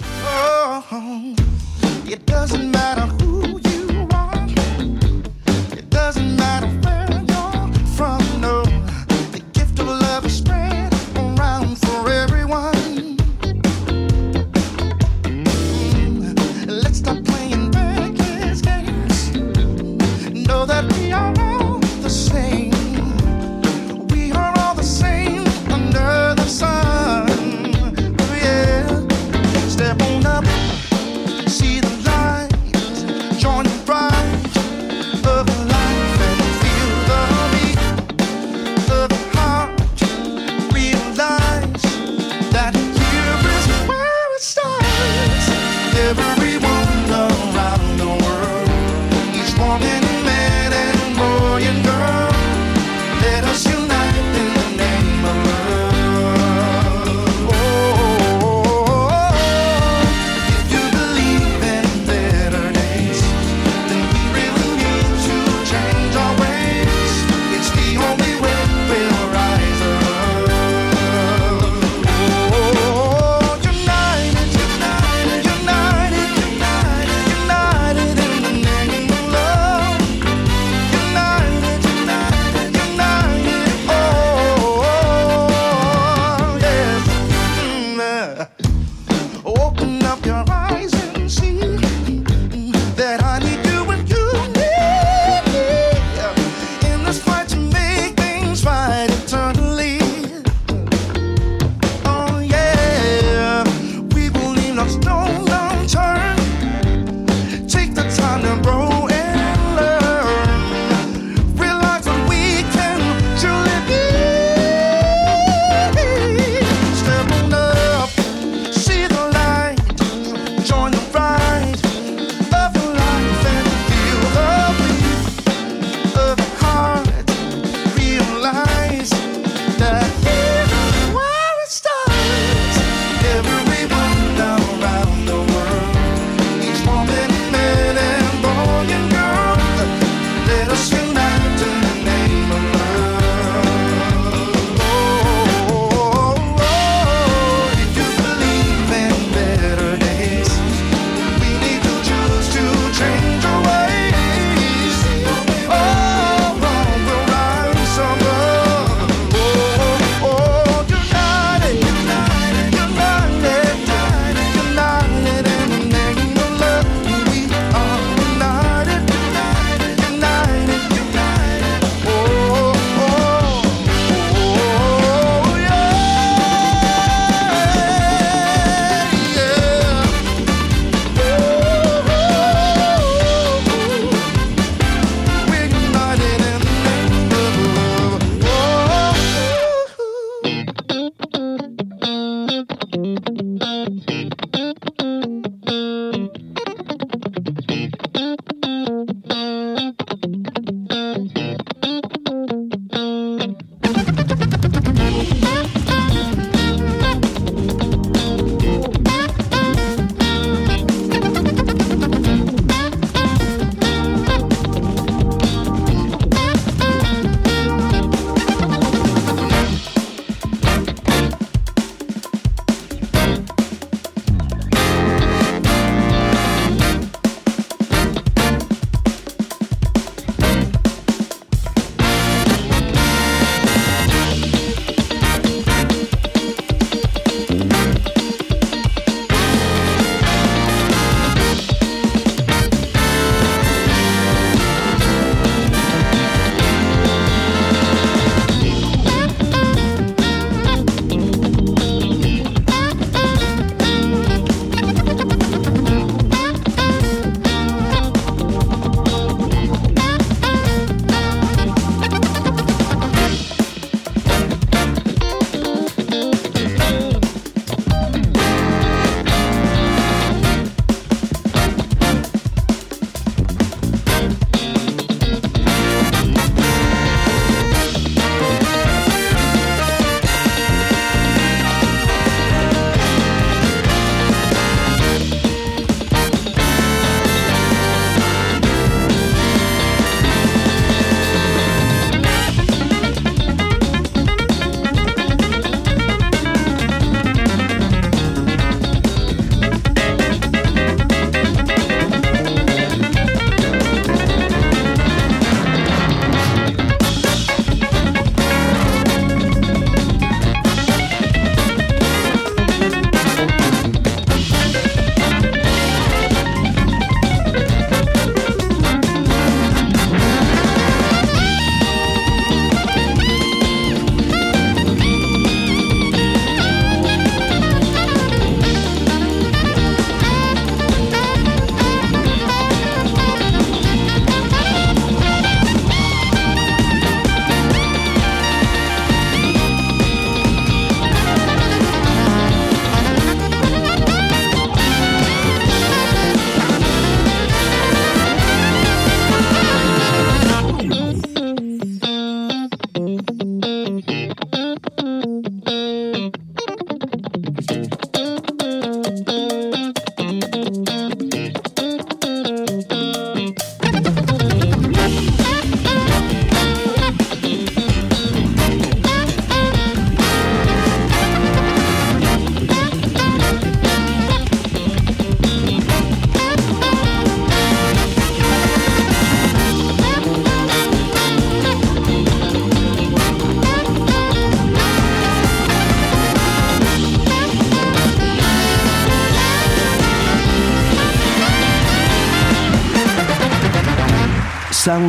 Oh, 0.91 1.33
it 2.05 2.23
doesn't 2.25 2.69
matter 2.69 3.07
who 3.23 3.59
you 3.63 4.05
are. 4.11 4.45
It 5.75 5.87
doesn't 5.87 6.37
matter 6.37 6.82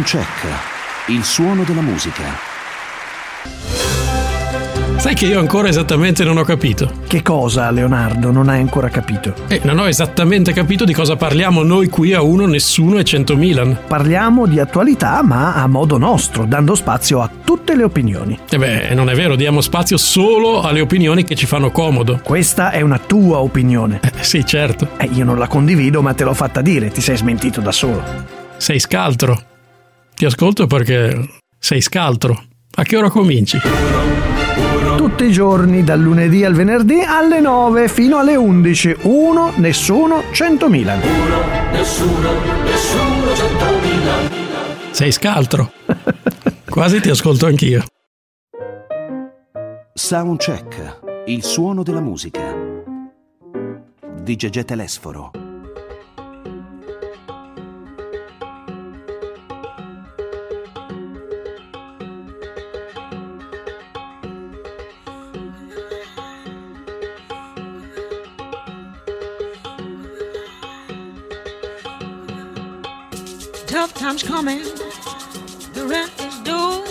Soundcheck, 0.04 0.46
il 1.06 1.24
suono 1.24 1.64
della 1.64 1.80
musica. 1.80 2.22
Sai 4.96 5.14
che 5.14 5.24
io 5.26 5.38
ancora 5.38 5.68
esattamente 5.68 6.24
non 6.24 6.36
ho 6.36 6.44
capito. 6.44 6.90
Che 7.06 7.22
cosa, 7.22 7.70
Leonardo, 7.70 8.30
non 8.30 8.50
hai 8.50 8.60
ancora 8.60 8.90
capito? 8.90 9.34
Eh, 9.48 9.60
non 9.64 9.78
ho 9.78 9.88
esattamente 9.88 10.52
capito 10.52 10.84
di 10.84 10.92
cosa 10.92 11.16
parliamo 11.16 11.62
noi 11.62 11.88
qui 11.88 12.12
a 12.12 12.20
uno, 12.20 12.46
nessuno 12.46 12.98
e 12.98 13.04
100 13.04 13.36
Milan. 13.36 13.78
Parliamo 13.86 14.46
di 14.46 14.60
attualità, 14.60 15.22
ma 15.22 15.54
a 15.54 15.66
modo 15.66 15.96
nostro, 15.96 16.44
dando 16.44 16.74
spazio 16.74 17.22
a 17.22 17.30
tutte 17.42 17.74
le 17.74 17.84
opinioni. 17.84 18.38
E 18.50 18.58
beh, 18.58 18.94
non 18.94 19.08
è 19.08 19.14
vero, 19.14 19.36
diamo 19.36 19.62
spazio 19.62 19.96
solo 19.96 20.60
alle 20.60 20.82
opinioni 20.82 21.24
che 21.24 21.34
ci 21.34 21.46
fanno 21.46 21.70
comodo. 21.70 22.20
Questa 22.22 22.70
è 22.70 22.82
una 22.82 22.98
tua 22.98 23.38
opinione. 23.38 24.00
Eh, 24.02 24.22
sì, 24.22 24.44
certo. 24.44 24.90
Eh, 24.98 25.08
io 25.12 25.24
non 25.24 25.38
la 25.38 25.46
condivido, 25.46 26.02
ma 26.02 26.12
te 26.12 26.24
l'ho 26.24 26.34
fatta 26.34 26.60
dire, 26.60 26.90
ti 26.90 27.00
sei 27.00 27.16
smentito 27.16 27.62
da 27.62 27.72
solo. 27.72 28.02
Sei 28.58 28.78
scaltro. 28.78 29.52
Ti 30.24 30.30
ascolto 30.30 30.66
perché 30.66 31.28
sei 31.58 31.82
scaltro. 31.82 32.46
A 32.76 32.82
che 32.82 32.96
ora 32.96 33.10
cominci? 33.10 33.60
Tutti 34.96 35.24
i 35.24 35.30
giorni, 35.30 35.84
dal 35.84 36.00
lunedì 36.00 36.46
al 36.46 36.54
venerdì 36.54 37.02
alle 37.02 37.40
9 37.40 37.88
fino 37.88 38.16
alle 38.16 38.34
11. 38.34 38.96
Uno, 39.02 39.52
nessuno, 39.56 40.22
100.000. 40.32 41.72
Nessuno, 41.72 42.32
nessuno, 42.64 43.34
centomila. 43.34 44.12
Sei 44.92 45.12
scaltro. 45.12 45.72
Quasi 46.70 47.00
ti 47.00 47.10
ascolto 47.10 47.44
anch'io. 47.44 47.84
Soundcheck, 49.92 51.00
il 51.26 51.44
suono 51.44 51.82
della 51.82 52.00
musica. 52.00 52.40
Di 54.22 54.36
Gegè 54.36 54.64
Telesforo. 54.64 55.43
Times 74.04 74.22
coming, 74.22 74.62
the 75.72 75.86
rent 75.88 76.12
is 76.20 76.38
due, 76.40 76.84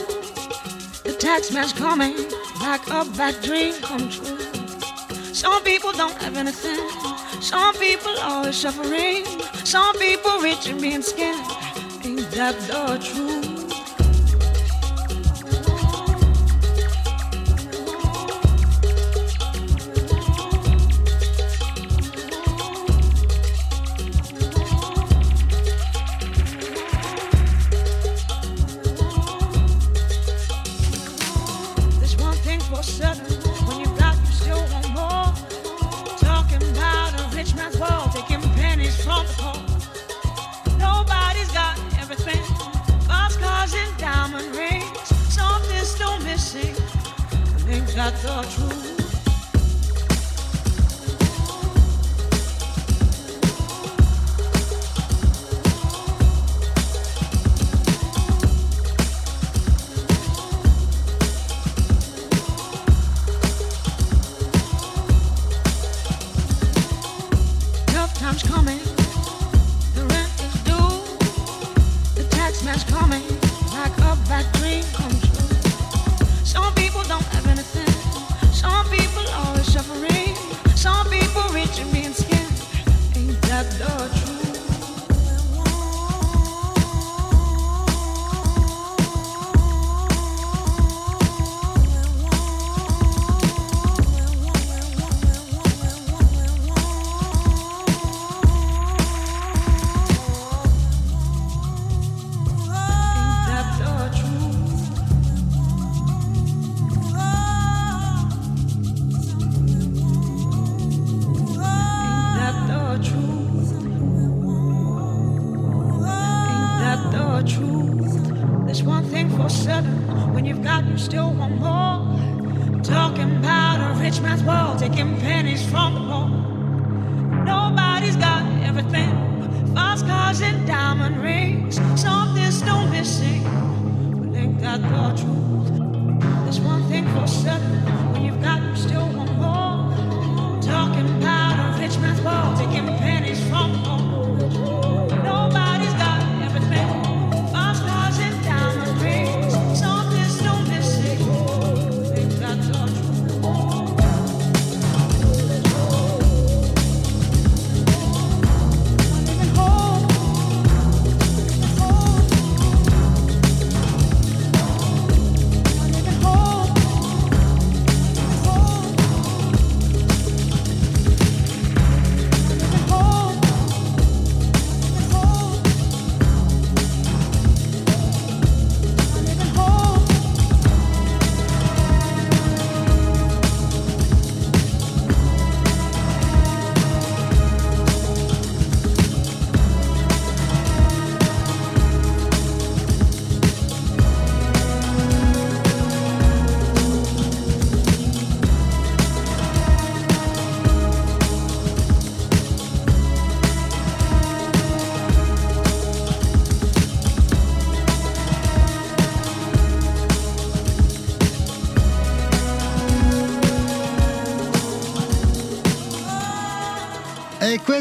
the 1.03 1.15
tax 1.19 1.52
man's 1.52 1.72
coming, 1.72 2.15
like 2.60 2.81
a 2.88 3.06
bad 3.15 3.40
dream 3.44 3.76
come 3.84 4.10
true. 4.10 4.40
Some 5.31 5.61
people 5.64 5.91
don't 5.91 6.19
have 6.23 6.35
anything, 6.35 6.90
some 7.40 7.76
people 7.76 8.15
always 8.18 8.56
suffering, 8.56 9.26
some 9.64 9.95
people 9.99 10.40
rich 10.40 10.65
and 10.65 10.81
being 10.81 11.03
scared. 11.03 11.38
Ain't 12.03 12.31
that 12.31 12.56
the 12.65 12.98
truth? 12.98 13.32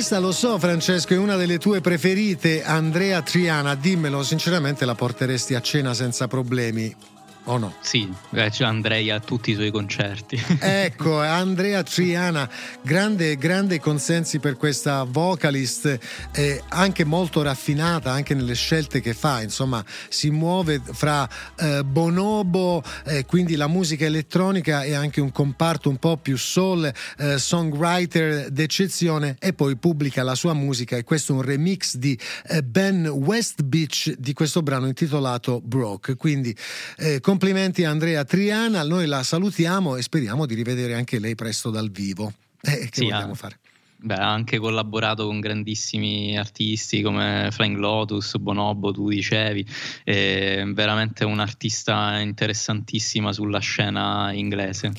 Questa 0.02 0.18
lo 0.18 0.32
so, 0.32 0.58
Francesco, 0.58 1.14
è 1.14 1.16
una 1.16 1.36
delle 1.36 1.58
tue 1.58 1.80
preferite, 1.80 2.64
Andrea 2.64 3.22
Triana. 3.22 3.76
Dimmelo, 3.76 4.24
sinceramente 4.24 4.84
la 4.84 4.96
porteresti 4.96 5.54
a 5.54 5.60
cena 5.60 5.94
senza 5.94 6.26
problemi. 6.26 6.92
O 7.44 7.58
no? 7.58 7.74
Sì, 7.80 8.08
eh, 8.30 8.52
andrei 8.60 9.10
a 9.10 9.18
tutti 9.18 9.50
i 9.50 9.54
suoi 9.54 9.70
concerti. 9.70 10.40
Ecco, 10.82 11.18
Andrea 11.20 11.82
Triana, 11.82 12.48
grande, 12.82 13.36
grande 13.36 13.80
consensi 13.80 14.38
per 14.38 14.56
questa 14.56 15.04
vocalist, 15.04 15.98
eh, 16.32 16.62
anche 16.68 17.04
molto 17.04 17.42
raffinata 17.42 18.12
anche 18.12 18.34
nelle 18.34 18.54
scelte 18.54 19.00
che 19.00 19.12
fa, 19.12 19.42
insomma 19.42 19.84
si 20.08 20.30
muove 20.30 20.80
fra 20.92 21.28
eh, 21.56 21.82
bonobo, 21.84 22.82
eh, 23.04 23.24
quindi 23.26 23.56
la 23.56 23.66
musica 23.66 24.04
elettronica 24.04 24.82
e 24.84 24.94
anche 24.94 25.20
un 25.20 25.32
comparto 25.32 25.88
un 25.88 25.96
po' 25.96 26.16
più 26.16 26.36
soul, 26.36 26.92
eh, 27.18 27.38
songwriter 27.38 28.50
d'eccezione 28.50 29.36
e 29.40 29.52
poi 29.52 29.76
pubblica 29.76 30.22
la 30.22 30.34
sua 30.34 30.52
musica 30.52 30.96
e 30.96 31.04
questo 31.04 31.32
è 31.32 31.36
un 31.36 31.42
remix 31.42 31.96
di 31.96 32.18
eh, 32.48 32.62
Ben 32.62 33.06
West 33.06 33.62
Beach 33.62 34.14
di 34.16 34.32
questo 34.32 34.62
brano 34.62 34.86
intitolato 34.86 35.60
Broke, 35.60 36.16
quindi 36.16 36.54
eh, 36.98 37.20
complimenti 37.32 37.82
a 37.84 37.88
Andrea 37.88 38.26
Triana, 38.26 38.82
noi 38.82 39.06
la 39.06 39.22
salutiamo 39.22 39.96
e 39.96 40.02
speriamo 40.02 40.44
di 40.44 40.54
rivedere 40.54 40.92
anche 40.92 41.18
lei 41.18 41.34
presto 41.34 41.70
dal 41.70 41.90
vivo. 41.90 42.30
Eh, 42.60 42.90
che 42.90 42.90
Sì, 42.92 43.04
vogliamo 43.04 43.32
ah. 43.32 43.36
fare? 43.36 43.58
Beh, 44.04 44.14
ha 44.14 44.32
anche 44.32 44.58
collaborato 44.58 45.26
con 45.26 45.38
grandissimi 45.38 46.36
artisti 46.36 47.02
come 47.02 47.50
Flying 47.52 47.76
Lotus, 47.76 48.36
Bonobo, 48.36 48.90
tu 48.90 49.08
dicevi, 49.08 49.64
è 50.02 50.64
veramente 50.66 51.24
un'artista 51.24 52.18
interessantissima 52.18 53.32
sulla 53.32 53.60
scena 53.60 54.32
inglese. 54.32 54.90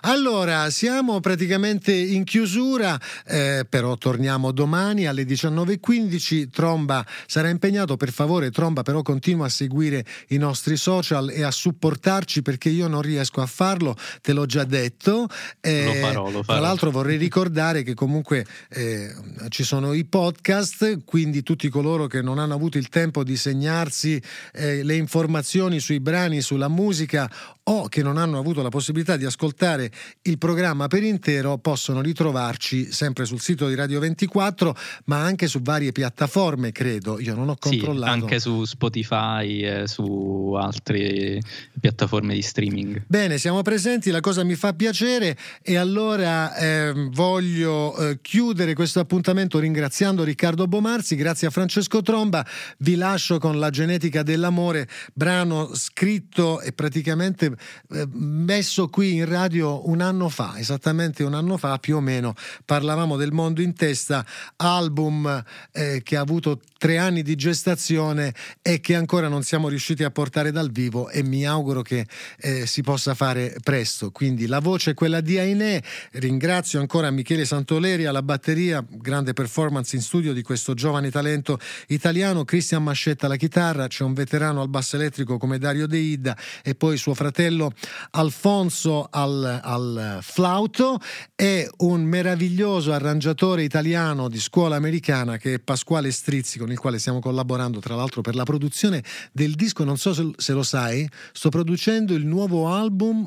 Allora, 0.00 0.70
siamo 0.70 1.20
praticamente 1.20 1.92
in 1.94 2.24
chiusura, 2.24 2.98
eh, 3.26 3.64
però 3.68 3.96
torniamo 3.96 4.50
domani 4.50 5.06
alle 5.06 5.22
19.15. 5.22 6.50
Tromba 6.50 7.06
sarà 7.26 7.50
impegnato, 7.50 7.96
per 7.96 8.10
favore, 8.10 8.50
Tromba 8.50 8.82
però 8.82 9.02
continua 9.02 9.46
a 9.46 9.50
seguire 9.50 10.04
i 10.30 10.36
nostri 10.36 10.76
social 10.76 11.30
e 11.30 11.44
a 11.44 11.52
supportarci 11.52 12.42
perché 12.42 12.70
io 12.70 12.88
non 12.88 13.02
riesco 13.02 13.40
a 13.40 13.46
farlo, 13.46 13.94
te 14.20 14.32
l'ho 14.32 14.46
già 14.46 14.64
detto. 14.64 15.28
Eh, 15.60 15.84
Lo 15.84 15.92
farò, 15.94 16.24
lo 16.24 16.30
Tra 16.42 16.54
farò. 16.54 16.60
l'altro 16.60 16.90
vorrei 16.90 17.18
ricordare 17.18 17.84
che 17.84 17.94
comunque 17.94 18.46
eh, 18.70 19.14
ci 19.48 19.62
sono 19.64 19.92
i 19.92 20.04
podcast, 20.04 21.04
quindi 21.04 21.42
tutti 21.42 21.68
coloro 21.68 22.06
che 22.06 22.22
non 22.22 22.38
hanno 22.38 22.54
avuto 22.54 22.78
il 22.78 22.88
tempo 22.88 23.22
di 23.24 23.36
segnarsi 23.36 24.20
eh, 24.52 24.82
le 24.82 24.96
informazioni 24.96 25.80
sui 25.80 26.00
brani, 26.00 26.40
sulla 26.40 26.68
musica 26.68 27.30
o 27.64 27.88
che 27.88 28.02
non 28.02 28.16
hanno 28.16 28.38
avuto 28.38 28.62
la 28.62 28.70
possibilità 28.70 29.16
di 29.18 29.26
ascoltare 29.26 29.90
il 30.22 30.38
programma 30.38 30.86
per 30.86 31.02
intero 31.02 31.58
possono 31.58 32.00
ritrovarci 32.00 32.90
sempre 32.90 33.26
sul 33.26 33.40
sito 33.40 33.68
di 33.68 33.74
Radio 33.74 34.00
24 34.00 34.74
ma 35.04 35.22
anche 35.22 35.46
su 35.48 35.60
varie 35.60 35.92
piattaforme 35.92 36.72
credo. 36.72 37.20
Io 37.20 37.34
non 37.34 37.50
ho 37.50 37.56
Sì, 37.60 37.76
controllato. 37.76 38.10
anche 38.12 38.40
su 38.40 38.64
Spotify 38.64 39.60
e 39.62 39.86
su 39.86 40.54
altre 40.58 41.40
piattaforme 41.78 42.34
di 42.34 42.42
streaming. 42.42 43.02
Bene, 43.06 43.36
siamo 43.36 43.60
presenti, 43.62 44.10
la 44.10 44.20
cosa 44.20 44.44
mi 44.44 44.54
fa 44.54 44.72
piacere. 44.72 45.36
E 45.62 45.76
allora 45.76 46.56
ehm, 46.56 47.10
voglio 47.10 47.96
eh, 47.98 48.18
chiudere 48.22 48.37
questo 48.74 49.00
appuntamento 49.00 49.58
ringraziando 49.58 50.22
Riccardo 50.22 50.68
Bomarzi, 50.68 51.16
grazie 51.16 51.48
a 51.48 51.50
Francesco 51.50 52.02
Tromba, 52.02 52.46
vi 52.78 52.94
lascio 52.94 53.38
con 53.38 53.58
La 53.58 53.70
genetica 53.70 54.22
dell'amore, 54.22 54.88
brano 55.12 55.74
scritto 55.74 56.60
e 56.60 56.72
praticamente 56.72 57.52
eh, 57.90 58.06
messo 58.12 58.88
qui 58.88 59.14
in 59.14 59.24
radio 59.24 59.88
un 59.88 60.00
anno 60.00 60.28
fa, 60.28 60.54
esattamente 60.56 61.24
un 61.24 61.34
anno 61.34 61.56
fa 61.56 61.78
più 61.78 61.96
o 61.96 62.00
meno, 62.00 62.34
parlavamo 62.64 63.16
del 63.16 63.32
mondo 63.32 63.60
in 63.60 63.74
testa, 63.74 64.24
album 64.56 65.42
eh, 65.72 66.00
che 66.04 66.16
ha 66.16 66.20
avuto 66.20 66.60
tre 66.78 66.96
anni 66.96 67.22
di 67.22 67.34
gestazione 67.34 68.32
e 68.62 68.80
che 68.80 68.94
ancora 68.94 69.26
non 69.26 69.42
siamo 69.42 69.68
riusciti 69.68 70.04
a 70.04 70.10
portare 70.10 70.52
dal 70.52 70.70
vivo 70.70 71.10
e 71.10 71.24
mi 71.24 71.44
auguro 71.44 71.82
che 71.82 72.06
eh, 72.38 72.66
si 72.66 72.82
possa 72.82 73.14
fare 73.14 73.56
presto. 73.62 74.12
Quindi 74.12 74.46
la 74.46 74.60
voce 74.60 74.92
è 74.92 74.94
quella 74.94 75.20
di 75.20 75.38
Ainè, 75.38 75.82
ringrazio 76.12 76.78
ancora 76.78 77.10
Michele 77.10 77.44
Santoleri 77.44 78.06
alla 78.06 78.22
batteria, 78.28 78.84
grande 78.86 79.32
performance 79.32 79.96
in 79.96 80.02
studio 80.02 80.34
di 80.34 80.42
questo 80.42 80.74
giovane 80.74 81.10
talento 81.10 81.58
italiano, 81.86 82.44
Cristian 82.44 82.82
Mascetta 82.82 83.24
alla 83.24 83.36
chitarra, 83.36 83.86
c'è 83.86 84.04
un 84.04 84.12
veterano 84.12 84.60
al 84.60 84.68
basso 84.68 84.96
elettrico 84.96 85.38
come 85.38 85.56
Dario 85.56 85.86
De 85.86 85.96
Ida 85.96 86.36
e 86.62 86.74
poi 86.74 86.98
suo 86.98 87.14
fratello 87.14 87.72
Alfonso 88.10 89.08
al, 89.10 89.60
al 89.62 90.18
flauto. 90.20 90.98
E 91.34 91.70
un 91.78 92.02
meraviglioso 92.02 92.92
arrangiatore 92.92 93.62
italiano 93.62 94.28
di 94.28 94.38
scuola 94.38 94.76
americana 94.76 95.38
che 95.38 95.54
è 95.54 95.58
Pasquale 95.58 96.10
Strizzi 96.10 96.58
con 96.58 96.70
il 96.70 96.78
quale 96.78 96.98
stiamo 96.98 97.20
collaborando 97.20 97.78
tra 97.80 97.94
l'altro 97.94 98.20
per 98.20 98.34
la 98.34 98.44
produzione 98.44 99.02
del 99.32 99.54
disco, 99.54 99.84
non 99.84 99.96
so 99.96 100.12
se, 100.12 100.30
se 100.36 100.52
lo 100.52 100.62
sai, 100.62 101.08
sto 101.32 101.48
producendo 101.48 102.12
il 102.12 102.26
nuovo 102.26 102.68
album 102.68 103.26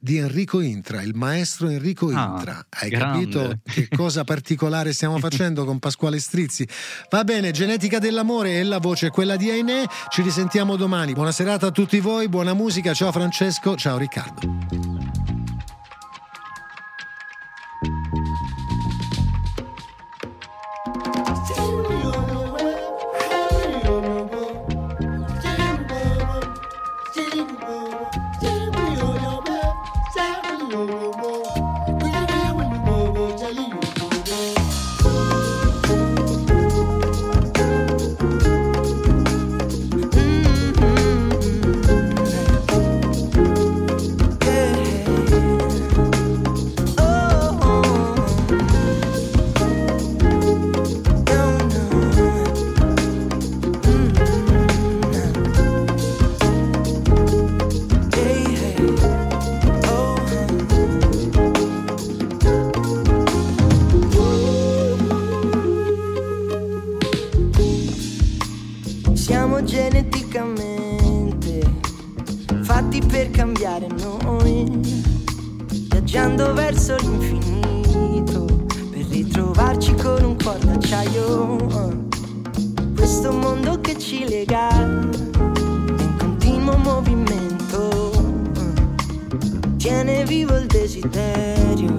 di 0.00 0.16
Enrico 0.18 0.60
Intra, 0.60 1.02
il 1.02 1.14
maestro 1.14 1.68
Enrico 1.68 2.10
Ah, 2.12 2.34
Intra. 2.36 2.64
Hai 2.68 2.88
grande. 2.90 3.18
capito 3.18 3.58
che 3.64 3.88
cosa 3.94 4.24
particolare 4.24 4.92
stiamo 4.92 5.18
facendo 5.18 5.64
con 5.64 5.78
Pasquale 5.78 6.18
Strizzi? 6.20 6.66
Va 7.10 7.24
bene, 7.24 7.50
Genetica 7.50 7.98
dell'amore 7.98 8.58
e 8.58 8.62
la 8.62 8.78
voce 8.78 9.08
è 9.08 9.10
quella 9.10 9.36
di 9.36 9.50
Ainè. 9.50 9.84
Ci 10.08 10.22
risentiamo 10.22 10.76
domani. 10.76 11.12
Buona 11.12 11.32
serata 11.32 11.66
a 11.66 11.70
tutti 11.70 11.98
voi, 12.00 12.28
buona 12.28 12.54
musica. 12.54 12.92
Ciao 12.94 13.12
Francesco, 13.12 13.76
ciao 13.76 13.98
Riccardo. 13.98 15.27
Cambiare 73.38 73.86
noi, 74.00 74.64
viaggiando 75.90 76.52
verso 76.54 76.96
l'infinito 76.96 78.46
per 78.90 79.06
ritrovarci 79.10 79.94
con 79.94 80.24
un 80.24 80.36
cuore 80.36 80.58
d'acciaio. 80.64 82.08
Questo 82.96 83.30
mondo 83.30 83.80
che 83.80 83.96
ci 83.96 84.28
lega 84.28 84.68
è 84.70 84.82
in 84.82 86.16
continuo 86.18 86.78
movimento, 86.78 88.10
tiene 89.76 90.24
vivo 90.24 90.56
il 90.56 90.66
desiderio 90.66 91.94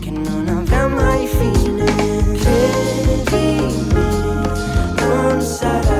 che 0.00 0.10
non 0.10 0.48
avrà 0.48 0.88
mai 0.88 1.26
fine. 1.26 1.84
Credimi, 2.38 3.86
non 4.96 5.42
sarà 5.42 5.99